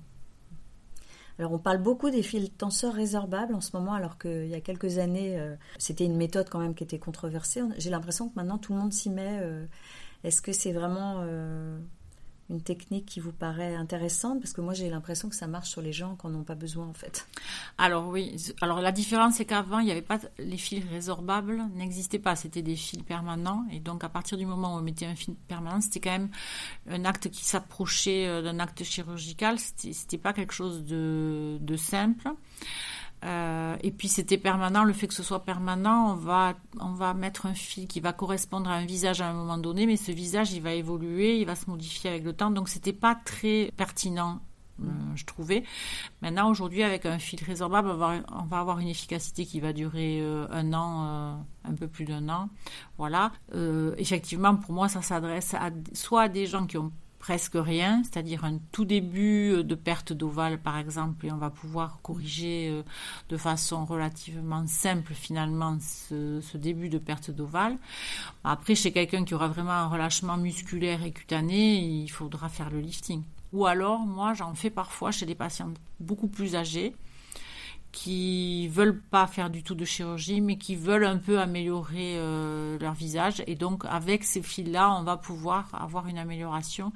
Alors 1.39 1.51
on 1.51 1.59
parle 1.59 1.77
beaucoup 1.77 2.09
des 2.09 2.23
fils 2.23 2.49
tenseurs 2.57 2.93
résorbables 2.93 3.53
en 3.53 3.61
ce 3.61 3.75
moment, 3.75 3.93
alors 3.93 4.17
qu'il 4.17 4.47
y 4.47 4.55
a 4.55 4.61
quelques 4.61 4.97
années, 4.97 5.39
euh, 5.39 5.55
c'était 5.77 6.05
une 6.05 6.17
méthode 6.17 6.49
quand 6.49 6.59
même 6.59 6.73
qui 6.73 6.83
était 6.83 6.99
controversée. 6.99 7.61
J'ai 7.77 7.89
l'impression 7.89 8.29
que 8.29 8.35
maintenant 8.35 8.57
tout 8.57 8.73
le 8.73 8.79
monde 8.79 8.93
s'y 8.93 9.09
met. 9.09 9.39
Euh, 9.41 9.65
est-ce 10.23 10.41
que 10.41 10.51
c'est 10.51 10.71
vraiment 10.71 11.17
euh, 11.19 11.79
une 12.49 12.61
technique 12.61 13.05
qui 13.05 13.19
vous 13.19 13.31
paraît 13.31 13.75
intéressante 13.75 14.39
Parce 14.39 14.53
que 14.53 14.61
moi, 14.61 14.73
j'ai 14.73 14.89
l'impression 14.89 15.29
que 15.29 15.35
ça 15.35 15.47
marche 15.47 15.69
sur 15.69 15.81
les 15.81 15.91
gens 15.91 16.15
qui 16.15 16.27
n'en 16.27 16.39
ont 16.39 16.43
pas 16.43 16.55
besoin, 16.55 16.87
en 16.87 16.93
fait. 16.93 17.27
Alors 17.77 18.07
oui, 18.07 18.35
alors 18.61 18.81
la 18.81 18.91
différence, 18.91 19.35
c'est 19.35 19.45
qu'avant, 19.45 19.79
il 19.79 19.85
n'y 19.85 19.91
avait 19.91 20.01
pas 20.01 20.19
les 20.39 20.57
fils 20.57 20.83
résorbables, 20.89 21.63
n'existaient 21.75 22.19
pas. 22.19 22.35
C'était 22.35 22.61
des 22.61 22.75
fils 22.75 23.03
permanents. 23.03 23.65
Et 23.71 23.79
donc, 23.79 24.03
à 24.03 24.09
partir 24.09 24.37
du 24.37 24.45
moment 24.45 24.75
où 24.75 24.77
on 24.77 24.81
mettait 24.81 25.05
un 25.05 25.15
fil 25.15 25.35
permanent, 25.47 25.81
c'était 25.81 25.99
quand 25.99 26.11
même 26.11 26.29
un 26.89 27.05
acte 27.05 27.29
qui 27.29 27.43
s'approchait 27.43 28.27
euh, 28.27 28.41
d'un 28.41 28.59
acte 28.59 28.83
chirurgical. 28.83 29.57
C'était 29.59 30.17
pas 30.17 30.33
quelque 30.33 30.53
chose 30.53 30.85
de, 30.85 31.57
de 31.59 31.75
simple. 31.75 32.29
Euh, 33.25 33.75
et 33.81 33.91
puis 33.91 34.07
c'était 34.07 34.37
permanent, 34.37 34.83
le 34.83 34.93
fait 34.93 35.07
que 35.07 35.13
ce 35.13 35.23
soit 35.23 35.43
permanent, 35.43 36.11
on 36.11 36.15
va, 36.15 36.53
on 36.79 36.91
va 36.91 37.13
mettre 37.13 37.47
un 37.47 37.53
fil 37.53 37.87
qui 37.87 37.99
va 37.99 38.13
correspondre 38.13 38.69
à 38.69 38.73
un 38.73 38.85
visage 38.85 39.21
à 39.21 39.27
un 39.27 39.33
moment 39.33 39.57
donné, 39.57 39.85
mais 39.87 39.97
ce 39.97 40.11
visage 40.11 40.53
il 40.53 40.61
va 40.61 40.73
évoluer, 40.73 41.39
il 41.39 41.45
va 41.45 41.55
se 41.55 41.69
modifier 41.69 42.09
avec 42.09 42.23
le 42.23 42.33
temps, 42.33 42.51
donc 42.51 42.69
c'était 42.69 42.93
pas 42.93 43.15
très 43.15 43.73
pertinent. 43.75 44.39
Euh, 44.79 44.85
je 45.15 45.25
trouvais. 45.25 45.63
Maintenant, 46.21 46.51
aujourd'hui, 46.51 46.83
avec 46.83 47.07
un 47.07 47.17
fil 47.17 47.43
résorbable, 47.43 47.89
on 47.89 48.45
va, 48.45 48.59
avoir 48.59 48.77
une 48.77 48.89
efficacité 48.89 49.43
qui 49.43 49.59
va 49.59 49.73
durer 49.73 50.19
euh, 50.21 50.45
un 50.51 50.71
an, 50.73 51.43
un 51.63 51.73
peu 51.73 51.87
plus 51.87 52.05
d'un 52.05 52.29
an. 52.29 52.49
Voilà. 52.99 53.31
effectivement, 53.97 54.55
pour 54.55 54.73
moi, 54.73 54.87
ça 54.87 55.01
s'adresse 55.01 55.55
soit 55.93 56.23
à 56.23 56.29
des 56.29 56.45
gens 56.45 56.67
qui 56.67 56.77
ont 56.77 56.91
presque 57.19 57.55
rien, 57.55 58.03
c'est-à-dire 58.03 58.45
un 58.45 58.59
tout 58.71 58.85
début 58.85 59.63
de 59.63 59.75
perte 59.75 60.13
d'ovale 60.13 60.59
par 60.59 60.77
exemple, 60.77 61.25
et 61.25 61.31
on 61.31 61.37
va 61.37 61.49
pouvoir 61.49 61.99
corriger 62.01 62.69
euh, 62.69 62.83
de 63.29 63.37
façon 63.37 63.85
relativement 63.85 64.65
simple 64.67 65.13
finalement 65.13 65.77
ce, 65.79 66.57
début 66.57 66.89
de 66.89 66.97
perte 66.97 67.31
d'ovale. 67.31 67.77
Après, 68.43 68.75
chez 68.75 68.91
quelqu'un 68.91 69.23
qui 69.25 69.33
aura 69.33 69.47
vraiment 69.47 69.71
un 69.71 69.87
relâchement 69.87 70.37
musculaire 70.37 71.03
et 71.03 71.11
cutané, 71.11 71.77
il 71.77 72.07
faudra 72.09 72.49
faire 72.49 72.69
le 72.69 72.79
lifting. 72.79 73.23
Ou 73.53 73.65
alors, 73.65 73.99
moi, 73.99 74.33
j'en 74.33 74.53
fais 74.53 74.69
parfois 74.69 75.11
chez 75.11 75.25
des 75.25 75.35
patients 75.35 75.73
beaucoup 75.99 76.27
plus 76.27 76.55
âgés 76.55 76.93
qui 77.97 78.67
veulent 78.67 79.01
pas 79.01 79.25
faire 79.25 79.49
du 79.49 79.63
tout 79.63 79.73
de 79.73 79.83
chirurgie, 79.83 80.39
mais 80.39 80.59
qui 80.59 80.75
veulent 80.75 81.05
un 81.05 81.17
peu 81.17 81.39
améliorer 81.39 82.13
euh, 82.17 82.77
leur 82.77 82.93
visage. 82.93 83.41
Et 83.47 83.55
donc, 83.55 83.85
avec 83.85 84.23
ces 84.23 84.43
fils-là, 84.43 84.95
on 84.99 85.01
va 85.01 85.17
pouvoir 85.17 85.69
avoir 85.73 86.05
une 86.05 86.19
amélioration 86.19 86.93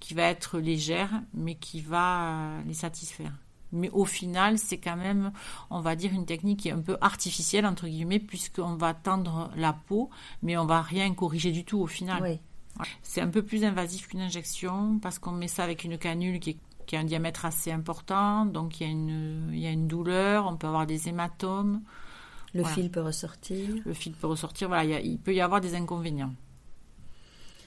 qui 0.00 0.14
va 0.14 0.22
être 0.22 0.58
légère, 0.58 1.10
mais 1.34 1.56
qui 1.56 1.82
va 1.82 2.30
euh, 2.30 2.62
les 2.66 2.72
satisfaire. 2.72 3.34
Mais 3.72 3.90
au 3.90 4.06
final, 4.06 4.56
c'est 4.56 4.78
quand 4.78 4.96
même, 4.96 5.32
on 5.68 5.82
va 5.82 5.96
dire, 5.96 6.14
une 6.14 6.24
technique 6.24 6.60
qui 6.60 6.68
est 6.68 6.72
un 6.72 6.80
peu 6.80 6.96
artificielle, 7.02 7.66
entre 7.66 7.86
guillemets, 7.86 8.18
puisqu'on 8.18 8.76
va 8.76 8.94
tendre 8.94 9.50
la 9.54 9.74
peau, 9.74 10.08
mais 10.42 10.56
on 10.56 10.64
va 10.64 10.80
rien 10.80 11.12
corriger 11.12 11.52
du 11.52 11.66
tout 11.66 11.78
au 11.78 11.86
final. 11.86 12.38
C'est 13.02 13.20
un 13.20 13.28
peu 13.28 13.42
plus 13.42 13.64
invasif 13.64 14.08
qu'une 14.08 14.22
injection, 14.22 14.98
parce 14.98 15.18
qu'on 15.18 15.32
met 15.32 15.48
ça 15.48 15.64
avec 15.64 15.84
une 15.84 15.98
canule 15.98 16.40
qui 16.40 16.50
est 16.50 16.58
qui 16.88 16.96
a 16.96 17.00
un 17.00 17.04
diamètre 17.04 17.44
assez 17.44 17.70
important, 17.70 18.46
donc 18.46 18.80
il 18.80 18.86
y, 18.86 18.86
a 18.88 18.92
une, 18.92 19.50
il 19.52 19.58
y 19.58 19.66
a 19.66 19.70
une 19.70 19.86
douleur, 19.86 20.46
on 20.46 20.56
peut 20.56 20.66
avoir 20.66 20.86
des 20.86 21.08
hématomes. 21.08 21.82
Le 22.54 22.64
fil 22.64 22.90
peut 22.90 23.02
ressortir. 23.02 23.74
Le 23.84 23.92
fil 23.92 24.14
peut 24.14 24.26
ressortir, 24.26 24.68
voilà, 24.68 24.84
il, 24.84 25.18
peut 25.18 25.34
y 25.34 25.42
avoir 25.42 25.60
des 25.60 25.74
inconvénients. 25.74 26.32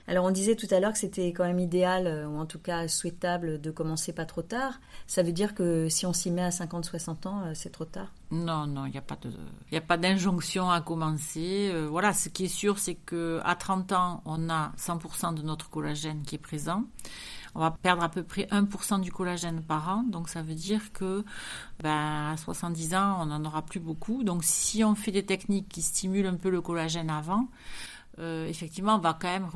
Alors 0.08 0.26
on 0.26 0.32
disait 0.32 0.56
tout 0.56 0.68
à 0.72 0.80
l'heure 0.80 0.92
que 0.92 0.98
c'était 0.98 1.28
quand 1.28 1.44
même 1.44 1.60
idéal, 1.60 2.08
euh, 2.08 2.28
ou 2.28 2.40
en 2.40 2.48
tout 2.48 2.58
cas 2.58 2.88
souhaitable, 2.88 3.62
de 3.62 3.70
commencer 3.70 4.12
pas 4.12 4.26
trop 4.26 4.42
tard. 4.42 4.82
Ça 5.06 5.22
veut 5.22 5.32
dire 5.32 5.54
que 5.54 5.88
si 5.88 6.08
on 6.08 6.14
s'y 6.14 6.32
met 6.32 6.42
à 6.42 6.50
50-60 6.50 7.28
ans, 7.28 7.44
euh, 7.46 7.52
c'est 7.54 7.70
trop 7.70 7.86
tard? 7.86 8.12
Non, 8.32 8.66
non, 8.66 8.88
il 8.88 8.92
n'y 8.92 8.98
a 8.98 9.02
pas 9.02 9.18
il 9.72 10.00
d'injonction 10.02 10.72
à 10.72 10.82
commencer. 10.82 11.70
Euh, 11.72 11.88
voilà, 11.88 12.14
ce 12.14 12.28
qui 12.30 12.46
est 12.46 12.54
sûr, 12.54 12.80
c'est 12.80 12.96
que 12.96 13.40
à 13.46 13.56
30 13.56 13.92
ans, 13.92 14.24
on 14.26 14.50
a 14.50 14.72
100% 14.78 15.36
de 15.36 15.44
notre 15.44 15.70
collagène 15.70 16.24
qui 16.24 16.36
est 16.36 16.40
présent 16.40 16.86
on 17.56 17.60
va 17.60 17.72
perdre 17.72 18.04
à 18.04 18.10
peu 18.10 18.24
près 18.24 18.44
1% 18.52 19.02
du 19.02 19.12
collagène 19.12 19.62
par 19.62 19.90
an. 19.90 20.04
Donc 20.04 20.30
ça 20.30 20.42
veut 20.42 20.56
dire 20.56 20.92
que 20.94 21.24
ben, 21.82 22.32
à 22.34 22.38
70 22.38 22.96
ans, 22.96 23.18
on 23.22 23.26
n'en 23.28 23.44
aura 23.46 23.62
plus 23.62 23.80
beaucoup. 23.80 24.24
Donc 24.24 24.44
si 24.44 24.84
on 24.84 24.96
fait 24.96 25.12
des 25.12 25.26
techniques 25.26 25.70
qui 25.70 25.82
stimulent 25.82 26.28
un 26.28 26.36
peu 26.36 26.50
le 26.50 26.62
collagène 26.62 27.10
avant, 27.10 27.48
euh, 28.20 28.48
effectivement, 28.48 28.96
on 28.96 29.00
va 29.00 29.18
quand 29.20 29.28
même 29.28 29.48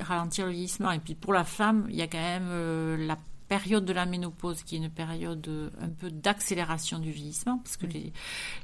ralentir 0.00 0.46
le 0.46 0.52
vieillissement. 0.52 0.90
Et 0.90 0.98
puis 0.98 1.14
pour 1.14 1.32
la 1.32 1.44
femme, 1.44 1.86
il 1.90 1.96
y 1.96 2.02
a 2.02 2.06
quand 2.06 2.18
même 2.18 2.48
euh, 2.48 3.06
la 3.06 3.18
période 3.48 3.84
de 3.84 3.92
la 3.92 4.06
ménopause 4.06 4.62
qui 4.62 4.76
est 4.76 4.78
une 4.78 4.90
période 4.90 5.48
un 5.80 5.88
peu 5.88 6.10
d'accélération 6.10 6.98
du 6.98 7.10
vieillissement 7.10 7.58
parce 7.58 7.76
que 7.76 7.86
les, 7.86 8.12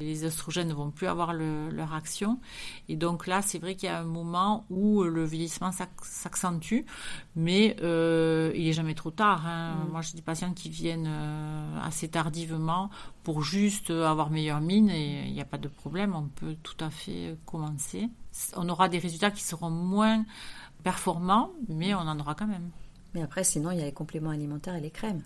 les 0.00 0.24
oestrogènes 0.24 0.68
ne 0.68 0.74
vont 0.74 0.90
plus 0.90 1.06
avoir 1.06 1.32
leur 1.32 1.94
action. 1.94 2.40
Et 2.88 2.96
donc 2.96 3.26
là 3.26 3.42
c'est 3.42 3.58
vrai 3.58 3.74
qu'il 3.74 3.88
y 3.88 3.92
a 3.92 3.98
un 3.98 4.04
moment 4.04 4.66
où 4.70 5.02
le 5.02 5.24
vieillissement 5.24 5.70
s'accentue 6.02 6.84
mais 7.36 7.76
euh, 7.82 8.52
il 8.54 8.68
est 8.68 8.72
jamais 8.72 8.94
trop 8.94 9.10
tard 9.10 9.46
hein. 9.46 9.74
mm. 9.74 9.90
moi 9.90 10.00
j'ai 10.00 10.14
des 10.14 10.22
patients 10.22 10.52
qui 10.52 10.68
viennent 10.70 11.08
euh, 11.08 11.80
assez 11.82 12.08
tardivement 12.08 12.90
pour 13.22 13.42
juste 13.42 13.90
avoir 13.90 14.30
meilleure 14.30 14.60
mine 14.60 14.90
et 14.90 15.26
il 15.26 15.32
n'y 15.32 15.40
a 15.40 15.44
pas 15.44 15.58
de 15.58 15.68
problème 15.68 16.14
on 16.14 16.28
peut 16.28 16.56
tout 16.62 16.82
à 16.84 16.90
fait 16.90 17.36
commencer. 17.46 18.08
On 18.56 18.68
aura 18.68 18.88
des 18.88 18.98
résultats 18.98 19.30
qui 19.30 19.42
seront 19.42 19.70
moins 19.70 20.24
performants 20.82 21.50
mais 21.68 21.94
on 21.94 22.00
en 22.00 22.18
aura 22.18 22.34
quand 22.34 22.46
même 22.46 22.70
mais 23.14 23.22
après, 23.22 23.44
sinon, 23.44 23.70
il 23.70 23.78
y 23.78 23.82
a 23.82 23.86
les 23.86 23.92
compléments 23.92 24.30
alimentaires 24.30 24.74
et 24.74 24.80
les 24.80 24.90
crèmes. 24.90 25.22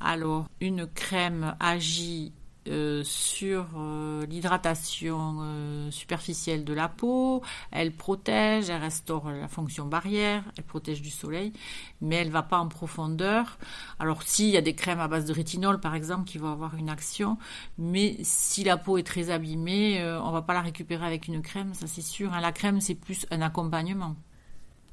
Alors, 0.00 0.46
une 0.60 0.86
crème 0.86 1.56
agit 1.58 2.32
euh, 2.68 3.02
sur 3.02 3.66
euh, 3.76 4.26
l'hydratation 4.26 5.38
euh, 5.40 5.90
superficielle 5.90 6.64
de 6.64 6.74
la 6.74 6.88
peau, 6.88 7.42
elle 7.70 7.92
protège, 7.92 8.68
elle 8.68 8.82
restaure 8.82 9.30
la 9.30 9.48
fonction 9.48 9.86
barrière, 9.86 10.44
elle 10.56 10.64
protège 10.64 11.00
du 11.00 11.08
soleil, 11.08 11.52
mais 12.02 12.16
elle 12.16 12.30
va 12.30 12.42
pas 12.42 12.58
en 12.58 12.68
profondeur. 12.68 13.58
Alors 13.98 14.22
s'il 14.22 14.50
y 14.50 14.56
a 14.56 14.60
des 14.60 14.74
crèmes 14.74 15.00
à 15.00 15.08
base 15.08 15.24
de 15.24 15.32
rétinol 15.32 15.80
par 15.80 15.94
exemple 15.94 16.24
qui 16.28 16.36
vont 16.36 16.52
avoir 16.52 16.74
une 16.74 16.90
action, 16.90 17.38
mais 17.78 18.18
si 18.22 18.64
la 18.64 18.76
peau 18.76 18.98
est 18.98 19.06
très 19.06 19.30
abîmée, 19.30 20.04
on 20.22 20.30
va 20.30 20.42
pas 20.42 20.52
la 20.52 20.60
récupérer 20.60 21.06
avec 21.06 21.26
une 21.28 21.40
crème, 21.40 21.72
ça 21.72 21.86
c'est 21.86 22.02
sûr. 22.02 22.34
Hein. 22.34 22.40
La 22.40 22.52
crème 22.52 22.80
c'est 22.80 22.96
plus 22.96 23.24
un 23.30 23.40
accompagnement. 23.40 24.14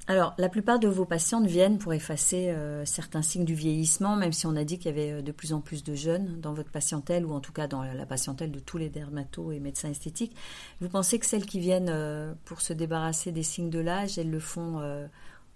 Alors, 0.08 0.36
la 0.38 0.50
plupart 0.50 0.78
de 0.78 0.88
vos 0.88 1.06
patientes 1.06 1.48
viennent 1.48 1.80
pour 1.80 1.92
effacer 1.92 2.50
euh, 2.50 2.86
certains 2.86 3.24
signes 3.24 3.44
du 3.44 3.56
vieillissement, 3.56 4.16
même 4.16 4.34
si 4.34 4.46
on 4.46 4.56
a 4.56 4.64
dit 4.64 4.78
qu'il 4.78 4.86
y 4.86 4.94
avait 4.94 5.12
euh, 5.14 5.22
de 5.24 5.32
plus 5.32 5.52
en 5.52 5.62
plus 5.62 5.84
de 5.84 5.96
jeunes 5.96 6.40
dans 6.42 6.54
votre 6.54 6.70
patientèle, 6.70 7.26
ou 7.26 7.34
en 7.34 7.40
tout 7.40 7.52
cas 7.52 7.66
dans 7.66 7.82
la 7.82 8.06
patientèle 8.06 8.52
de 8.52 8.60
tous 8.60 8.78
les 8.78 8.90
dermatos 8.90 9.52
et 9.52 9.60
médecins 9.60 9.90
esthétiques. 9.90 10.36
Vous 10.80 10.90
pensez 10.90 11.18
que 11.18 11.26
celles 11.26 11.48
qui 11.48 11.60
viennent 11.60 11.90
euh, 11.90 12.34
pour 12.46 12.62
se 12.62 12.72
débarrasser 12.72 13.32
des 13.32 13.42
signes 13.42 13.72
de 13.72 13.80
l'âge, 13.80 14.20
elles 14.20 14.30
le 14.30 14.40
font 14.40 14.80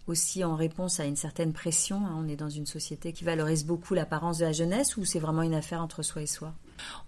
aussi 0.07 0.43
en 0.43 0.55
réponse 0.55 0.99
à 0.99 1.05
une 1.05 1.15
certaine 1.15 1.53
pression 1.53 1.97
hein? 1.97 2.15
On 2.17 2.27
est 2.27 2.35
dans 2.35 2.49
une 2.49 2.65
société 2.65 3.13
qui 3.13 3.23
valorise 3.23 3.65
beaucoup 3.65 3.93
l'apparence 3.93 4.39
de 4.39 4.45
la 4.45 4.51
jeunesse, 4.51 4.97
ou 4.97 5.05
c'est 5.05 5.19
vraiment 5.19 5.43
une 5.43 5.53
affaire 5.53 5.83
entre 5.83 6.01
soi 6.01 6.23
et 6.23 6.27
soi? 6.27 6.53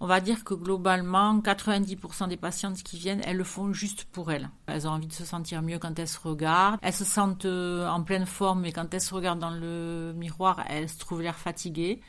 On 0.00 0.06
va 0.06 0.20
dire 0.20 0.44
que 0.44 0.54
globalement, 0.54 1.38
90% 1.40 2.28
des 2.28 2.36
patientes 2.36 2.82
qui 2.82 2.98
viennent, 2.98 3.20
elles 3.24 3.36
le 3.36 3.44
font 3.44 3.72
juste 3.72 4.04
pour 4.04 4.30
elles. 4.32 4.50
Elles 4.66 4.86
ont 4.86 4.90
envie 4.92 5.06
de 5.06 5.12
se 5.12 5.24
sentir 5.24 5.62
mieux 5.62 5.78
quand 5.78 5.98
elles 5.98 6.08
se 6.08 6.20
regardent. 6.20 6.78
Elles 6.82 6.92
se 6.92 7.04
sentent 7.04 7.44
euh, 7.44 7.88
en 7.88 8.02
pleine 8.02 8.26
forme, 8.26 8.62
mais 8.62 8.72
quand 8.72 8.92
elles 8.92 9.00
se 9.00 9.14
regardent 9.14 9.38
dans 9.40 9.50
le 9.50 10.12
miroir, 10.16 10.64
elles 10.68 10.88
se 10.88 10.98
trouvent 10.98 11.22
l'air 11.22 11.36
fatiguées. 11.36 12.00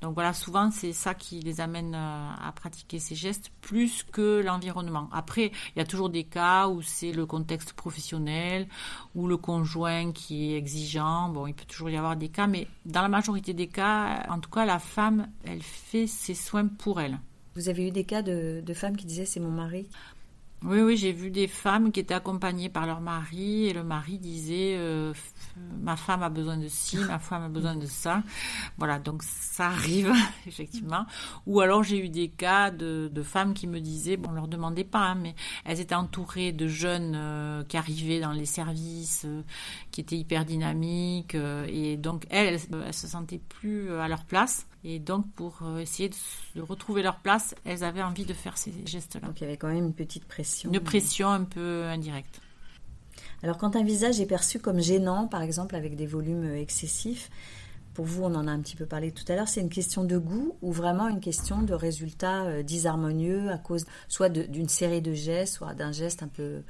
Donc 0.00 0.14
voilà, 0.14 0.32
souvent 0.32 0.70
c'est 0.70 0.92
ça 0.92 1.14
qui 1.14 1.40
les 1.40 1.60
amène 1.60 1.94
euh, 1.94 2.30
à 2.42 2.52
pratiquer 2.52 2.98
ces 2.98 3.14
gestes 3.14 3.50
plus 3.60 4.02
que 4.02 4.42
l'environnement. 4.44 5.08
Après, 5.12 5.52
il 5.74 5.78
y 5.78 5.82
a 5.82 5.84
toujours 5.84 6.10
des 6.10 6.24
cas 6.24 6.68
où 6.68 6.82
c'est 6.82 7.12
le 7.12 7.26
contexte 7.26 7.72
professionnel 7.72 8.68
ou 9.14 9.26
le 9.26 9.36
conjoint 9.36 10.12
qui 10.12 10.52
est 10.52 10.56
exigeant. 10.56 11.28
Bon, 11.28 11.46
il 11.46 11.54
peut 11.54 11.64
toujours 11.64 11.90
y 11.90 11.96
avoir 11.96 12.16
des 12.16 12.28
cas, 12.28 12.46
mais 12.46 12.68
dans 12.84 13.02
la 13.02 13.08
majorité 13.08 13.54
des 13.54 13.68
cas, 13.68 14.24
en 14.28 14.40
tout 14.40 14.50
cas, 14.50 14.64
la 14.64 14.78
femme, 14.78 15.28
elle 15.44 15.62
fait 15.62 16.06
ses 16.06 16.34
soins 16.34 16.66
pour 16.66 17.00
elle. 17.00 17.05
Vous 17.56 17.70
avez 17.70 17.88
eu 17.88 17.90
des 17.90 18.04
cas 18.04 18.20
de, 18.20 18.62
femmes 18.74 18.96
qui 18.96 19.06
disaient 19.06 19.24
c'est 19.24 19.40
mon 19.40 19.50
mari 19.50 19.88
oui, 20.64 20.80
oui, 20.80 20.96
j'ai 20.96 21.12
vu 21.12 21.30
des 21.30 21.48
femmes 21.48 21.92
qui 21.92 22.00
étaient 22.00 22.14
accompagnées 22.14 22.70
par 22.70 22.86
leur 22.86 23.02
mari 23.02 23.66
et 23.66 23.74
le 23.74 23.84
mari 23.84 24.18
disait 24.18 24.74
euh, 24.78 25.12
ma 25.82 25.96
femme 25.96 26.22
a 26.22 26.30
besoin 26.30 26.56
de 26.56 26.66
ci, 26.66 26.96
ma 26.96 27.18
femme 27.18 27.42
a 27.42 27.48
besoin 27.50 27.76
de 27.76 27.84
ça. 27.84 28.22
Voilà, 28.78 28.98
donc 28.98 29.22
ça 29.22 29.66
arrive 29.66 30.10
effectivement. 30.46 31.04
Ou 31.46 31.60
alors 31.60 31.82
j'ai 31.82 32.02
eu 32.02 32.08
des 32.08 32.28
cas 32.28 32.70
de, 32.70 33.10
femmes 33.22 33.52
qui 33.52 33.66
me 33.66 33.80
disaient, 33.80 34.16
bon, 34.16 34.30
on 34.30 34.32
leur 34.32 34.48
demandait 34.48 34.82
pas, 34.82 35.00
hein, 35.10 35.14
mais 35.16 35.34
elles 35.66 35.78
étaient 35.78 35.94
entourées 35.94 36.52
de 36.52 36.66
jeunes 36.66 37.12
euh, 37.14 37.62
qui 37.64 37.76
arrivaient 37.76 38.20
dans 38.20 38.32
les 38.32 38.46
services, 38.46 39.24
euh, 39.26 39.42
qui 39.90 40.00
étaient 40.00 40.16
hyper 40.16 40.46
dynamiques, 40.46 41.36
et 41.68 41.98
donc 41.98 42.26
elles, 42.30 42.54
elles, 42.54 42.82
elles 42.86 42.94
se 42.94 43.06
sentaient 43.06 43.42
plus 43.46 43.92
à 43.92 44.08
leur 44.08 44.24
place. 44.24 44.66
Et 44.84 44.98
donc, 44.98 45.30
pour 45.32 45.58
euh, 45.62 45.78
essayer 45.78 46.10
de, 46.54 46.60
retrouver 46.60 47.02
leur 47.02 47.16
place, 47.16 47.54
elles 47.64 47.82
avaient 47.82 48.02
envie 48.02 48.24
de 48.24 48.34
faire 48.34 48.56
ces 48.56 48.72
gestes-là. 48.86 49.26
Donc, 49.26 49.40
il 49.40 49.44
y 49.44 49.46
avait 49.46 49.56
quand 49.56 49.68
même 49.68 49.84
une 49.84 49.94
petite 49.94 50.24
pression. 50.24 50.72
Une 50.72 50.80
pression 50.80 51.28
un 51.28 51.44
peu 51.44 51.84
indirecte. 51.86 52.40
Alors, 53.42 53.58
quand 53.58 53.76
un 53.76 53.82
visage 53.82 54.20
est 54.20 54.26
perçu 54.26 54.58
comme 54.58 54.80
gênant, 54.80 55.26
par 55.26 55.42
exemple 55.42 55.74
avec 55.76 55.96
des 55.96 56.06
volumes 56.06 56.54
excessifs, 56.54 57.30
pour 57.96 58.04
vous, 58.04 58.24
on 58.24 58.34
en 58.34 58.46
a 58.46 58.50
un 58.50 58.60
petit 58.60 58.76
peu 58.76 58.84
parlé 58.84 59.10
tout 59.10 59.24
à 59.32 59.36
l'heure, 59.36 59.48
c'est 59.48 59.62
une 59.62 59.70
question 59.70 60.04
de 60.04 60.18
goût 60.18 60.54
ou 60.60 60.70
vraiment 60.70 61.08
une 61.08 61.20
question 61.20 61.62
de 61.62 61.72
résultats 61.72 62.44
euh, 62.44 62.62
disharmonieux 62.62 63.50
à 63.50 63.56
cause 63.56 63.86
soit 64.06 64.28
d'une 64.28 64.68
série 64.68 65.00
de 65.00 65.14
gestes, 65.14 65.54
soit 65.54 65.72
d'un 65.72 65.92
geste 65.92 66.22
un 66.22 66.28
peu 66.28 66.60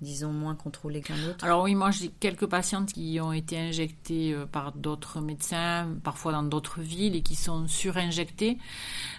disons, 0.00 0.32
moins 0.32 0.54
contrôlés 0.54 1.00
qu'un 1.00 1.22
autre? 1.28 1.44
Alors 1.44 1.62
oui, 1.62 1.74
moi 1.74 1.90
j'ai 1.90 2.08
quelques 2.08 2.46
patientes 2.46 2.92
qui 2.92 3.18
ont 3.20 3.32
été 3.32 3.58
injectées 3.58 4.32
euh, 4.34 4.46
par 4.46 4.72
d'autres 4.72 5.20
médecins, 5.20 5.88
parfois 6.02 6.32
dans 6.32 6.42
d'autres 6.42 6.80
villes, 6.80 7.16
et 7.16 7.22
qui 7.22 7.34
sont 7.34 7.66
surinjectées. 7.66 8.58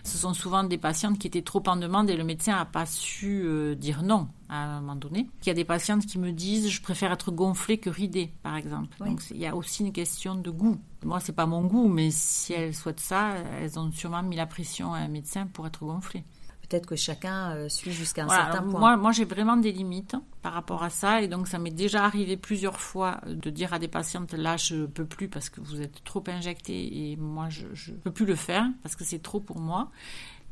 Ce 0.04 0.18
sont 0.18 0.34
souvent 0.34 0.64
des 0.64 0.78
patientes 0.78 1.18
qui 1.18 1.28
étaient 1.28 1.42
trop 1.42 1.64
en 1.68 1.76
demande 1.76 2.10
et 2.10 2.16
le 2.16 2.24
médecin 2.24 2.56
n'a 2.56 2.66
pas 2.66 2.86
su 2.86 3.44
euh, 3.44 3.76
dire 3.76 4.04
non 4.04 4.28
à 4.50 4.64
un 4.64 4.82
moment 4.82 4.96
donné. 4.96 5.28
Il 5.42 5.48
y 5.48 5.50
a 5.50 5.56
des 5.56 5.66
patientes 5.66 6.06
qui 6.06 6.20
me 6.20 6.32
disent 6.32 6.70
je 6.70 6.82
préfère 6.82 7.12
être 7.12 7.32
gonflée 7.32 7.78
que 7.80 7.90
ridée, 7.90 8.32
par 8.44 8.56
exemple. 8.56 8.96
Donc 9.00 9.22
il 9.32 9.38
y 9.38 9.46
a 9.46 9.56
aussi 9.56 9.84
une 9.84 9.92
question 9.92 10.36
de 10.36 10.50
goût. 10.50 10.78
Moi, 11.04 11.20
c'est 11.20 11.34
pas 11.34 11.46
mon 11.46 11.64
goût, 11.64 11.88
mais 11.88 12.10
si 12.12 12.54
elles 12.54 12.74
souhaitent 12.74 13.00
ça, 13.00 13.36
elles 13.62 13.78
ont 13.78 13.92
sûrement 13.92 14.24
mis 14.24 14.36
la 14.36 14.46
pression 14.46 14.94
à 14.94 15.00
un 15.00 15.08
médecin 15.08 15.48
pour 15.48 15.68
être 15.68 15.86
gonflées 15.86 16.24
peut-être 16.68 16.86
que 16.86 16.96
chacun 16.96 17.52
euh, 17.52 17.70
suit 17.70 17.92
jusqu'à 17.92 18.26
un 18.26 18.30
certain 18.30 18.62
point. 18.62 18.80
Moi, 18.80 18.98
moi 18.98 19.12
j'ai 19.12 19.26
vraiment 19.26 19.58
des 19.58 19.72
limites 19.72 20.16
par 20.42 20.54
rapport 20.54 20.84
à 20.84 20.90
ça. 20.90 21.22
Et 21.22 21.28
donc, 21.28 21.48
ça 21.48 21.60
m'est 21.60 21.72
déjà 21.72 22.06
arrivé 22.06 22.38
plusieurs 22.38 22.80
fois 22.80 23.22
de 23.28 23.50
dire 23.50 23.74
à 23.74 23.80
des 23.80 23.88
patientes, 23.88 24.34
là, 24.34 24.58
je 24.58 24.86
peux 24.86 25.06
plus 25.06 25.28
parce 25.28 25.50
que 25.50 25.62
vous 25.62 25.82
êtes 25.82 26.04
trop 26.04 26.24
injectées 26.28 27.12
et 27.12 27.16
moi, 27.16 27.50
je 27.50 27.92
ne 27.92 27.98
peux 27.98 28.12
plus 28.12 28.26
le 28.26 28.36
faire 28.36 28.66
parce 28.84 28.96
que 28.96 29.04
c'est 29.04 29.22
trop 29.22 29.40
pour 29.40 29.60
moi. 29.60 29.90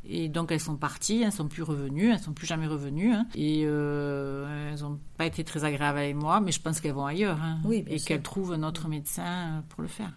Et 0.08 0.30
donc 0.30 0.52
elles 0.52 0.60
sont 0.60 0.76
parties, 0.76 1.24
elles 1.24 1.32
sont 1.32 1.48
plus 1.48 1.64
revenues, 1.64 2.12
elles 2.12 2.20
sont 2.20 2.34
plus 2.34 2.46
jamais 2.46 2.68
revenues. 2.68 3.12
Hein. 3.12 3.26
et 3.34 3.64
euh, 3.66 4.72
elles 4.72 4.82
n'ont 4.82 5.00
pas 5.18 5.26
été 5.26 5.44
très 5.44 5.64
agréables 5.64 5.98
avec 5.98 6.16
moi, 6.16 6.40
mais 6.42 6.52
je 6.52 6.62
pense 6.62 6.80
qu'elles 6.80 6.94
vont 6.94 7.08
ailleurs. 7.08 7.42
Hein. 7.42 7.60
oui, 7.66 7.84
et 7.88 8.00
qu'elles 8.00 8.22
trouvent 8.22 8.54
un 8.54 8.64
autre 8.64 8.88
médecin 8.88 9.64
pour 9.70 9.82
le 9.82 9.88
faire. 9.88 10.12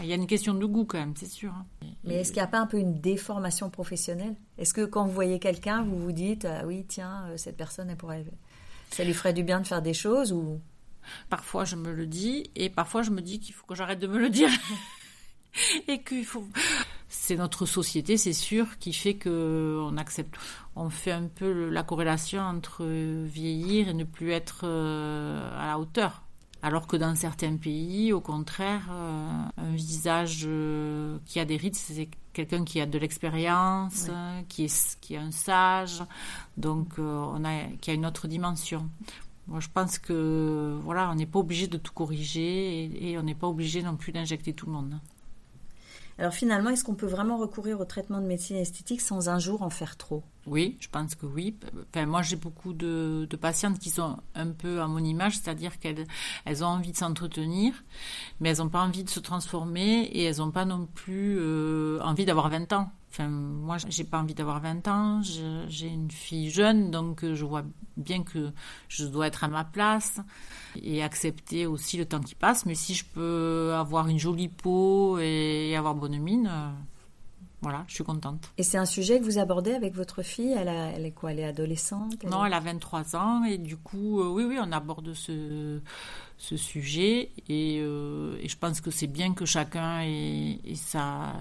Il 0.00 0.06
y 0.06 0.12
a 0.12 0.16
une 0.16 0.26
question 0.26 0.54
de 0.54 0.64
goût 0.64 0.84
quand 0.84 0.98
même, 0.98 1.14
c'est 1.16 1.28
sûr. 1.28 1.52
Hein. 1.52 1.66
Mais 2.04 2.16
est-ce 2.16 2.32
qu'il 2.32 2.40
n'y 2.40 2.46
a 2.46 2.50
pas 2.50 2.58
un 2.58 2.66
peu 2.66 2.78
une 2.78 3.00
déformation 3.00 3.68
professionnelle? 3.68 4.34
Est-ce 4.56 4.72
que 4.72 4.84
quand 4.84 5.04
vous 5.04 5.12
voyez 5.12 5.38
quelqu'un, 5.38 5.82
vous 5.82 5.98
vous 5.98 6.12
dites 6.12 6.46
ah 6.46 6.66
oui, 6.66 6.84
tiens, 6.88 7.26
euh, 7.28 7.36
cette 7.36 7.56
personne, 7.56 7.90
elle 7.90 7.96
pourrait, 7.96 8.24
ça 8.90 9.04
lui 9.04 9.12
ferait 9.12 9.34
du 9.34 9.42
bien 9.42 9.60
de 9.60 9.66
faire 9.66 9.82
des 9.82 9.94
choses 9.94 10.32
ou? 10.32 10.60
Parfois, 11.28 11.66
je 11.66 11.76
me 11.76 11.92
le 11.92 12.06
dis, 12.06 12.50
et 12.56 12.70
parfois, 12.70 13.02
je 13.02 13.10
me 13.10 13.20
dis 13.20 13.38
qu'il 13.38 13.54
faut 13.54 13.66
que 13.66 13.74
j'arrête 13.74 13.98
de 13.98 14.06
me 14.06 14.18
le 14.18 14.30
dire, 14.30 14.48
et 15.88 16.02
qu'il 16.02 16.24
faut 16.24 16.46
c'est 17.14 17.36
notre 17.36 17.64
société, 17.64 18.16
c'est 18.16 18.32
sûr, 18.32 18.76
qui 18.78 18.92
fait 18.92 19.14
que 19.14 19.78
on 19.80 19.96
accepte, 19.96 20.34
on 20.74 20.90
fait 20.90 21.12
un 21.12 21.28
peu 21.28 21.68
la 21.70 21.82
corrélation 21.82 22.42
entre 22.42 22.84
vieillir 22.84 23.88
et 23.88 23.94
ne 23.94 24.04
plus 24.04 24.32
être 24.32 24.62
euh, 24.64 25.48
à 25.58 25.68
la 25.68 25.78
hauteur. 25.78 26.24
Alors 26.66 26.86
que 26.86 26.96
dans 26.96 27.14
certains 27.14 27.56
pays, 27.58 28.14
au 28.14 28.22
contraire, 28.22 28.88
euh, 28.90 29.44
un 29.58 29.74
visage 29.74 30.44
euh, 30.46 31.18
qui 31.26 31.38
a 31.38 31.44
des 31.44 31.58
rides, 31.58 31.74
c'est 31.74 32.08
quelqu'un 32.32 32.64
qui 32.64 32.80
a 32.80 32.86
de 32.86 32.98
l'expérience, 32.98 34.08
qui, 34.48 34.64
est, 34.64 34.98
qui 35.02 35.12
est 35.12 35.18
un 35.18 35.30
sage, 35.30 36.02
donc 36.56 36.94
on 36.98 37.44
a, 37.44 37.64
qui 37.82 37.90
a 37.90 37.92
une 37.92 38.06
autre 38.06 38.28
dimension. 38.28 38.88
Moi, 39.46 39.60
je 39.60 39.68
pense 39.68 39.98
que 39.98 40.78
voilà, 40.82 41.10
on 41.10 41.16
n'est 41.16 41.26
pas 41.26 41.38
obligé 41.38 41.66
de 41.66 41.76
tout 41.76 41.92
corriger 41.92 42.84
et, 42.84 43.10
et 43.10 43.18
on 43.18 43.22
n'est 43.22 43.34
pas 43.34 43.46
obligé 43.46 43.82
non 43.82 43.96
plus 43.96 44.12
d'injecter 44.12 44.54
tout 44.54 44.64
le 44.64 44.72
monde. 44.72 44.98
Alors 46.18 46.32
finalement, 46.32 46.70
est-ce 46.70 46.84
qu'on 46.84 46.94
peut 46.94 47.06
vraiment 47.06 47.36
recourir 47.36 47.80
au 47.80 47.84
traitement 47.84 48.20
de 48.20 48.26
médecine 48.26 48.56
esthétique 48.56 49.00
sans 49.00 49.28
un 49.28 49.38
jour 49.38 49.62
en 49.62 49.70
faire 49.70 49.96
trop? 49.96 50.22
Oui, 50.46 50.76
je 50.78 50.88
pense 50.88 51.14
que 51.14 51.26
oui. 51.26 51.56
Enfin, 51.88 52.06
moi, 52.06 52.22
j'ai 52.22 52.36
beaucoup 52.36 52.72
de, 52.72 53.26
patientes 53.40 53.78
qui 53.78 53.90
sont 53.90 54.18
un 54.34 54.48
peu 54.50 54.80
à 54.80 54.86
mon 54.86 54.98
image, 54.98 55.38
c'est-à-dire 55.38 55.78
qu'elles 55.80 56.06
elles 56.44 56.62
ont 56.62 56.68
envie 56.68 56.92
de 56.92 56.96
s'entretenir, 56.96 57.72
mais 58.40 58.50
elles 58.50 58.58
n'ont 58.58 58.68
pas 58.68 58.82
envie 58.82 59.04
de 59.04 59.10
se 59.10 59.20
transformer 59.20 60.02
et 60.04 60.22
elles 60.24 60.38
n'ont 60.38 60.52
pas 60.52 60.64
non 60.64 60.86
plus 60.86 61.36
euh, 61.38 61.98
envie 62.02 62.24
d'avoir 62.24 62.48
20 62.48 62.72
ans. 62.74 62.90
Enfin, 63.14 63.28
moi, 63.28 63.76
j'ai 63.88 64.02
pas 64.02 64.18
envie 64.18 64.34
d'avoir 64.34 64.58
20 64.58 64.88
ans. 64.88 65.22
J'ai 65.68 65.86
une 65.86 66.10
fille 66.10 66.50
jeune, 66.50 66.90
donc 66.90 67.22
euh, 67.22 67.36
je 67.36 67.44
vois 67.44 67.62
bien 67.96 68.24
que 68.24 68.50
je 68.88 69.06
dois 69.06 69.28
être 69.28 69.44
à 69.44 69.48
ma 69.48 69.62
place 69.62 70.18
et 70.82 71.00
accepter 71.00 71.64
aussi 71.64 71.96
le 71.96 72.06
temps 72.06 72.18
qui 72.18 72.34
passe. 72.34 72.66
Mais 72.66 72.74
si 72.74 72.92
je 72.92 73.04
peux 73.04 73.72
avoir 73.74 74.08
une 74.08 74.18
jolie 74.18 74.48
peau 74.48 75.20
et 75.20 75.76
avoir 75.76 75.94
bonne 75.94 76.18
mine, 76.18 76.50
euh, 76.52 76.70
voilà, 77.62 77.84
je 77.86 77.94
suis 77.94 78.02
contente. 78.02 78.50
Et 78.58 78.64
c'est 78.64 78.78
un 78.78 78.84
sujet 78.84 79.20
que 79.20 79.24
vous 79.24 79.38
abordez 79.38 79.74
avec 79.74 79.94
votre 79.94 80.22
fille? 80.22 80.50
Elle, 80.50 80.66
elle 80.66 81.06
est 81.06 81.12
quoi? 81.12 81.30
Elle 81.30 81.38
est 81.38 81.44
adolescente? 81.44 82.20
Non, 82.24 82.44
elle 82.44 82.52
a 82.52 82.58
23 82.58 83.14
ans 83.14 83.44
et 83.44 83.58
du 83.58 83.76
coup, 83.76 84.22
euh, 84.22 84.26
oui, 84.28 84.42
oui, 84.42 84.58
on 84.60 84.72
aborde 84.72 85.14
ce, 85.14 85.80
ce 86.36 86.56
sujet 86.56 87.30
et, 87.48 87.76
et 87.76 88.48
je 88.48 88.58
pense 88.58 88.80
que 88.80 88.90
c'est 88.90 89.06
bien 89.06 89.34
que 89.34 89.44
chacun 89.44 90.00
ait, 90.00 90.58
ait 90.64 90.74
sa 90.74 91.32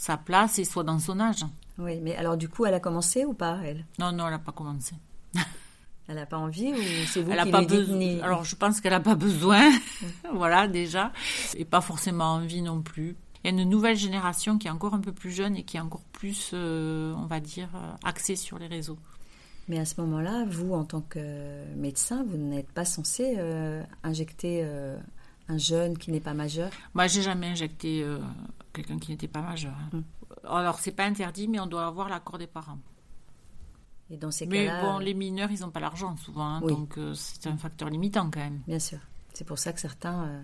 sa 0.00 0.16
place 0.16 0.58
et 0.58 0.64
soit 0.64 0.82
dans 0.82 0.98
son 0.98 1.20
âge. 1.20 1.44
Oui, 1.76 2.00
mais 2.00 2.16
alors 2.16 2.38
du 2.38 2.48
coup, 2.48 2.64
elle 2.64 2.72
a 2.72 2.80
commencé 2.80 3.26
ou 3.26 3.34
pas, 3.34 3.58
elle? 3.62 3.84
Non, 3.98 4.12
non, 4.12 4.24
elle 4.24 4.32
n'a 4.32 4.38
pas 4.38 4.50
commencé. 4.50 4.94
elle 6.08 6.14
n'a 6.14 6.24
pas 6.24 6.38
envie 6.38 6.72
ou 6.72 7.06
c'est 7.06 7.20
vous 7.20 7.30
elle 7.30 7.42
qui 7.44 7.50
pas 7.50 7.60
besoin. 7.60 8.18
Alors 8.22 8.44
je 8.44 8.56
pense 8.56 8.80
qu'elle 8.80 8.92
n'a 8.92 9.00
pas 9.00 9.14
besoin, 9.14 9.70
voilà 10.34 10.68
déjà, 10.68 11.12
et 11.54 11.66
pas 11.66 11.82
forcément 11.82 12.32
envie 12.32 12.62
non 12.62 12.80
plus. 12.80 13.14
Il 13.44 13.54
y 13.54 13.54
a 13.54 13.62
une 13.62 13.68
nouvelle 13.68 13.96
génération 13.96 14.56
qui 14.56 14.68
est 14.68 14.70
encore 14.70 14.94
un 14.94 15.00
peu 15.00 15.12
plus 15.12 15.32
jeune 15.32 15.54
et 15.54 15.64
qui 15.64 15.76
est 15.76 15.80
encore 15.80 16.04
plus, 16.12 16.52
euh, 16.54 17.12
on 17.18 17.26
va 17.26 17.40
dire, 17.40 17.68
euh, 17.74 17.92
axée 18.02 18.36
sur 18.36 18.58
les 18.58 18.68
réseaux. 18.68 18.98
Mais 19.68 19.78
à 19.78 19.84
ce 19.84 20.00
moment-là, 20.00 20.46
vous, 20.48 20.72
en 20.72 20.84
tant 20.84 21.02
que 21.02 21.74
médecin, 21.76 22.24
vous 22.26 22.38
n'êtes 22.38 22.72
pas 22.72 22.86
censé 22.86 23.34
euh, 23.36 23.82
injecter 24.02 24.66
un 25.48 25.58
jeune 25.58 25.98
qui 25.98 26.10
n'est 26.10 26.20
pas 26.20 26.34
majeur? 26.34 26.70
Moi, 26.94 27.06
j'ai 27.06 27.22
jamais 27.22 27.48
injecté 27.48 28.04
quelqu'un 28.72 28.98
qui 28.98 29.10
n'était 29.10 29.28
pas 29.28 29.42
majeur. 29.42 29.74
Hein. 29.92 29.98
Mm. 29.98 30.46
Alors, 30.46 30.78
c'est 30.78 30.92
pas 30.92 31.04
interdit, 31.04 31.48
mais 31.48 31.60
on 31.60 31.66
doit 31.66 31.86
avoir 31.86 32.08
l'accord 32.08 32.38
des 32.38 32.46
parents. 32.46 32.78
Et 34.10 34.16
dans 34.16 34.30
ces 34.30 34.46
mais 34.46 34.68
bon, 34.80 34.98
les 34.98 35.14
mineurs, 35.14 35.50
ils 35.52 35.60
n'ont 35.60 35.70
pas 35.70 35.78
l'argent 35.78 36.16
souvent, 36.16 36.44
hein, 36.44 36.60
donc 36.60 36.98
euh, 36.98 37.14
c'est 37.14 37.46
un 37.46 37.56
facteur 37.56 37.88
limitant 37.88 38.28
quand 38.30 38.40
même. 38.40 38.60
Bien 38.66 38.80
sûr. 38.80 38.98
C'est 39.34 39.44
pour 39.44 39.58
ça 39.58 39.72
que 39.72 39.78
certains 39.78 40.24
euh, 40.24 40.42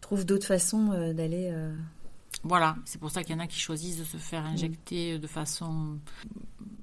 trouvent 0.00 0.24
d'autres 0.24 0.46
façons 0.46 0.92
euh, 0.92 1.12
d'aller. 1.12 1.52
Voilà, 2.44 2.76
c'est 2.84 3.00
pour 3.00 3.10
ça 3.10 3.22
qu'il 3.22 3.34
y 3.34 3.38
en 3.38 3.42
a 3.42 3.46
qui 3.46 3.58
choisissent 3.58 3.98
de 3.98 4.04
se 4.04 4.16
faire 4.16 4.44
injecter 4.44 5.18
de 5.18 5.26
façon 5.26 5.98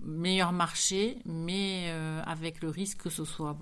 meilleur 0.04 0.52
marché, 0.52 1.20
mais 1.26 1.90
avec 2.26 2.62
le 2.62 2.70
risque 2.70 3.00
que 3.00 3.10
ce 3.10 3.26
soit 3.26 3.58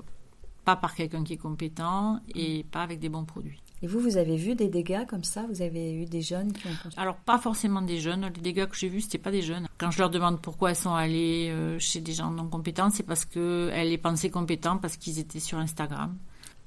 pas 0.65 0.76
par 0.76 0.95
quelqu'un 0.95 1.24
qui 1.24 1.34
est 1.34 1.38
compétent 1.38 2.20
et 2.36 2.65
pas 2.65 2.84
avec 2.84 2.99
des 2.99 3.09
bons 3.09 3.26
produits. 3.26 3.63
Et 3.84 3.88
vous, 3.88 4.00
vous 4.00 4.18
avez 4.18 4.38
vu 4.38 4.56
des 4.56 4.70
dégâts 4.70 5.06
comme 5.06 5.24
ça? 5.24 5.46
Vous 5.48 5.62
avez 5.62 5.94
eu 5.94 6.06
des 6.06 6.22
jeunes 6.22 6.52
qui 6.52 6.68
ont 6.68 6.72
Alors, 6.98 7.16
pas 7.16 7.38
forcément 7.38 7.82
des 7.82 8.00
jeunes. 8.00 8.26
Les 8.36 8.42
dégâts 8.42 8.66
que 8.66 8.76
j'ai 8.76 8.90
vus, 8.90 9.02
c'était 9.02 9.20
pas 9.20 9.32
des 9.32 9.44
jeunes. 9.44 9.68
Quand 9.78 9.92
je 9.92 10.00
leur 10.00 10.10
demande 10.10 10.42
pourquoi 10.42 10.72
elles 10.72 10.76
sont 10.76 10.96
allées 10.96 11.50
euh, 11.52 11.78
chez 11.78 12.02
des 12.02 12.14
gens 12.14 12.32
non 12.32 12.48
compétents, 12.48 12.90
c'est 12.90 13.04
parce 13.04 13.26
qu'elles 13.26 13.90
les 13.90 13.98
pensaient 14.00 14.32
compétents 14.32 14.78
parce 14.78 14.98
qu'ils 14.98 15.20
étaient 15.20 15.40
sur 15.40 15.60
Instagram 15.60 16.18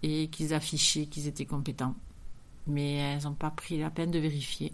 et 0.05 0.29
qu'ils 0.29 0.55
affichaient 0.55 1.07
qu'ils 1.07 1.27
étaient 1.27 1.47
compétents. 1.47 1.97
Mais 2.69 2.95
elles 2.95 3.25
n'ont 3.25 3.35
pas 3.35 3.51
pris 3.51 3.79
la 3.79 3.91
peine 3.91 4.13
de 4.13 4.19
vérifier. 4.21 4.73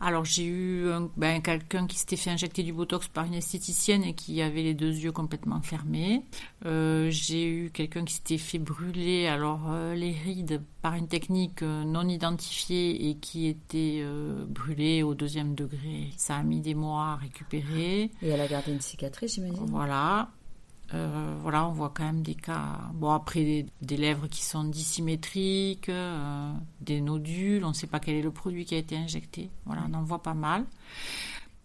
Alors 0.00 0.24
j'ai 0.24 0.46
eu 0.46 0.86
ben, 1.16 1.40
quelqu'un 1.42 1.86
qui 1.86 1.98
s'était 1.98 2.16
fait 2.16 2.30
injecter 2.30 2.62
du 2.62 2.72
Botox 2.72 3.08
par 3.08 3.24
une 3.24 3.34
esthéticienne 3.34 4.04
et 4.04 4.14
qui 4.14 4.42
avait 4.42 4.62
les 4.62 4.74
deux 4.74 4.92
yeux 4.92 5.12
complètement 5.12 5.60
fermés. 5.60 6.22
Euh, 6.66 7.08
j'ai 7.10 7.46
eu 7.46 7.70
quelqu'un 7.70 8.04
qui 8.04 8.14
s'était 8.14 8.38
fait 8.38 8.58
brûler 8.58 9.26
alors 9.26 9.60
euh, 9.70 9.94
les 9.94 10.12
rides 10.12 10.62
par 10.82 10.94
une 10.94 11.08
technique 11.08 11.62
euh, 11.62 11.84
non 11.84 12.08
identifiée 12.08 13.08
et 13.08 13.16
qui 13.16 13.46
était 13.46 14.04
brûlée 14.48 15.02
au 15.02 15.14
deuxième 15.14 15.54
degré. 15.54 16.10
Ça 16.16 16.36
a 16.36 16.42
mis 16.42 16.60
des 16.60 16.74
mois 16.74 17.12
à 17.12 17.16
récupérer. 17.16 18.10
Et 18.22 18.28
elle 18.28 18.40
a 18.40 18.48
gardé 18.48 18.72
une 18.72 18.80
cicatrice, 18.80 19.34
j'imagine. 19.34 19.66
Voilà. 19.66 20.28
Euh, 20.92 21.34
voilà, 21.40 21.66
on 21.66 21.72
voit 21.72 21.92
quand 21.94 22.04
même 22.04 22.22
des 22.22 22.34
cas. 22.34 22.78
Bon, 22.92 23.10
après, 23.10 23.66
des, 23.80 23.96
lèvres 23.96 24.26
qui 24.28 24.42
sont 24.42 24.64
dissymétriques, 24.64 25.88
euh, 25.88 26.52
des 26.80 27.00
nodules, 27.00 27.64
on 27.64 27.68
ne 27.68 27.74
sait 27.74 27.86
pas 27.86 28.00
quel 28.00 28.16
est 28.16 28.22
le 28.22 28.30
produit 28.30 28.64
qui 28.64 28.74
a 28.74 28.78
été 28.78 28.96
injecté. 28.96 29.50
Voilà, 29.64 29.82
on 29.88 29.94
en 29.94 30.02
voit 30.02 30.22
pas 30.22 30.34
mal. 30.34 30.64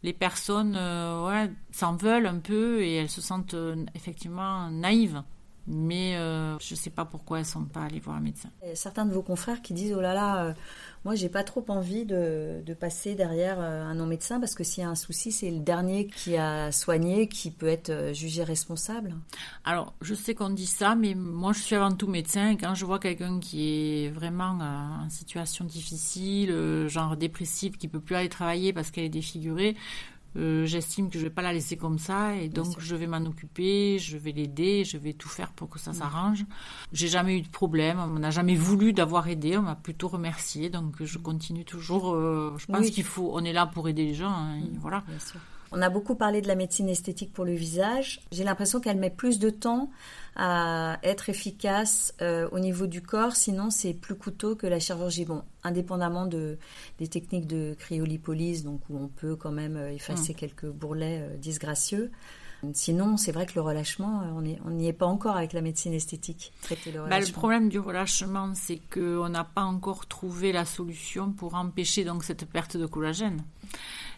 Les 0.02 0.14
personnes 0.14 0.76
euh, 0.78 1.48
s'en 1.72 1.96
veulent 1.96 2.28
un 2.28 2.40
peu 2.40 2.82
et 2.82 2.96
elles 2.96 3.10
se 3.10 3.22
sentent 3.22 3.56
effectivement 3.96 4.70
naïves 4.70 5.22
mais 5.72 6.14
je 6.14 6.74
ne 6.74 6.76
sais 6.76 6.90
pas 6.90 7.06
pourquoi 7.06 7.38
elles 7.38 7.46
ne 7.46 7.50
sont 7.50 7.66
pas 7.66 7.84
allées 7.84 8.00
voir 8.00 8.16
un 8.16 8.22
médecin. 8.22 8.50
certains 8.74 9.06
de 9.06 9.14
vos 9.14 9.22
confrères 9.22 9.62
qui 9.62 9.74
disent 9.76 9.94
oh 9.96 10.02
là 10.02 10.16
là, 10.16 10.56
moi 11.06 11.16
j'ai 11.16 11.30
pas 11.30 11.44
trop 11.44 11.64
envie 11.70 12.06
de, 12.06 12.64
passer 12.80 13.16
derrière 13.16 13.58
euh, 13.60 13.84
un 13.84 13.96
non-médecin 13.96 14.40
parce 14.40 14.56
que 14.56 14.64
s'il 14.64 14.84
y 14.84 14.86
a 14.86 14.90
un 14.90 14.96
souci, 14.96 15.32
c'est 15.32 15.52
le 15.52 15.60
dernier 15.60 16.08
qui 16.08 16.38
a 16.38 16.72
soigné 16.72 17.28
qui 17.28 17.52
peut 17.52 17.68
être 17.68 18.14
jugé 18.14 18.44
responsable. 18.44 19.16
Alors 19.66 19.94
je 20.02 20.14
sais 20.14 20.34
qu'on 20.34 20.50
dit 20.50 20.68
ça, 20.68 20.96
mais 20.96 21.16
moi 21.16 21.52
je 21.52 21.60
suis 21.60 21.76
avant 21.76 21.92
tout 21.92 22.08
médecin 22.08 22.52
et 22.52 22.58
quand 22.58 22.76
je 22.76 22.86
vois 22.86 23.00
quelqu'un 23.00 23.40
qui 23.40 24.06
est 24.06 24.10
vraiment 24.10 24.60
en 24.60 25.10
situation 25.10 25.66
difficile, 25.66 26.88
genre 26.88 27.18
dépressive, 27.18 27.78
qui 27.78 27.88
peut 27.88 28.00
plus 28.00 28.16
aller 28.16 28.30
travailler 28.30 28.72
parce 28.72 28.92
qu'elle 28.92 29.06
est 29.06 29.10
défigurée, 29.10 29.76
euh, 30.36 30.66
j'estime 30.66 31.10
que 31.10 31.18
je 31.18 31.24
vais 31.24 31.30
pas 31.30 31.42
la 31.42 31.54
laisser 31.54 31.76
comme 31.76 31.98
ça 31.98 32.36
et 32.36 32.50
donc 32.50 32.80
je 32.80 32.96
vais 32.96 33.08
m'en 33.08 33.26
occuper, 33.26 33.98
je 34.00 34.18
vais 34.18 34.32
l'aider, 34.32 34.84
je 34.84 34.98
vais 34.98 35.14
tout 35.14 35.30
faire 35.30 35.52
pour 35.52 35.70
que 35.70 35.80
ça 35.80 35.92
mm. 35.92 35.96
s'arrange. 35.96 36.46
J'ai 36.94 37.08
jamais 37.08 37.38
eu 37.38 37.42
de 37.42 37.50
problème, 37.50 38.00
on 38.00 38.20
n'a 38.20 38.30
jamais 38.30 38.56
voulu 38.56 38.94
d'avoir 38.94 39.28
aidé, 39.28 39.58
on 39.58 39.64
m'a 39.64 39.76
plutôt 39.76 40.08
remercié, 40.08 40.70
donc 40.70 41.04
je 41.04 41.18
continue 41.18 41.66
toujours. 41.66 42.14
Euh, 42.14 42.54
je 42.58 42.68
pense 42.68 42.90
qu'il 42.92 43.04
faut, 43.04 43.32
on 43.34 43.44
est 43.44 43.54
là 43.54 43.66
pour 43.66 43.90
aider 43.90 44.06
les 44.06 44.14
gens, 44.14 44.32
hein, 44.32 44.60
mm, 44.60 44.78
voilà. 44.80 45.04
On 45.72 45.82
a 45.82 45.90
beaucoup 45.90 46.16
parlé 46.16 46.42
de 46.42 46.48
la 46.48 46.56
médecine 46.56 46.90
esthétique 46.90 47.32
pour 47.32 47.46
le 47.46 47.54
visage. 47.54 48.22
J'ai 48.32 48.44
l'impression 48.44 48.80
qu'elle 48.80 48.98
met 48.98 49.10
plus 49.10 49.40
de 49.40 49.50
temps 49.50 49.90
à 50.36 51.00
être 51.04 51.30
efficace 51.30 52.14
euh, 52.22 52.48
au 52.52 52.60
niveau 52.60 52.88
du 52.88 53.02
corps, 53.02 53.36
sinon 53.36 53.70
c'est 53.70 53.94
plus 53.94 54.16
coûteux 54.16 54.56
que 54.56 54.68
la 54.68 54.80
chirurgie. 54.80 55.26
Bon, 55.26 55.44
indépendamment 55.64 56.26
de, 56.26 56.58
des 56.98 57.08
techniques 57.08 57.48
de 57.48 57.76
cryolipolyse, 57.78 58.64
donc 58.64 58.82
où 58.90 58.98
on 58.98 59.08
peut 59.08 59.36
quand 59.36 59.52
même 59.52 59.78
euh, 59.78 59.92
effacer 59.92 60.34
mm. 60.34 60.36
quelques 60.36 60.66
bourrelets 60.68 61.22
euh, 61.22 61.38
disgracieux. 61.38 62.12
Sinon, 62.74 63.18
c'est 63.18 63.32
vrai 63.32 63.46
que 63.46 63.54
le 63.56 63.62
relâchement, 63.62 64.24
on 64.66 64.72
n'y 64.72 64.88
est 64.88 64.94
pas 64.94 65.06
encore 65.06 65.38
avec 65.38 65.54
la 65.54 65.62
médecine 65.62 65.94
esthétique. 65.94 66.52
le, 66.70 67.10
bah, 67.10 67.20
le 67.20 67.32
problème 67.32 67.70
du 67.70 67.80
relâchement, 67.80 68.52
c'est 68.54 68.82
qu'on 68.94 69.30
n'a 69.30 69.46
pas 69.46 69.64
encore 69.64 70.08
trouvé 70.08 70.52
la 70.52 70.66
solution 70.66 71.32
pour 71.32 71.56
empêcher 71.56 72.04
donc 72.04 72.24
cette 72.24 72.46
perte 72.46 72.76
de 72.76 72.86
collagène. 72.86 73.44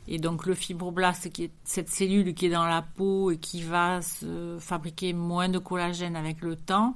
Et 0.08 0.18
donc 0.18 0.46
le 0.46 0.56
fibroblaste, 0.56 1.32
qui 1.32 1.46
est 1.46 1.52
cette 1.64 1.90
cellule 1.90 2.34
qui 2.34 2.48
est 2.48 2.50
dans 2.50 2.66
la 2.66 2.82
peau 2.82 3.32
et 3.32 3.38
qui 3.38 3.62
va 3.62 4.02
se 4.02 4.58
fabriquer 4.60 5.14
moins 5.14 5.50
de 5.50 5.60
collagène 5.60 6.16
avec 6.16 6.42
le 6.42 6.56
temps, 6.56 6.96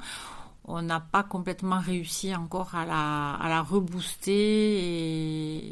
on 0.67 0.81
n'a 0.81 0.99
pas 0.99 1.23
complètement 1.23 1.79
réussi 1.79 2.35
encore 2.35 2.73
à 2.73 2.85
la, 2.85 3.35
à 3.35 3.49
la 3.49 3.61
rebooster 3.61 4.33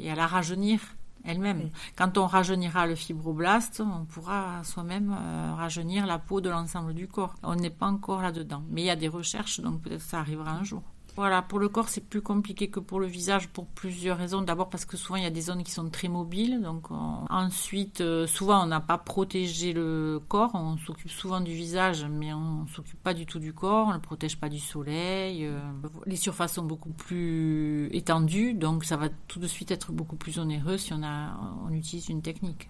et, 0.05 0.11
à 0.11 0.15
la 0.15 0.28
rajeunir 0.28 0.80
elle-même. 1.26 1.69
Quand 1.95 2.17
on 2.17 2.28
rajeunira 2.28 2.88
le 2.88 2.95
fibroblaste, 2.95 3.82
on 3.82 4.05
pourra 4.05 4.63
soi-même 4.63 5.15
euh, 5.17 5.53
rajeunir 5.55 6.05
la 6.05 6.19
peau 6.19 6.41
de 6.41 6.49
l'ensemble 6.49 6.93
du 6.93 7.07
corps. 7.07 7.36
On 7.43 7.55
n'est 7.55 7.69
pas 7.69 7.88
encore 7.88 8.21
là-dedans. 8.21 8.63
Mais 8.69 8.82
il 8.82 8.86
y 8.86 8.89
a 8.89 8.95
des 8.95 9.07
recherches, 9.07 9.59
donc 9.59 9.82
peut-être 9.82 10.01
ça 10.01 10.19
arrivera 10.19 10.51
un 10.51 10.63
jour. 10.63 10.84
Voilà, 11.16 11.43
pour 11.43 11.59
le 11.59 11.70
corps, 11.70 11.89
c'est 11.89 12.01
plus 12.01 12.24
compliqué 12.24 12.70
que 12.70 12.80
pour 12.80 12.99
le 12.99 13.05
visage 13.05 13.47
pour 13.49 13.68
plusieurs 13.68 14.18
raisons. 14.18 14.41
D'abord 14.41 14.70
parce 14.70 14.86
que 14.86 14.97
souvent, 14.97 15.18
il 15.18 15.24
y 15.24 15.28
a 15.28 15.32
des 15.32 15.41
zones 15.41 15.64
qui 15.64 15.72
sont 15.72 15.88
très 15.89 16.07
mobiles. 16.07 16.61
Donc, 16.61 16.88
ensuite, 17.30 18.01
euh, 18.01 18.26
souvent, 18.26 18.64
on 18.64 18.66
n'a 18.66 18.80
pas 18.80 18.97
protégé 18.97 19.74
le 19.74 20.20
corps. 20.28 20.51
On 20.55 20.78
s'occupe 20.78 21.11
souvent 21.11 21.39
du 21.39 21.53
visage, 21.53 22.05
mais 22.09 22.34
on 22.34 22.66
s'occupe 22.68 23.01
pas 23.03 23.14
du 23.14 23.28
tout 23.28 23.38
du 23.38 23.53
corps. 23.53 23.86
On 23.86 23.89
ne 23.89 23.95
le 23.95 24.01
protège 24.01 24.39
pas 24.39 24.49
du 24.49 24.59
soleil. 24.59 25.45
Euh, 25.45 25.59
les 26.07 26.16
surfaces 26.16 26.53
sont 26.53 26.64
beaucoup 26.64 26.89
plus 26.89 27.89
étendues, 27.93 28.55
donc 28.55 28.84
ça 28.84 28.97
va 28.97 29.09
tout 29.28 29.39
de 29.39 29.47
suite 29.47 29.70
être 29.70 29.91
beaucoup 29.91 30.16
plus 30.16 30.39
onéreux 30.39 30.78
si 30.78 30.93
on, 30.93 31.03
a, 31.03 31.38
on 31.64 31.72
utilise 31.74 32.09
une 32.09 32.24
technique. 32.24 32.70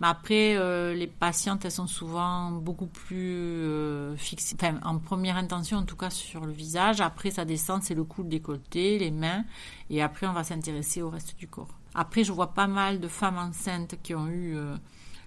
Mais 0.00 0.08
après, 0.08 0.56
euh, 0.56 0.94
les 0.94 1.06
patientes, 1.06 1.64
elles 1.64 1.70
sont 1.70 1.86
souvent 1.86 2.50
beaucoup 2.50 2.86
plus 2.86 3.16
euh, 3.16 4.16
fixées, 4.16 4.56
enfin, 4.60 4.78
en 4.84 4.98
première 4.98 5.36
intention, 5.36 5.78
en 5.78 5.84
tout 5.84 5.96
cas 5.96 6.10
sur 6.10 6.46
le 6.46 6.52
visage. 6.52 7.00
Après, 7.00 7.30
ça 7.30 7.44
descend, 7.44 7.82
c'est 7.82 7.94
le 7.94 8.04
cou, 8.04 8.22
le 8.22 8.28
décolleté, 8.28 8.98
les 8.98 9.10
mains. 9.10 9.44
Et 9.88 10.02
après, 10.02 10.26
on 10.26 10.32
va 10.32 10.44
s'intéresser 10.44 11.02
au 11.02 11.10
reste 11.10 11.36
du 11.38 11.48
corps. 11.48 11.68
Après, 11.94 12.24
je 12.24 12.32
vois 12.32 12.54
pas 12.54 12.66
mal 12.66 13.00
de 13.00 13.08
femmes 13.08 13.38
enceintes 13.38 13.96
qui 14.02 14.14
ont 14.14 14.28
eu 14.28 14.56
euh, 14.56 14.76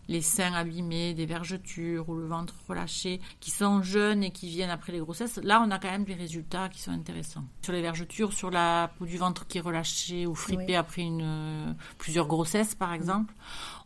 les 0.08 0.22
seins 0.22 0.54
abîmés, 0.54 1.14
des 1.14 1.26
vergetures 1.26 2.10
ou 2.10 2.16
le 2.16 2.26
ventre 2.26 2.56
relâché, 2.68 3.22
qui 3.40 3.52
sont 3.52 3.82
jeunes 3.82 4.24
et 4.24 4.32
qui 4.32 4.50
viennent 4.50 4.70
après 4.70 4.92
les 4.92 5.00
grossesses, 5.00 5.38
là 5.44 5.64
on 5.66 5.72
a 5.72 5.80
quand 5.80 5.92
même 5.92 6.06
des 6.06 6.14
résultats 6.14 6.70
qui 6.70 6.82
sont 6.82 6.92
intéressants. 6.92 7.44
Sur 7.62 7.74
les 7.74 7.82
vergetures, 7.82 8.34
sur 8.34 8.52
la 8.52 8.92
peau 8.98 9.06
du 9.06 9.18
ventre 9.18 9.48
qui 9.48 9.58
est 9.58 9.62
relâchée 9.62 10.28
ou 10.28 10.36
fripée 10.36 10.76
après 10.76 11.04
une, 11.04 11.22
euh, 11.24 11.74
plusieurs 11.98 12.28
grossesses 12.28 12.76
par 12.76 12.94
exemple, 12.94 13.34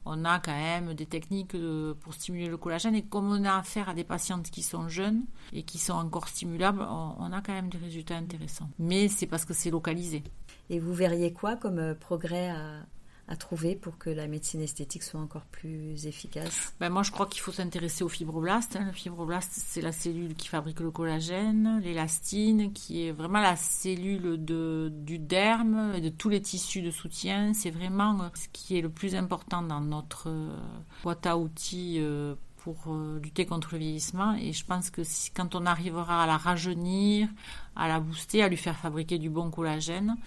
on 0.05 0.24
a 0.26 0.39
quand 0.39 0.57
même 0.57 0.93
des 0.93 1.05
techniques 1.05 1.55
pour 1.99 2.13
stimuler 2.13 2.47
le 2.47 2.57
collagène 2.57 2.95
et 2.95 3.03
comme 3.03 3.30
on 3.30 3.43
a 3.43 3.57
affaire 3.57 3.89
à 3.89 3.93
des 3.93 4.03
patientes 4.03 4.49
qui 4.49 4.63
sont 4.63 4.88
jeunes 4.88 5.26
et 5.53 5.63
qui 5.63 5.78
sont 5.78 5.93
encore 5.93 6.28
stimulables, 6.28 6.82
on, 6.82 7.32
a 7.32 7.41
quand 7.41 7.53
même 7.53 7.70
des 7.70 7.78
résultats 7.78 8.15
intéressants. 8.15 8.70
Mais 8.80 9.09
c'est 9.09 9.28
parce 9.28 9.45
que 9.45 9.53
c'est 9.53 9.70
localisé. 9.70 10.24
Et 10.70 10.80
vous 10.80 10.93
verriez 10.93 11.34
quoi 11.34 11.55
comme 11.55 11.80
euh, 11.80 11.93
progrès 11.93 12.49
à, 12.49 12.82
à 13.30 13.36
trouver 13.36 13.75
pour 13.75 13.97
que 13.97 14.09
la 14.09 14.28
médecine 14.28 14.61
esthétique 14.61 15.03
soit 15.03 15.19
encore 15.19 15.45
plus 15.45 16.07
efficace 16.07 16.73
ben 16.80 16.89
Moi, 16.89 17.03
je 17.03 17.11
crois 17.11 17.25
qu'il 17.25 17.41
faut 17.41 17.51
s'intéresser 17.51 18.03
aux 18.03 18.09
fibroblastes. 18.09 18.78
Hein. 18.78 18.86
Le 18.86 18.93
fibroblast, 18.93 19.51
c'est 19.53 19.82
la 19.82 19.91
cellule 19.91 20.34
qui 20.36 20.47
fabrique 20.47 20.80
le 20.80 20.91
collagène, 20.91 21.82
l'élastine, 21.84 22.71
qui 22.71 23.05
est 23.05 23.11
vraiment 23.11 23.41
la 23.41 23.57
cellule 23.57 24.38
du 24.38 25.19
derme 25.19 25.93
et 25.95 26.01
de 26.01 26.09
tous 26.09 26.30
les 26.30 26.41
tissus 26.41 26.82
de 26.82 26.91
soutien. 26.91 27.53
C'est 27.53 27.71
vraiment 27.71 28.21
euh, 28.21 28.30
ce 28.34 28.47
qui 28.53 28.78
est 28.78 28.82
le 28.82 28.89
plus 28.89 29.13
important 29.15 29.61
dans 29.61 29.82
notre 29.82 30.30
euh, 30.30 30.57
boîte 31.03 31.25
à 31.25 31.38
outils 31.38 31.97
euh, 31.99 32.36
pour 32.57 32.93
lutter 33.21 33.45
contre 33.45 33.69
le 33.73 33.80
vieillissement. 33.80 34.36
Et 34.36 34.51
je 34.51 34.65
pense 34.65 34.89
que 34.89 35.01
quand 35.34 35.55
on 35.55 35.65
arrivera 35.65 36.23
à 36.23 36.28
la 36.28 36.36
rajeunir, 36.36 37.30
à 37.78 37.88
la 37.88 38.01
booster, 38.01 38.43
à 38.43 38.49
lui 38.49 38.57
faire 38.57 38.75
fabriquer 38.75 39.19
du 39.19 39.30
bon 39.30 39.51
collagène, 39.51 40.17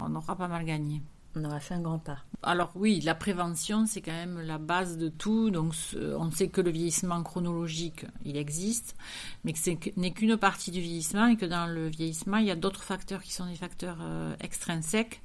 on 0.00 0.14
aura 0.14 0.36
pas 0.36 0.48
mal 0.48 0.66
gagné 0.66 1.00
on 1.38 1.44
aura 1.44 1.60
fait 1.60 1.74
un 1.74 1.80
grand 1.80 1.98
pas. 1.98 2.18
Alors 2.42 2.70
oui, 2.74 3.00
la 3.00 3.14
prévention, 3.14 3.86
c'est 3.86 4.00
quand 4.00 4.12
même 4.12 4.40
la 4.40 4.58
base 4.58 4.96
de 4.98 5.08
tout. 5.08 5.50
Donc 5.50 5.74
on 5.94 6.30
sait 6.30 6.48
que 6.48 6.60
le 6.60 6.70
vieillissement 6.70 7.22
chronologique, 7.22 8.06
il 8.24 8.36
existe, 8.36 8.96
mais 9.44 9.52
que 9.52 9.58
ce 9.58 9.70
n'est 9.96 10.12
qu'une 10.12 10.36
partie 10.36 10.70
du 10.70 10.80
vieillissement 10.80 11.26
et 11.26 11.36
que 11.36 11.46
dans 11.46 11.66
le 11.66 11.88
vieillissement, 11.88 12.38
il 12.38 12.46
y 12.46 12.50
a 12.50 12.56
d'autres 12.56 12.82
facteurs 12.82 13.22
qui 13.22 13.32
sont 13.32 13.46
des 13.46 13.56
facteurs 13.56 13.98
euh, 14.00 14.34
extrinsèques 14.40 15.22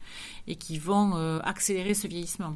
et 0.48 0.56
qui 0.56 0.78
vont 0.78 1.16
euh, 1.16 1.40
accélérer 1.44 1.94
ce 1.94 2.08
vieillissement. 2.08 2.56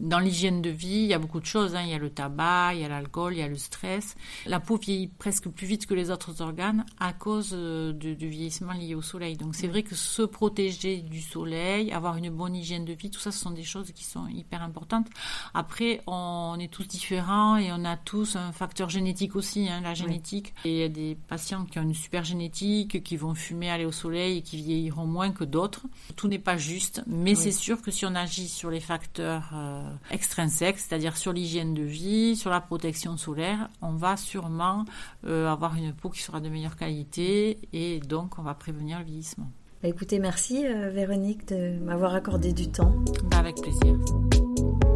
Dans 0.00 0.18
l'hygiène 0.18 0.60
de 0.60 0.70
vie, 0.70 1.02
il 1.02 1.06
y 1.06 1.14
a 1.14 1.18
beaucoup 1.18 1.38
de 1.38 1.46
choses. 1.46 1.76
Hein. 1.76 1.82
Il 1.84 1.90
y 1.90 1.94
a 1.94 1.98
le 1.98 2.10
tabac, 2.10 2.74
il 2.74 2.80
y 2.80 2.84
a 2.84 2.88
l'alcool, 2.88 3.34
il 3.34 3.38
y 3.38 3.42
a 3.42 3.48
le 3.48 3.56
stress. 3.56 4.16
La 4.46 4.58
peau 4.58 4.76
vieillit 4.76 5.06
presque 5.06 5.48
plus 5.48 5.66
vite 5.66 5.86
que 5.86 5.94
les 5.94 6.10
autres 6.10 6.42
organes 6.42 6.84
à 6.98 7.12
cause 7.12 7.50
euh, 7.52 7.92
du, 7.92 8.14
vieillissement 8.14 8.72
lié 8.72 8.96
au 8.96 9.02
soleil. 9.02 9.36
Donc 9.36 9.54
c'est 9.54 9.68
vrai 9.68 9.84
que 9.84 9.94
se 9.94 10.22
protéger 10.22 10.96
du 11.00 11.20
soleil, 11.20 11.92
avoir 11.92 12.16
une 12.16 12.30
bonne 12.30 12.56
hygiène 12.56 12.84
de 12.84 12.92
vie, 12.92 13.10
tout 13.10 13.20
ça, 13.20 13.30
ce 13.30 13.38
sont 13.38 13.52
des 13.52 13.62
choses 13.62 13.92
qui 13.92 14.04
sont 14.04 14.26
hyper 14.26 14.62
importantes. 14.62 15.06
Après, 15.54 16.00
on 16.08 16.56
est 16.58 16.72
tous 16.72 16.88
différents 16.88 17.56
et 17.56 17.70
on 17.70 17.84
a 17.84 17.96
tous 17.96 18.34
un 18.34 18.50
facteur 18.50 18.88
génétique 18.88 19.36
aussi, 19.36 19.68
hein, 19.68 19.80
la 19.80 19.94
génétique. 19.94 20.54
Et 20.64 20.70
il 20.70 20.78
y 20.78 20.82
a 20.82 20.88
des 20.88 21.16
patients 21.28 21.64
qui 21.66 21.78
ont 21.78 21.82
une 21.82 21.94
super 21.94 22.24
génétique, 22.24 23.04
qui 23.04 23.16
vont 23.16 23.34
fumer, 23.34 23.70
aller 23.70 23.84
au 23.84 23.92
soleil 23.92 24.38
et 24.38 24.42
qui 24.42 24.56
vieilliront 24.56 25.06
moins 25.06 25.30
que 25.30 25.44
d'autres. 25.44 25.82
Tout 26.16 26.26
n'est 26.26 26.38
pas 26.40 26.56
juste, 26.56 27.02
mais 27.06 27.36
c'est 27.36 27.52
sûr 27.52 27.80
que 27.80 27.92
si 27.92 28.04
on 28.06 28.14
agit 28.16 28.48
sur 28.48 28.70
les 28.70 28.80
facteurs 28.80 29.50
euh, 29.54 29.83
euh, 29.83 29.83
extrinsèques, 30.10 30.78
c'est-à-dire 30.78 31.16
sur 31.16 31.32
l'hygiène 31.32 31.74
de 31.74 31.82
vie, 31.82 32.36
sur 32.36 32.50
la 32.50 32.60
protection 32.60 33.16
solaire, 33.16 33.68
on 33.82 33.92
va 33.92 34.16
sûrement 34.16 34.84
euh, 35.26 35.48
avoir 35.50 35.76
une 35.76 35.92
peau 35.92 36.10
qui 36.10 36.22
sera 36.22 36.40
de 36.40 36.48
meilleure 36.48 36.76
qualité 36.76 37.58
et 37.72 38.00
donc 38.00 38.38
on 38.38 38.42
va 38.42 38.54
prévenir 38.54 38.98
le 38.98 39.04
vieillissement. 39.04 39.50
Bah, 39.82 39.88
écoutez, 39.88 40.18
merci 40.18 40.66
euh, 40.66 40.90
Véronique 40.90 41.46
de 41.48 41.78
m'avoir 41.78 42.14
accordé 42.14 42.52
du 42.52 42.70
temps. 42.70 42.94
Bah, 43.30 43.38
avec 43.38 43.56
plaisir. 43.56 43.98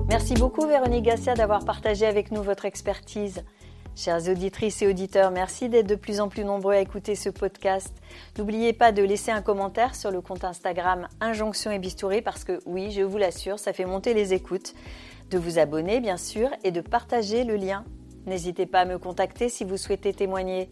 Merci 0.08 0.34
beaucoup 0.34 0.66
Véronique 0.66 1.04
Gassia 1.04 1.34
d'avoir 1.34 1.64
partagé 1.64 2.06
avec 2.06 2.30
nous 2.30 2.42
votre 2.42 2.64
expertise. 2.64 3.42
Chères 3.98 4.28
auditrices 4.28 4.80
et 4.80 4.86
auditeurs, 4.86 5.32
merci 5.32 5.68
d'être 5.68 5.88
de 5.88 5.96
plus 5.96 6.20
en 6.20 6.28
plus 6.28 6.44
nombreux 6.44 6.74
à 6.74 6.78
écouter 6.78 7.16
ce 7.16 7.30
podcast. 7.30 7.92
N'oubliez 8.38 8.72
pas 8.72 8.92
de 8.92 9.02
laisser 9.02 9.32
un 9.32 9.42
commentaire 9.42 9.96
sur 9.96 10.12
le 10.12 10.20
compte 10.20 10.44
Instagram 10.44 11.08
Injonction 11.20 11.72
et 11.72 11.80
Bistouri 11.80 12.22
parce 12.22 12.44
que 12.44 12.60
oui, 12.64 12.92
je 12.92 13.02
vous 13.02 13.18
l'assure, 13.18 13.58
ça 13.58 13.72
fait 13.72 13.86
monter 13.86 14.14
les 14.14 14.34
écoutes. 14.34 14.72
De 15.30 15.38
vous 15.38 15.58
abonner 15.58 15.98
bien 15.98 16.16
sûr 16.16 16.48
et 16.62 16.70
de 16.70 16.80
partager 16.80 17.42
le 17.42 17.56
lien. 17.56 17.84
N'hésitez 18.26 18.66
pas 18.66 18.82
à 18.82 18.84
me 18.84 18.98
contacter 18.98 19.48
si 19.48 19.64
vous 19.64 19.76
souhaitez 19.76 20.12
témoigner. 20.12 20.70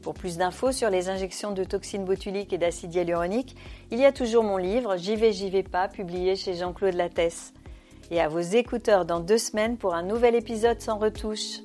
Pour 0.00 0.14
plus 0.14 0.36
d'infos 0.36 0.70
sur 0.70 0.88
les 0.88 1.08
injections 1.08 1.50
de 1.50 1.64
toxines 1.64 2.04
botuliques 2.04 2.52
et 2.52 2.58
d'acide 2.58 2.94
hyaluronique, 2.94 3.56
il 3.90 3.98
y 3.98 4.04
a 4.04 4.12
toujours 4.12 4.44
mon 4.44 4.56
livre 4.56 4.96
J'y 4.98 5.16
vais, 5.16 5.32
j'y 5.32 5.50
vais 5.50 5.64
pas, 5.64 5.88
publié 5.88 6.36
chez 6.36 6.54
Jean-Claude 6.54 6.94
Lattès. 6.94 7.52
Et 8.12 8.20
à 8.20 8.28
vos 8.28 8.38
écouteurs 8.38 9.04
dans 9.04 9.18
deux 9.18 9.36
semaines 9.36 9.78
pour 9.78 9.94
un 9.94 10.04
nouvel 10.04 10.36
épisode 10.36 10.80
sans 10.80 10.98
retouche. 10.98 11.58